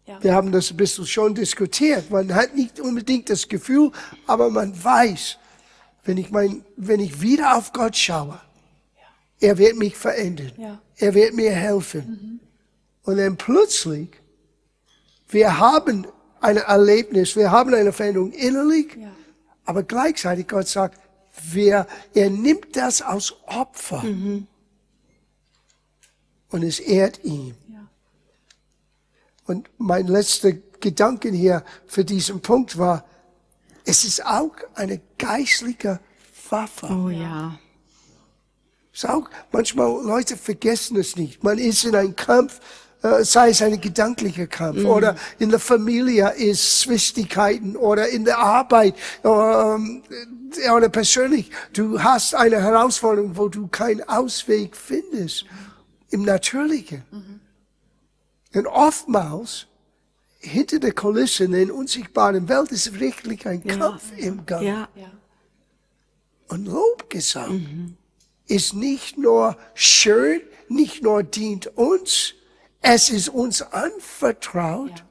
Ja. 0.05 0.21
Wir 0.21 0.33
haben 0.33 0.51
das 0.51 0.71
ein 0.71 0.77
bisschen 0.77 1.05
schon 1.05 1.33
diskutiert. 1.33 2.09
Man 2.09 2.33
hat 2.33 2.55
nicht 2.55 2.79
unbedingt 2.79 3.29
das 3.29 3.47
Gefühl, 3.47 3.91
aber 4.27 4.49
man 4.49 4.81
weiß, 4.83 5.37
wenn 6.03 6.17
ich 6.17 6.29
mein, 6.31 6.65
wenn 6.75 6.99
ich 6.99 7.21
wieder 7.21 7.57
auf 7.57 7.71
Gott 7.71 7.95
schaue, 7.95 8.39
er 9.39 9.57
wird 9.57 9.77
mich 9.77 9.95
verändern. 9.95 10.51
Ja. 10.57 10.81
Er 10.97 11.13
wird 11.13 11.33
mir 11.33 11.51
helfen. 11.51 12.39
Und 13.03 13.17
dann 13.17 13.35
plötzlich, 13.35 14.09
wir 15.27 15.59
haben 15.59 16.07
ein 16.43 16.57
Erlebnis, 16.57 17.35
wir 17.35 17.51
haben 17.51 17.73
eine 17.73 17.93
Veränderung 17.93 18.31
innerlich, 18.31 18.95
Ja. 18.97 19.11
aber 19.65 19.83
gleichzeitig 19.83 20.47
Gott 20.47 20.67
sagt, 20.67 20.99
wer, 21.51 21.87
er 22.13 22.29
nimmt 22.29 22.75
das 22.75 23.01
als 23.01 23.33
Opfer 23.47 24.03
und 26.49 26.63
es 26.63 26.79
ehrt 26.79 27.23
ihn. 27.23 27.55
Ja. 27.69 27.87
Und 29.45 29.69
mein 29.77 30.07
letzter 30.07 30.51
Gedanke 30.79 31.29
hier 31.31 31.63
für 31.87 32.03
diesen 32.05 32.41
Punkt 32.41 32.77
war, 32.77 33.05
es 33.85 34.03
ist 34.03 34.25
auch 34.25 34.53
eine 34.75 35.01
geistliche 35.17 35.99
Waffe. 36.49 36.87
Oh 36.87 37.09
ja. 37.09 37.57
Ist 38.93 39.09
auch, 39.09 39.29
manchmal 39.51 39.87
Leute 40.05 40.37
vergessen 40.37 40.97
es 40.97 41.15
nicht. 41.15 41.43
Man 41.43 41.57
ist 41.57 41.83
in 41.83 41.95
einem 41.95 42.15
Kampf, 42.15 42.59
sei 43.22 43.49
es 43.49 43.62
ein 43.62 43.82
gedanklicher 43.82 44.47
Kampf 44.47 44.86
oder 44.86 45.16
in 45.38 45.49
der 45.49 45.60
Familie 45.60 46.30
ist 46.36 46.80
Zwistigkeiten 46.82 47.76
oder 47.76 48.08
in 48.08 48.24
der 48.24 48.38
Arbeit 48.38 48.95
ähm, 49.26 50.04
äh, 50.64 50.70
oder 50.70 50.88
persönlich. 50.88 51.51
Du 51.74 52.01
hast 52.01 52.34
eine 52.34 52.62
Herausforderung, 52.62 53.36
wo 53.36 53.49
du 53.49 53.68
keinen 53.68 54.01
Ausweg 54.08 54.78
findest 54.78 55.45
im 56.12 56.24
Natürlichen. 56.24 57.04
Und 58.54 58.68
oftmals 58.68 59.68
hinter 60.39 60.80
der 60.80 60.93
Kulisse 60.93 61.45
in 61.45 61.51
der 61.51 61.76
unsichtbaren 61.76 62.47
Welt 62.47 62.72
ist 62.72 62.99
wirklich 62.99 63.45
ein 63.47 63.62
Ja. 63.66 63.78
Kampf 63.78 64.04
im 64.16 64.45
Gang. 64.45 64.64
Ja. 64.64 64.88
Ja. 64.95 65.12
Und 66.47 66.68
Lobgesang 66.68 67.97
ist 68.47 68.74
nicht 68.74 69.18
nur 69.18 69.58
schön, 69.74 70.41
nicht 70.70 71.01
nur 71.04 71.24
dient 71.24 71.68
uns, 71.76 72.34
es 72.84 73.09
ist 73.09 73.29
uns 73.29 73.61
anvertraut, 73.61 75.03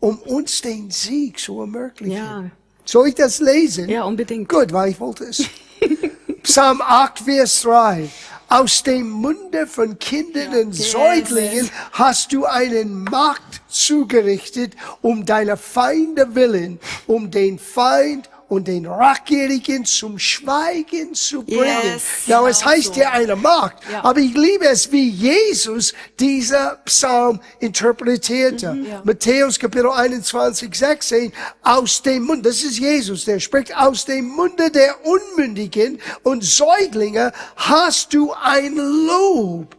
um 0.00 0.18
uns 0.20 0.62
den 0.62 0.90
Sieg 0.90 1.38
zu 1.38 1.60
ermöglichen. 1.60 2.16
Ja. 2.16 2.50
Soll 2.84 3.08
ich 3.08 3.14
das 3.14 3.40
lesen? 3.40 3.88
Ja, 3.88 4.04
unbedingt. 4.04 4.48
Gut, 4.48 4.72
weil 4.72 4.90
ich 4.90 4.98
wollte 5.00 5.24
es. 5.24 5.44
Psalm 6.42 6.80
8, 6.80 7.20
Vers 7.20 7.62
3. 7.62 8.08
Aus 8.48 8.82
dem 8.84 9.10
Munde 9.10 9.66
von 9.66 9.98
Kindern 9.98 10.54
und 10.54 10.78
Yes. 10.78 10.92
Säuglingen 10.92 11.68
hast 11.92 12.32
du 12.32 12.46
einen 12.46 13.02
Markt 13.04 13.60
zugerichtet, 13.68 14.76
um 15.02 15.26
deiner 15.26 15.56
Feinde 15.56 16.36
willen, 16.36 16.78
um 17.08 17.30
den 17.30 17.58
Feind 17.58 18.30
und 18.48 18.68
den 18.68 18.86
Rachgierigen 18.86 19.84
zum 19.84 20.18
Schweigen 20.18 21.14
zu 21.14 21.42
bringen. 21.42 21.64
Yes. 21.92 22.26
Now, 22.26 22.46
es 22.46 22.64
heißt 22.64 22.94
so. 22.94 23.00
ja 23.00 23.10
eine 23.10 23.34
Markt, 23.34 23.82
Ja. 23.90 24.04
aber 24.04 24.20
ich 24.20 24.34
liebe 24.34 24.66
es, 24.66 24.90
wie 24.92 25.08
Jesus 25.08 25.94
dieser 26.20 26.76
Psalm 26.84 27.40
interpretierte. 27.58 28.72
Mhm, 28.72 28.86
ja. 28.86 29.02
Matthäus 29.04 29.58
Kapitel 29.58 29.90
21, 29.90 30.74
16, 30.74 31.32
aus 31.62 32.02
dem 32.02 32.22
Mund, 32.24 32.46
das 32.46 32.62
ist 32.62 32.78
Jesus, 32.78 33.24
der 33.24 33.40
spricht, 33.40 33.76
aus 33.76 34.04
dem 34.04 34.28
Munde 34.28 34.70
der 34.70 34.94
Unmündigen 35.04 36.00
und 36.22 36.44
Säuglinge 36.44 37.32
hast 37.56 38.14
du 38.14 38.32
ein 38.32 38.76
Lob 38.76 39.74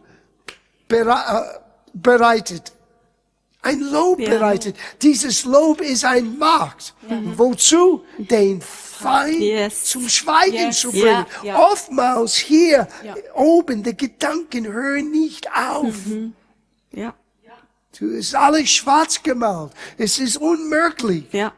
äh, 0.90 1.04
bereitet. 1.94 2.72
Ein 3.62 3.80
Lob 3.80 4.20
Ja. 4.20 4.30
bereitet. 4.30 4.76
Dieses 5.02 5.44
Lob 5.44 5.80
ist 5.80 6.04
ein 6.04 6.38
Markt. 6.38 6.94
Wozu? 7.36 8.04
Den 8.16 8.60
Feind 8.60 9.40
Yes. 9.40 9.84
zum 9.84 10.08
Schweigen 10.08 10.54
Yes. 10.68 10.80
zu 10.80 10.90
Ja, 10.92 11.02
bringen. 11.02 11.26
ja. 11.42 11.58
Oftmals 11.58 12.36
hier 12.36 12.86
Ja. 13.04 13.14
oben, 13.34 13.82
die 13.82 13.96
Gedanken 13.96 14.66
hören 14.66 15.10
nicht 15.10 15.48
auf. 15.52 15.94
Ja. 16.92 17.14
Du 17.98 18.06
ist 18.10 18.34
alles 18.34 18.70
schwarz 18.70 19.20
gemalt. 19.22 19.72
Es 19.96 20.18
ist 20.20 20.36
unmöglich. 20.36 21.24
Ja. 21.32 21.52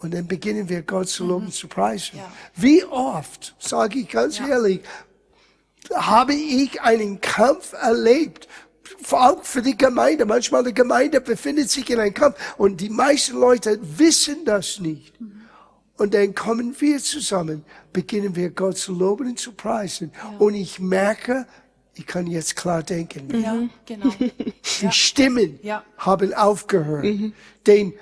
Und 0.00 0.14
dann 0.14 0.26
beginnen 0.26 0.68
wir 0.68 0.80
Gott 0.82 1.08
zu 1.08 1.26
loben, 1.26 1.52
zu 1.52 1.68
preisen. 1.68 2.20
Wie 2.54 2.84
oft, 2.84 3.54
sage 3.58 3.98
ich 3.98 4.08
ganz 4.08 4.40
ehrlich, 4.40 4.80
habe 5.94 6.34
ich 6.34 6.80
einen 6.80 7.20
Kampf 7.20 7.72
erlebt, 7.74 8.48
auch 9.16 9.42
für 9.44 9.62
die 9.62 9.76
Gemeinde. 9.76 10.24
Manchmal 10.24 10.64
die 10.64 10.74
Gemeinde 10.74 11.20
befindet 11.20 11.70
sich 11.70 11.88
in 11.90 12.00
einem 12.00 12.14
Kampf 12.14 12.36
und 12.58 12.80
die 12.80 12.88
meisten 12.90 13.38
Leute 13.38 13.78
wissen 13.82 14.44
das 14.44 14.78
nicht. 14.80 15.14
Und 15.96 16.14
dann 16.14 16.34
kommen 16.34 16.74
wir 16.78 16.98
zusammen, 17.00 17.64
beginnen 17.92 18.34
wir 18.36 18.50
Gott 18.50 18.78
zu 18.78 18.92
loben 18.94 19.28
und 19.30 19.38
zu 19.38 19.52
preisen. 19.52 20.12
Und 20.38 20.54
ich 20.54 20.78
merke, 20.78 21.46
ich 21.94 22.06
kann 22.06 22.28
jetzt 22.28 22.54
klar 22.54 22.84
denken. 22.84 23.40
Ja, 23.42 23.56
genau. 23.84 24.14
Die 24.80 24.92
Stimmen 24.92 25.58
Ja. 25.62 25.82
haben 25.96 26.32
aufgehört. 26.34 27.04
Den 27.66 27.94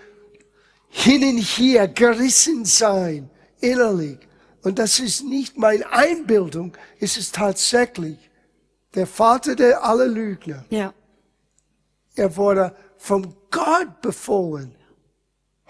hin 0.90 1.24
und 1.24 1.38
her 1.38 1.88
gerissen 1.88 2.64
sein, 2.66 3.30
innerlich. 3.60 4.18
Und 4.62 4.78
das 4.78 4.98
ist 4.98 5.24
nicht 5.24 5.56
meine 5.56 5.90
Einbildung, 5.90 6.76
es 7.00 7.16
ist 7.16 7.34
tatsächlich 7.36 8.18
der 8.96 9.06
Vater 9.06 9.54
der 9.54 9.84
aller 9.84 10.06
Lügner. 10.08 10.64
Ja. 10.70 10.92
Er 12.16 12.36
wurde 12.36 12.74
vom 12.96 13.34
Gott 13.50 14.00
befohlen. 14.00 14.74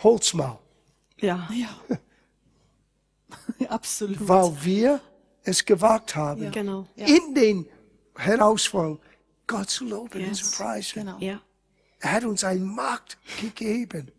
Holzmaul. 0.02 0.58
Ja. 1.18 1.48
Ja. 1.52 1.68
Absolut. 3.68 4.28
Weil 4.28 4.56
wir 4.64 5.00
es 5.42 5.64
gewagt 5.64 6.14
haben, 6.16 6.50
Genau. 6.52 6.86
Ja. 6.96 7.06
in 7.06 7.34
den 7.34 7.68
Herausforderungen 8.16 9.00
Gott 9.46 9.70
zu 9.70 9.84
loben 9.84 10.20
und 10.22 10.28
Yes. 10.28 10.50
zu 10.50 10.56
preisen. 10.56 11.00
Genau. 11.00 11.18
Ja. 11.18 11.40
Er 12.00 12.12
hat 12.12 12.24
uns 12.24 12.44
eine 12.44 12.60
Macht 12.60 13.18
gegeben. 13.40 14.10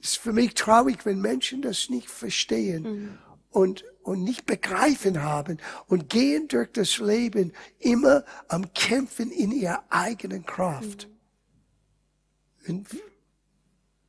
Es 0.00 0.10
ist 0.10 0.18
für 0.18 0.32
mich 0.32 0.54
traurig, 0.54 1.04
wenn 1.04 1.20
Menschen 1.20 1.60
das 1.62 1.88
nicht 1.90 2.08
verstehen 2.08 3.18
und, 3.50 3.84
und 4.08 4.24
nicht 4.24 4.46
begreifen 4.46 5.22
haben 5.22 5.58
und 5.86 6.08
gehen 6.08 6.48
durch 6.48 6.72
das 6.72 6.98
Leben 6.98 7.52
immer 7.78 8.24
am 8.48 8.72
Kämpfen 8.72 9.30
in 9.30 9.52
ihrer 9.52 9.84
eigenen 9.90 10.44
Kraft. 10.46 11.08
Und 12.66 12.86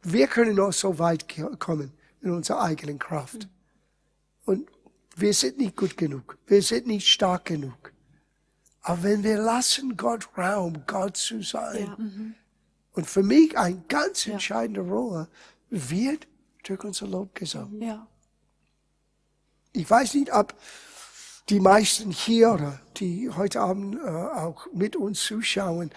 wir 0.01 0.27
können 0.27 0.55
noch 0.55 0.71
so 0.71 0.97
weit 0.99 1.25
kommen 1.59 1.91
in 2.21 2.31
unserer 2.31 2.61
eigenen 2.61 2.97
Kraft. 2.97 3.49
Und 4.45 4.69
wir 5.15 5.33
sind 5.33 5.57
nicht 5.57 5.75
gut 5.75 5.97
genug. 5.97 6.37
Wir 6.47 6.61
sind 6.61 6.87
nicht 6.87 7.07
stark 7.07 7.45
genug. 7.45 7.93
Aber 8.81 9.03
wenn 9.03 9.23
wir 9.23 9.37
lassen 9.37 9.97
Gott 9.97 10.29
Raum, 10.37 10.83
Gott 10.87 11.17
zu 11.17 11.41
sein, 11.43 11.85
Ja. 11.85 11.97
und 12.93 13.05
für 13.05 13.23
mich 13.23 13.57
eine 13.57 13.83
ganz 13.89 14.25
entscheidende 14.27 14.81
Rolle 14.81 15.27
wird 15.69 16.25
durch 16.63 16.83
unser 16.85 17.07
Lobgesang. 17.07 17.81
Ja. 17.81 18.07
Ich 19.73 19.89
weiß 19.89 20.15
nicht, 20.15 20.33
ob 20.33 20.55
die 21.49 21.59
meisten 21.59 22.11
hier 22.11 22.51
oder 22.51 22.79
die 22.97 23.29
heute 23.29 23.61
Abend 23.61 23.95
äh, 23.95 24.07
auch 24.07 24.67
mit 24.73 24.95
uns 24.95 25.23
zuschauen, 25.23 25.91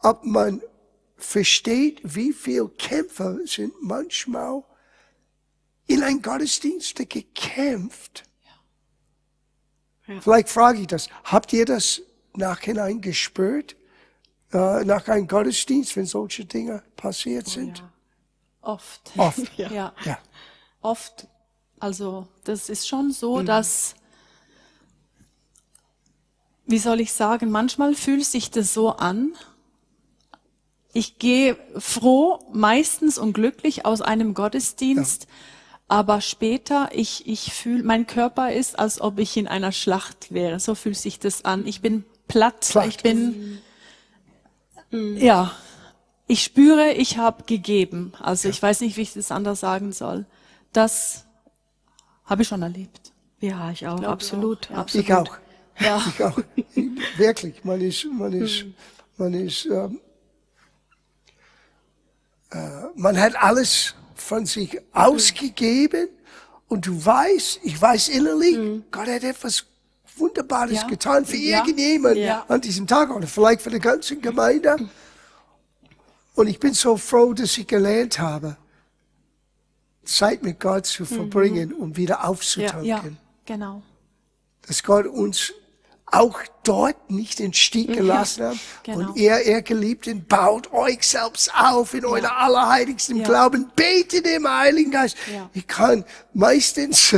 ob 0.00 0.24
man 0.24 0.62
versteht, 1.16 2.00
wie 2.02 2.32
viel 2.32 2.68
Kämpfer 2.68 3.38
sind 3.44 3.72
manchmal 3.80 4.62
in 5.86 6.02
ein 6.02 6.22
Gottesdienst 6.22 6.96
gekämpft. 7.08 8.24
Ja. 10.06 10.20
Vielleicht 10.20 10.48
frage 10.48 10.80
ich 10.80 10.86
das. 10.86 11.08
Habt 11.24 11.52
ihr 11.52 11.64
das 11.64 12.02
nachhinein 12.34 13.00
gespürt? 13.00 13.76
Äh, 14.52 14.84
nach 14.84 15.08
einem 15.08 15.26
Gottesdienst, 15.26 15.96
wenn 15.96 16.06
solche 16.06 16.44
Dinge 16.44 16.82
passiert 16.96 17.48
sind? 17.48 17.78
ja. 17.78 17.92
Oft. 18.60 19.12
Oft. 19.16 19.50
Ja. 19.56 19.94
Oft. 20.80 21.26
Also, 21.80 22.26
das 22.44 22.68
ist 22.68 22.88
schon 22.88 23.10
so, 23.12 23.42
dass, 23.42 23.94
wie 26.66 26.78
soll 26.78 27.00
ich 27.00 27.12
sagen, 27.12 27.50
manchmal 27.50 27.94
fühlt 27.94 28.24
sich 28.24 28.50
das 28.50 28.74
so 28.74 28.90
an. 28.90 29.32
Ich 30.92 31.18
gehe 31.18 31.56
froh, 31.76 32.40
meistens 32.52 33.18
und 33.18 33.32
glücklich 33.32 33.86
aus 33.86 34.00
einem 34.00 34.34
Gottesdienst, 34.34 35.28
aber 35.86 36.20
später, 36.20 36.90
ich, 36.92 37.26
ich 37.26 37.52
fühle, 37.52 37.82
mein 37.82 38.06
Körper 38.06 38.52
ist, 38.52 38.78
als 38.78 39.00
ob 39.00 39.18
ich 39.18 39.36
in 39.36 39.48
einer 39.48 39.72
Schlacht 39.72 40.32
wäre. 40.32 40.60
So 40.60 40.74
fühlt 40.74 40.98
sich 40.98 41.18
das 41.18 41.44
an. 41.44 41.66
Ich 41.66 41.80
bin 41.80 42.04
platt, 42.26 42.68
Platt. 42.70 42.88
ich 42.88 42.98
bin, 42.98 43.58
ja, 44.90 45.52
ich 46.26 46.42
spüre, 46.42 46.92
ich 46.92 47.16
habe 47.16 47.44
gegeben. 47.44 48.12
Also 48.20 48.50
ich 48.50 48.62
weiß 48.62 48.82
nicht, 48.82 48.98
wie 48.98 49.02
ich 49.02 49.14
das 49.14 49.32
anders 49.32 49.60
sagen 49.60 49.92
soll. 49.92 50.26
Das 50.72 51.24
habe 52.28 52.42
ich 52.42 52.48
schon 52.48 52.62
erlebt. 52.62 53.12
Ja, 53.40 53.70
ich 53.70 53.86
auch. 53.86 53.96
glaube 53.96 54.08
absolut. 54.08 54.66
auch, 54.66 54.70
ja. 54.70 54.76
absolut. 54.78 55.06
Ich 55.06 55.12
auch. 55.14 55.36
Ja. 55.80 56.02
Ich 56.14 56.22
auch. 56.24 56.38
Wirklich. 57.16 57.64
Man 57.64 57.80
ist, 57.80 58.04
man 58.12 58.32
ist, 58.32 58.64
man 59.16 59.32
ist, 59.34 59.66
ähm, 59.66 60.00
äh, 62.50 62.58
man 62.96 63.18
hat 63.18 63.40
alles 63.40 63.94
von 64.14 64.44
sich 64.46 64.80
ausgegeben 64.92 66.08
und 66.68 66.86
du 66.86 67.04
weißt, 67.04 67.60
ich 67.62 67.80
weiß 67.80 68.08
innerlich, 68.08 68.56
Gott 68.90 69.06
hat 69.06 69.22
etwas 69.22 69.64
Wunderbares 70.16 70.72
Ja. 70.82 70.86
getan 70.88 71.24
für 71.24 71.36
Ja. 71.36 71.58
irgendjemand 71.58 72.16
Ja. 72.16 72.44
an 72.48 72.60
diesem 72.60 72.86
Tag 72.88 73.14
oder 73.14 73.28
vielleicht 73.28 73.62
für 73.62 73.70
die 73.70 73.78
ganze 73.78 74.16
Gemeinde. 74.16 74.76
Und 76.34 76.48
ich 76.48 76.58
bin 76.58 76.74
so 76.74 76.96
froh, 76.96 77.32
dass 77.34 77.56
ich 77.56 77.66
gelernt 77.68 78.18
habe, 78.18 78.56
Zeit 80.08 80.42
mit 80.42 80.58
Gott 80.60 80.86
zu 80.86 81.04
verbringen 81.04 81.72
und 81.72 81.96
wieder 81.96 82.26
aufzutanken 82.26 82.84
Ja, 82.84 83.04
genau. 83.44 83.82
dass 84.66 84.82
Gott 84.82 85.06
uns 85.06 85.52
auch 86.10 86.40
dort 86.64 87.10
nicht 87.10 87.38
in 87.38 87.52
Stich 87.52 87.88
gelassen 87.88 88.44
hat. 88.46 88.56
genau. 88.82 89.10
Und 89.10 89.16
ihr, 89.18 89.44
ihr 89.44 89.60
Geliebten, 89.60 90.24
baut 90.26 90.72
euch 90.72 91.06
selbst 91.06 91.52
auf 91.54 91.92
in 91.92 92.06
eurer 92.06 92.34
allerheiligsten 92.38 93.18
Ja. 93.18 93.24
Glauben, 93.24 93.70
betet 93.76 94.26
im 94.26 94.48
Heiligen 94.48 94.90
Geist. 94.90 95.16
Ja. 95.32 95.50
Ich 95.52 95.66
kann 95.66 96.04
meistens 96.32 97.14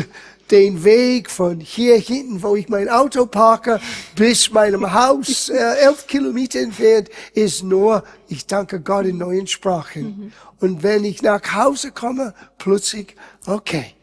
den 0.51 0.82
Weg 0.82 1.30
von 1.30 1.61
hier 1.61 1.97
hinten, 1.99 2.43
wo 2.43 2.57
ich 2.57 2.68
mein 2.68 2.88
Auto 2.88 3.26
parke, 3.26 3.80
bis 4.16 4.51
meinem 4.51 4.93
Haus, 4.93 5.49
äh, 5.49 5.57
elf 5.57 6.09
Kilometer 6.09 6.59
entfernt, 6.59 7.09
ist 7.34 7.62
nur, 7.62 8.03
ich 8.26 8.47
danke 8.47 8.80
Gott 8.80 9.07
in 9.07 9.18
neuen 9.18 9.47
Sprachen. 9.47 10.03
Mhm. 10.03 10.32
Und 10.61 10.82
wenn 10.82 11.04
ich 11.04 11.22
nach 11.22 11.42
Hause 11.54 11.90
komme, 11.90 12.34
plötzlich, 12.58 13.16
okay, 13.46 13.94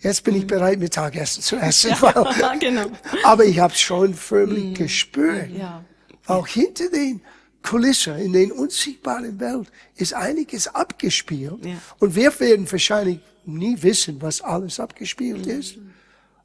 jetzt 0.00 0.24
bin 0.24 0.34
ich 0.34 0.46
bereit, 0.46 0.78
Mittagessen 0.78 1.42
zu 1.42 1.56
essen. 1.56 1.94
Ja, 2.00 2.54
genau. 2.60 2.86
Aber 3.24 3.44
ich 3.44 3.58
habe 3.58 3.74
schon 3.74 4.14
förmlich 4.14 4.74
gespürt. 4.74 5.50
Ja. 5.50 5.84
Auch 6.26 6.46
hinter 6.46 6.88
den 6.88 7.20
Kulissen, 7.62 8.16
in 8.16 8.32
den 8.32 8.52
unsichtbaren 8.52 9.38
Welt, 9.38 9.70
ist 9.96 10.14
einiges 10.14 10.68
abgespielt. 10.68 11.64
Ja. 11.64 11.74
Und 11.98 12.14
wir 12.14 12.38
werden 12.40 12.70
wahrscheinlich 12.70 13.20
nie 13.44 13.80
wissen, 13.82 14.20
was 14.20 14.40
alles 14.40 14.80
abgespielt 14.80 15.46
ist. 15.46 15.76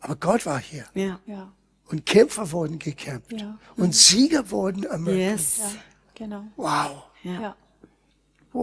Aber 0.01 0.15
Gott 0.15 0.45
war 0.45 0.59
hier. 0.59 0.85
Ja. 0.93 1.19
Ja. 1.25 1.51
Und 1.89 2.05
Kämpfer 2.05 2.51
wurden 2.51 2.79
gekämpft. 2.79 3.31
Ja. 3.31 3.57
Und 3.77 3.95
Sieger 3.95 4.51
wurden 4.51 4.83
ermöglicht. 4.83 5.31
Yes. 5.31 5.57
Ja. 5.59 5.71
Genau. 6.15 6.43
Wow. 6.55 7.03
Ja. 7.23 7.55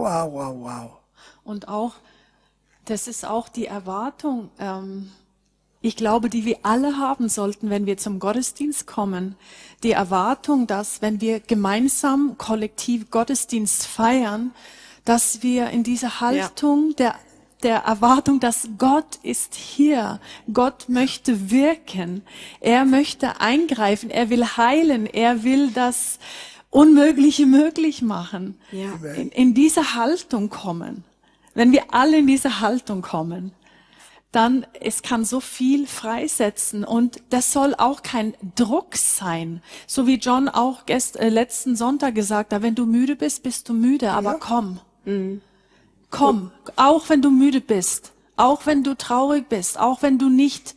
Ja. 0.03 0.25
Wow, 0.25 0.33
wow, 0.33 0.55
wow. 0.59 0.91
Und 1.43 1.67
auch, 1.67 1.93
das 2.85 3.07
ist 3.07 3.25
auch 3.25 3.49
die 3.49 3.65
Erwartung, 3.65 4.49
ähm, 4.59 5.11
ich 5.81 5.95
glaube, 5.95 6.31
die 6.31 6.45
wir 6.45 6.57
alle 6.63 6.97
haben 6.97 7.29
sollten, 7.29 7.69
wenn 7.69 7.85
wir 7.85 7.97
zum 7.97 8.17
Gottesdienst 8.17 8.87
kommen. 8.87 9.35
Die 9.83 9.91
Erwartung, 9.91 10.65
dass 10.65 11.03
wenn 11.03 11.21
wir 11.21 11.39
gemeinsam 11.39 12.39
kollektiv 12.39 13.11
Gottesdienst 13.11 13.85
feiern, 13.85 14.51
dass 15.03 15.43
wir 15.43 15.69
in 15.69 15.83
dieser 15.83 16.21
Haltung 16.21 16.95
der 16.95 17.13
der 17.63 17.77
Erwartung, 17.77 18.39
dass 18.39 18.69
Gott 18.77 19.17
ist 19.23 19.55
hier. 19.55 20.19
Gott 20.53 20.87
möchte 20.87 21.49
wirken. 21.49 22.21
Er 22.59 22.85
möchte 22.85 23.39
eingreifen. 23.41 24.09
Er 24.11 24.29
will 24.29 24.45
heilen. 24.45 25.07
Er 25.07 25.43
will 25.43 25.71
das 25.71 26.19
Unmögliche 26.75 27.45
möglich 27.45 28.01
machen. 28.01 28.57
Ja. 28.71 28.93
In, 29.15 29.29
in 29.29 29.53
diese 29.53 29.95
Haltung 29.95 30.49
kommen. 30.49 31.03
Wenn 31.53 31.71
wir 31.71 31.93
alle 31.93 32.17
in 32.17 32.27
diese 32.27 32.59
Haltung 32.59 33.01
kommen, 33.01 33.51
dann 34.33 34.65
es 34.81 35.01
kann 35.01 35.23
so 35.23 35.39
viel 35.39 35.87
freisetzen 35.87 36.83
und 36.83 37.21
das 37.29 37.53
soll 37.53 37.73
auch 37.75 38.03
kein 38.03 38.33
Druck 38.55 38.97
sein, 38.97 39.61
so 39.87 40.05
wie 40.05 40.15
John 40.15 40.49
auch 40.49 40.85
gest, 40.85 41.15
äh, 41.15 41.29
letzten 41.29 41.77
Sonntag 41.77 42.13
gesagt 42.13 42.51
hat, 42.51 42.61
wenn 42.61 42.75
du 42.75 42.85
müde 42.85 43.15
bist, 43.15 43.43
bist 43.43 43.69
du 43.69 43.73
müde, 43.73 44.11
aber 44.11 44.33
Ja. 44.33 44.37
komm. 44.39 44.79
Komm, 46.09 46.51
auch 46.75 47.07
wenn 47.07 47.21
du 47.21 47.31
müde 47.31 47.61
bist, 47.61 48.11
auch 48.35 48.65
wenn 48.65 48.83
du 48.83 48.95
traurig 48.97 49.47
bist, 49.47 49.79
auch 49.79 50.01
wenn 50.01 50.17
du 50.17 50.27
nicht 50.27 50.75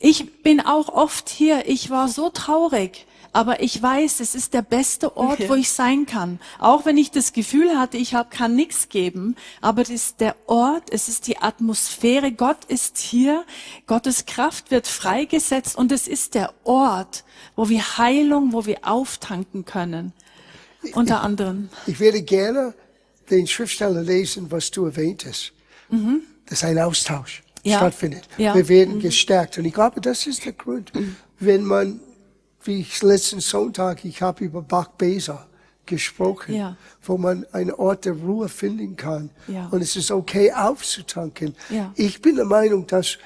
ich 0.00 0.42
bin 0.42 0.60
auch 0.60 0.88
oft 0.88 1.28
hier, 1.30 1.68
ich 1.68 1.88
war 1.88 2.08
so 2.08 2.28
traurig, 2.28 3.06
aber 3.34 3.60
ich 3.62 3.82
weiß, 3.82 4.20
es 4.20 4.34
ist 4.34 4.54
der 4.54 4.62
beste 4.62 5.16
Ort, 5.18 5.48
wo 5.48 5.54
ich 5.64 5.70
sein 5.70 6.06
kann. 6.06 6.38
Auch 6.58 6.86
wenn 6.86 6.96
ich 6.96 7.10
das 7.10 7.32
Gefühl 7.34 7.76
hatte, 7.78 7.98
ich 7.98 8.14
hab, 8.14 8.30
kann 8.30 8.54
nichts 8.56 8.88
geben, 8.88 9.36
aber 9.60 9.82
es 9.82 9.90
ist 9.90 10.20
der 10.20 10.36
Ort, 10.46 10.84
es 10.90 11.08
ist 11.08 11.26
die 11.26 11.38
Atmosphäre, 11.38 12.32
Gott 12.32 12.64
ist 12.68 12.96
hier, 12.96 13.44
Gottes 13.86 14.24
Kraft 14.24 14.70
wird 14.70 14.86
freigesetzt 14.86 15.76
und 15.76 15.92
es 15.92 16.08
ist 16.08 16.34
der 16.34 16.54
Ort, 16.64 17.24
wo 17.56 17.68
wir 17.68 17.98
Heilung, 17.98 18.52
wo 18.52 18.64
wir 18.64 18.78
auftanken 18.82 19.64
können. 19.64 20.12
Unter 20.92 21.22
anderem. 21.22 21.68
Ich 21.86 21.98
würde 21.98 22.22
gerne 22.22 22.72
den 23.30 23.46
Schriftsteller 23.46 24.02
lesen, 24.02 24.50
was 24.50 24.70
du 24.70 24.84
erwähntest. 24.86 25.52
Mhm. 25.88 26.20
Dass 26.46 26.62
ein 26.62 26.78
Austausch 26.78 27.42
Ja. 27.62 27.78
stattfindet. 27.78 28.28
Ja. 28.36 28.54
Wir 28.54 28.68
werden 28.68 29.00
gestärkt. 29.00 29.58
Und 29.58 29.64
ich 29.64 29.72
glaube, 29.74 30.00
das 30.00 30.26
ist 30.26 30.44
der 30.44 30.52
Grund, 30.52 30.92
wenn 31.40 31.64
man, 31.64 32.00
wie 32.64 32.80
ich 32.80 33.02
letzten 33.02 33.40
Sonntag, 33.40 34.04
ich 34.04 34.22
habe 34.22 34.44
über 34.44 34.62
Bach 34.62 34.88
Beser 34.88 35.46
gesprochen, 35.86 36.54
Ja. 36.54 36.76
wo 37.02 37.18
man 37.18 37.44
einen 37.52 37.72
Ort 37.72 38.06
der 38.06 38.14
Ruhe 38.14 38.48
finden 38.48 38.96
kann. 38.96 39.30
Ja. 39.48 39.68
Und 39.68 39.82
es 39.82 39.96
ist 39.96 40.10
okay 40.10 40.50
aufzutanken. 40.52 41.54
Ja. 41.68 41.92
Ich 41.94 42.22
bin 42.22 42.36
der 42.36 42.46
Meinung, 42.46 42.86
dass 42.86 43.18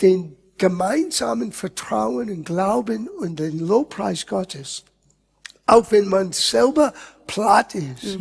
den 0.00 0.36
gemeinsamen 0.58 1.50
Vertrauen 1.52 2.30
und 2.30 2.44
Glauben 2.44 3.08
und 3.08 3.40
den 3.40 3.58
Lobpreis 3.58 4.26
Gottes, 4.26 4.84
auch 5.66 5.90
wenn 5.90 6.08
man 6.08 6.32
selber 6.32 6.92
platt 7.26 7.74
ist, 7.74 8.18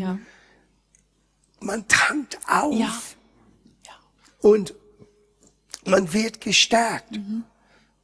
man 1.59 1.87
tankt 1.87 2.39
auf 2.47 3.15
und 4.41 4.73
man 5.85 6.11
wird 6.13 6.41
gestärkt. 6.41 7.19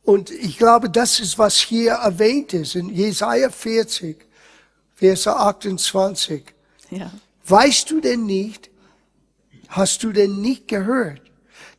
Und 0.10 0.32
ich 0.32 0.58
glaube, 0.58 0.90
das 0.90 1.20
ist, 1.20 1.38
was 1.38 1.58
hier 1.58 1.92
erwähnt 1.92 2.56
ist 2.56 2.74
in 2.74 2.90
Jesaja 2.90 3.52
40, 3.52 4.18
Verse 4.96 5.32
28. 5.32 6.46
Ja. 6.90 7.12
Weißt 7.46 7.92
du 7.92 8.02
denn 8.02 8.26
nicht? 8.26 8.72
Hast 9.68 10.02
du 10.02 10.12
denn 10.12 10.42
nicht 10.42 10.68
gehört? 10.68 11.22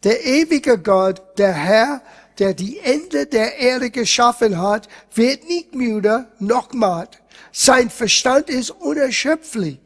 Der 0.05 0.25
ewige 0.25 0.79
Gott, 0.79 1.21
der 1.39 1.53
Herr, 1.53 2.03
der 2.39 2.55
die 2.55 2.79
Ende 2.79 3.27
der 3.27 3.59
Erde 3.59 3.91
geschaffen 3.91 4.63
hat, 4.63 4.87
wird 5.13 5.49
nicht 5.49 5.75
müde 5.75 6.29
noch 6.39 6.73
matt. 6.73 7.19
Sein 7.51 7.91
Verstand 7.91 8.49
ist 8.49 8.71
unerschöpflich. 8.71 9.81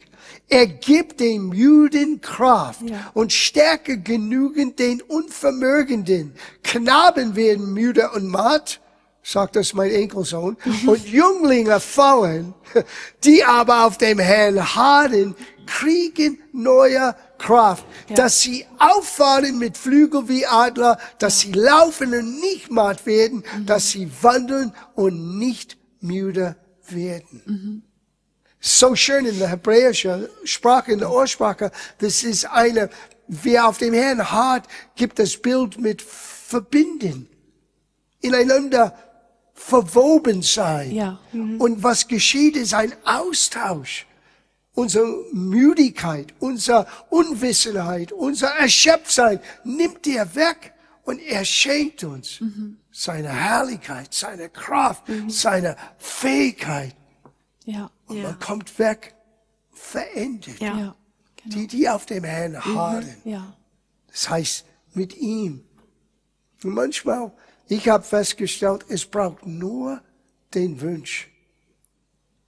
Er 0.49 0.66
gibt 0.66 1.20
den 1.20 1.49
Müden 1.49 2.20
Kraft 2.20 2.82
Ja. 2.82 3.11
und 3.14 3.32
Stärke 3.32 3.99
genügend 3.99 4.78
den 4.78 5.01
Unvermögenden. 5.03 6.34
Knaben 6.62 7.34
werden 7.34 7.72
müde 7.72 8.11
und 8.11 8.26
matt, 8.28 8.80
sagt 9.22 9.57
das 9.57 9.72
mein 9.72 9.90
Enkelsohn, 9.90 10.57
und 10.86 11.09
Jünglinge 11.09 11.80
fallen, 11.80 12.55
die 13.24 13.42
aber 13.42 13.86
auf 13.86 13.97
dem 13.97 14.18
Herrn 14.18 14.74
harren, 14.74 15.34
kriegen 15.66 16.38
neue 16.53 17.16
Kraft, 17.38 17.86
dass 18.14 18.42
sie 18.42 18.66
auffahren 18.78 19.59
mit 19.59 19.78
Flügel 19.78 20.28
wie 20.28 20.47
Adler, 20.47 20.99
dass 21.18 21.40
sie 21.40 21.53
laufen 21.53 22.12
und 22.12 22.40
nicht 22.40 22.70
matt 22.70 23.07
werden, 23.07 23.45
dass 23.64 23.90
sie 23.90 24.11
wandeln 24.20 24.74
und 24.95 25.38
nicht 25.38 25.78
müde 26.01 26.57
werden. 26.88 27.82
So 28.66 28.96
schön 28.96 29.26
in 29.26 29.38
der 29.38 29.48
hebräischen 29.48 30.26
Sprache, 30.44 30.92
in 30.92 30.98
der 30.98 31.12
Ursprache, 31.12 31.70
das 31.98 32.22
ist 32.22 32.46
eine, 32.46 32.88
wer 33.28 33.68
auf 33.68 33.76
dem 33.76 33.92
Herrn 33.92 34.30
hart, 34.30 34.66
gibt 34.96 35.18
das 35.18 35.36
Bild 35.36 35.78
mit 35.78 36.00
verbinden, 36.00 37.28
ineinander 38.22 38.96
verwoben 39.52 40.40
sein. 40.40 40.92
Ja. 40.92 41.20
Und 41.34 41.82
was 41.82 42.08
geschieht, 42.08 42.56
ist 42.56 42.72
ein 42.72 42.94
Austausch. 43.04 44.06
Unsere 44.72 45.08
Müdigkeit, 45.34 46.32
unsere 46.38 46.86
Unwissenheit, 47.10 48.12
unser 48.12 48.48
Erschöpftsein 48.48 49.40
nimmt 49.64 50.06
er 50.06 50.34
weg 50.34 50.72
und 51.02 51.20
er 51.20 51.44
schenkt 51.44 52.02
uns 52.02 52.42
seine 52.90 53.28
Herrlichkeit, 53.28 54.14
seine 54.14 54.48
Kraft, 54.48 55.04
seine 55.28 55.76
Fähigkeit. 55.98 56.96
Ja. 57.66 57.90
Und 58.07 58.16
Ja. 58.18 58.24
man 58.24 58.38
kommt 58.40 58.78
weg 58.78 59.14
verendet. 59.72 60.61
Ja. 60.61 60.76
Ja. 60.78 60.96
Die, 61.46 61.66
die 61.66 61.88
auf 61.88 62.07
dem 62.07 62.24
Herrn 62.24 62.62
harren. 62.64 63.16
Ja. 63.24 63.55
Das 64.09 64.30
heißt, 64.30 64.64
mit 64.94 65.16
ihm. 65.16 65.64
Und 66.62 66.72
manchmal, 66.72 67.32
ich 67.68 67.88
habe 67.88 68.02
festgestellt, 68.05 68.84
es 68.88 69.05
braucht 69.05 69.44
nur 69.46 70.00
den 70.55 70.80
Wunsch. 70.80 71.28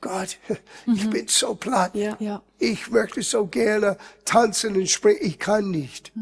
Gott, 0.00 0.38
ich 0.86 1.10
bin 1.10 1.26
so 1.28 1.54
platt. 1.54 1.94
Ja. 1.94 2.16
Ja. 2.20 2.42
Ich 2.58 2.90
möchte 2.90 3.20
so 3.22 3.46
gerne 3.46 3.98
tanzen 4.24 4.76
und 4.76 4.88
springen. 4.88 5.18
Ich 5.20 5.38
kann 5.38 5.70
nicht. 5.70 6.12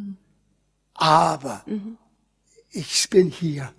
Aber 0.94 1.64
ich 2.70 3.08
bin 3.10 3.28
hier. 3.30 3.72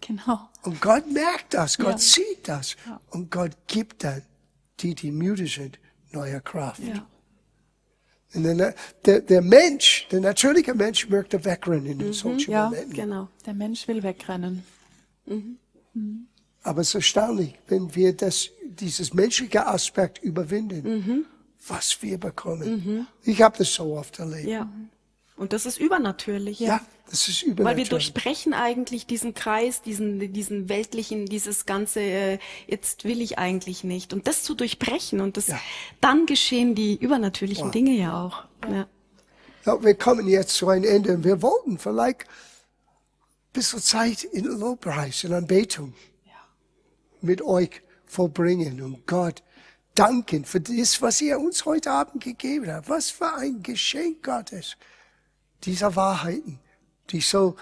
Genau. 0.00 0.48
Und 0.62 0.80
Gott 0.80 1.10
merkt 1.10 1.54
das. 1.54 1.76
Gott 1.78 1.92
Ja. 1.92 1.98
sieht 1.98 2.48
das. 2.48 2.76
Und 3.10 3.30
Gott 3.30 3.52
gibt 3.66 4.04
dann 4.04 4.22
die, 4.82 4.94
die 4.94 5.12
müde 5.12 5.46
sind, 5.46 5.78
neue 6.12 6.40
Kraft. 6.40 6.80
Ja. 6.82 7.06
Und 8.34 8.44
der, 8.44 8.74
der, 9.04 9.20
der 9.20 9.42
Mensch, 9.42 10.06
der 10.10 10.20
natürliche 10.20 10.74
Mensch 10.74 11.08
möchte 11.08 11.44
wegrennen 11.44 12.00
in 12.00 12.12
solchen 12.12 12.50
Ja, 12.52 12.68
Momenten. 12.68 12.92
Genau. 12.92 13.28
Der 13.44 13.54
Mensch 13.54 13.88
will 13.88 14.02
wegrennen. 14.02 14.64
Aber 16.62 16.80
es 16.82 16.88
ist 16.88 16.94
erstaunlich, 16.94 17.58
wenn 17.66 17.92
wir 17.94 18.16
das, 18.16 18.50
dieses 18.64 19.12
menschliche 19.14 19.66
Aspekt 19.66 20.18
überwinden, 20.22 21.26
was 21.66 22.00
wir 22.02 22.18
bekommen. 22.18 23.06
Ich 23.24 23.42
habe 23.42 23.58
das 23.58 23.74
so 23.74 23.96
oft 23.96 24.18
erlebt. 24.18 24.48
Ja. 24.48 24.70
Und 25.40 25.54
das 25.54 25.64
ist 25.64 25.78
übernatürlich. 25.80 26.60
Ja, 26.60 26.80
das 27.08 27.26
ist 27.28 27.42
Weil 27.42 27.46
wir 27.46 27.52
übernatürlich. 27.52 27.88
durchbrechen 27.88 28.52
eigentlich 28.52 29.06
diesen 29.06 29.32
Kreis, 29.32 29.80
diesen, 29.80 30.32
diesen 30.34 30.68
weltlichen, 30.68 31.24
dieses 31.24 31.64
ganze, 31.64 32.00
äh, 32.00 32.38
jetzt 32.66 33.04
will 33.04 33.22
ich 33.22 33.38
eigentlich 33.38 33.82
nicht. 33.82 34.12
Und 34.12 34.26
das 34.26 34.42
zu 34.42 34.54
durchbrechen 34.54 35.20
und 35.22 35.38
das, 35.38 35.46
Ja. 35.46 35.58
dann 36.02 36.26
geschehen 36.26 36.74
die 36.74 36.94
übernatürlichen 36.94 37.64
Wow. 37.66 37.72
Dinge 37.72 37.92
ja 37.92 38.22
auch. 38.22 38.44
Ja. 38.70 38.86
Ja, 39.64 39.82
wir 39.82 39.94
kommen 39.94 40.28
jetzt 40.28 40.54
zu 40.56 40.68
einem 40.68 40.84
Ende. 40.84 41.24
Wir 41.24 41.40
wollten 41.40 41.78
vielleicht 41.78 42.20
ein 42.22 43.52
bisschen 43.54 43.80
Zeit 43.80 44.24
in 44.24 44.44
Lobpreis, 44.44 45.24
in 45.24 45.32
Anbetung 45.32 45.94
mit 47.22 47.40
euch 47.42 47.80
vollbringen 48.04 48.82
und 48.82 49.06
Gott 49.06 49.42
danken 49.94 50.44
für 50.44 50.60
das, 50.60 51.00
was 51.00 51.20
ihr 51.22 51.38
uns 51.40 51.64
heute 51.64 51.90
Abend 51.90 52.22
gegeben 52.22 52.70
habt. 52.70 52.88
Was 52.90 53.10
für 53.10 53.34
ein 53.34 53.62
Geschenk 53.62 54.22
Gottes. 54.22 54.76
Dieser 55.64 55.94
Wahrheiten, 55.96 56.58
die 57.10 57.20
so, 57.20 57.56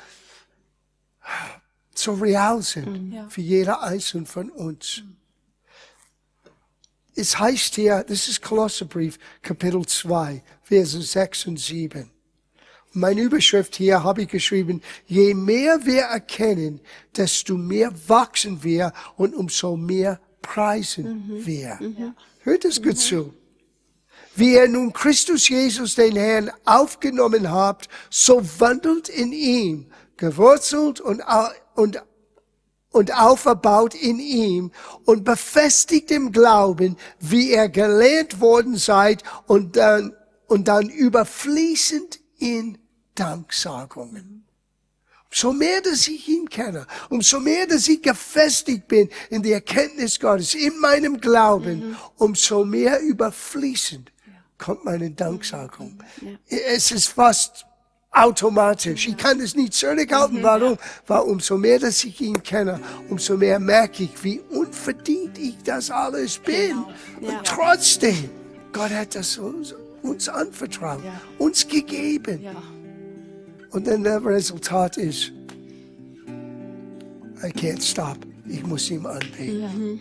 so 1.95 2.15
real 2.15 2.63
sind 2.63 3.13
Ja. 3.13 3.29
für 3.29 3.41
jeder 3.41 3.83
einzelne 3.83 4.27
von 4.27 4.51
uns. 4.51 5.03
Es 7.15 7.39
heißt 7.39 7.75
hier, 7.75 8.05
das 8.07 8.29
ist 8.29 8.43
Kolosserbrief, 8.43 9.19
Kapitel 9.43 9.85
2, 9.85 10.43
Verse 10.63 11.03
6 11.03 11.47
und 11.47 11.59
7. 11.59 12.11
Meine 12.93 13.21
Überschrift 13.23 13.75
hier 13.77 14.03
habe 14.03 14.23
ich 14.23 14.29
geschrieben, 14.29 14.81
je 15.07 15.35
mehr 15.35 15.85
wir 15.85 16.03
erkennen, 16.03 16.81
desto 17.17 17.57
mehr 17.57 17.93
wachsen 18.09 18.63
wir 18.63 18.93
und 19.17 19.35
umso 19.35 19.77
mehr 19.77 20.21
preisen 20.41 21.45
wir. 21.45 21.79
Hört 22.41 22.65
es 22.65 22.81
gut 22.81 22.99
zu. 22.99 23.35
Wie 24.39 24.53
ihr 24.53 24.69
nun 24.69 24.93
Christus 24.93 25.49
Jesus 25.49 25.97
den 25.97 26.15
Herrn 26.15 26.53
aufgenommen 26.65 27.51
habt, 27.51 27.89
so 28.09 28.41
wandelt 28.61 29.09
in 29.09 29.33
ihm, 29.33 29.91
gewurzelt 30.17 31.01
und, 31.01 31.25
und 31.75 32.01
und 32.91 33.15
auferbaut 33.15 33.95
in 33.95 34.21
ihm 34.21 34.71
und 35.05 35.25
befestigt 35.25 36.11
im 36.13 36.31
Glauben, 36.31 36.97
wie 37.19 37.51
ihr 37.53 37.69
gelehrt 37.69 38.41
worden 38.41 38.77
seid 38.77 39.23
und 39.47 39.77
dann, 39.77 40.15
und 40.47 40.69
dann 40.69 40.89
überfließend 40.89 42.21
in 42.39 42.79
Danksagungen. 43.15 44.47
Umso 45.31 45.53
mehr, 45.53 45.81
dass 45.83 46.09
ich 46.09 46.29
ihn 46.29 46.49
kenne, 46.49 46.87
umso 47.11 47.41
mehr, 47.41 47.67
dass 47.67 47.89
ich 47.89 48.01
gefestigt 48.01 48.89
bin 48.89 49.11
in 49.31 49.43
der 49.43 49.55
Erkenntnis 49.55 50.19
Gottes, 50.19 50.55
in 50.55 50.79
meinem 50.79 51.21
Glauben, 51.21 51.97
umso 52.17 52.65
mehr 52.65 53.01
überfließend 53.01 54.13
kommt 54.59 54.85
meine 54.85 55.11
Danksagung. 55.11 55.99
Es 56.49 56.91
ist 56.91 57.07
fast 57.09 57.65
automatisch. 58.11 59.07
Ich 59.09 59.17
kann 59.17 59.41
es 59.41 59.55
nicht 59.55 59.75
zurückhalten. 59.75 60.43
Warum? 60.43 60.77
Weil 61.07 61.21
umso 61.21 61.57
mehr, 61.57 61.79
dass 61.79 62.03
ich 62.05 62.21
ihn 62.21 62.43
kenne, 62.43 62.81
umso 63.09 63.37
mehr 63.37 63.59
merke 63.61 64.05
ich, 64.05 64.25
wie 64.25 64.41
unverdient 64.51 65.39
ich 65.39 65.57
das 65.65 65.91
alles 65.91 66.39
bin. 66.39 66.85
Ja. 67.21 67.29
Und 67.29 67.45
trotzdem, 67.45 68.31
Gott 68.73 68.91
hat 68.91 69.15
das 69.15 69.39
uns, 69.39 69.75
uns 70.03 70.29
anvertraut, 70.29 71.05
Ja. 71.05 71.21
uns 71.39 71.67
gegeben. 71.67 72.43
Ja. 72.43 72.63
Und 73.71 73.87
dann 73.87 74.03
der 74.03 74.25
Resultat 74.25 74.97
ist, 74.97 75.33
I 77.43 77.51
can't 77.53 77.83
stop. 77.83 78.19
Ich 78.49 78.67
muss 78.67 78.91
ihm 78.91 79.07
anbeten. 79.07 80.01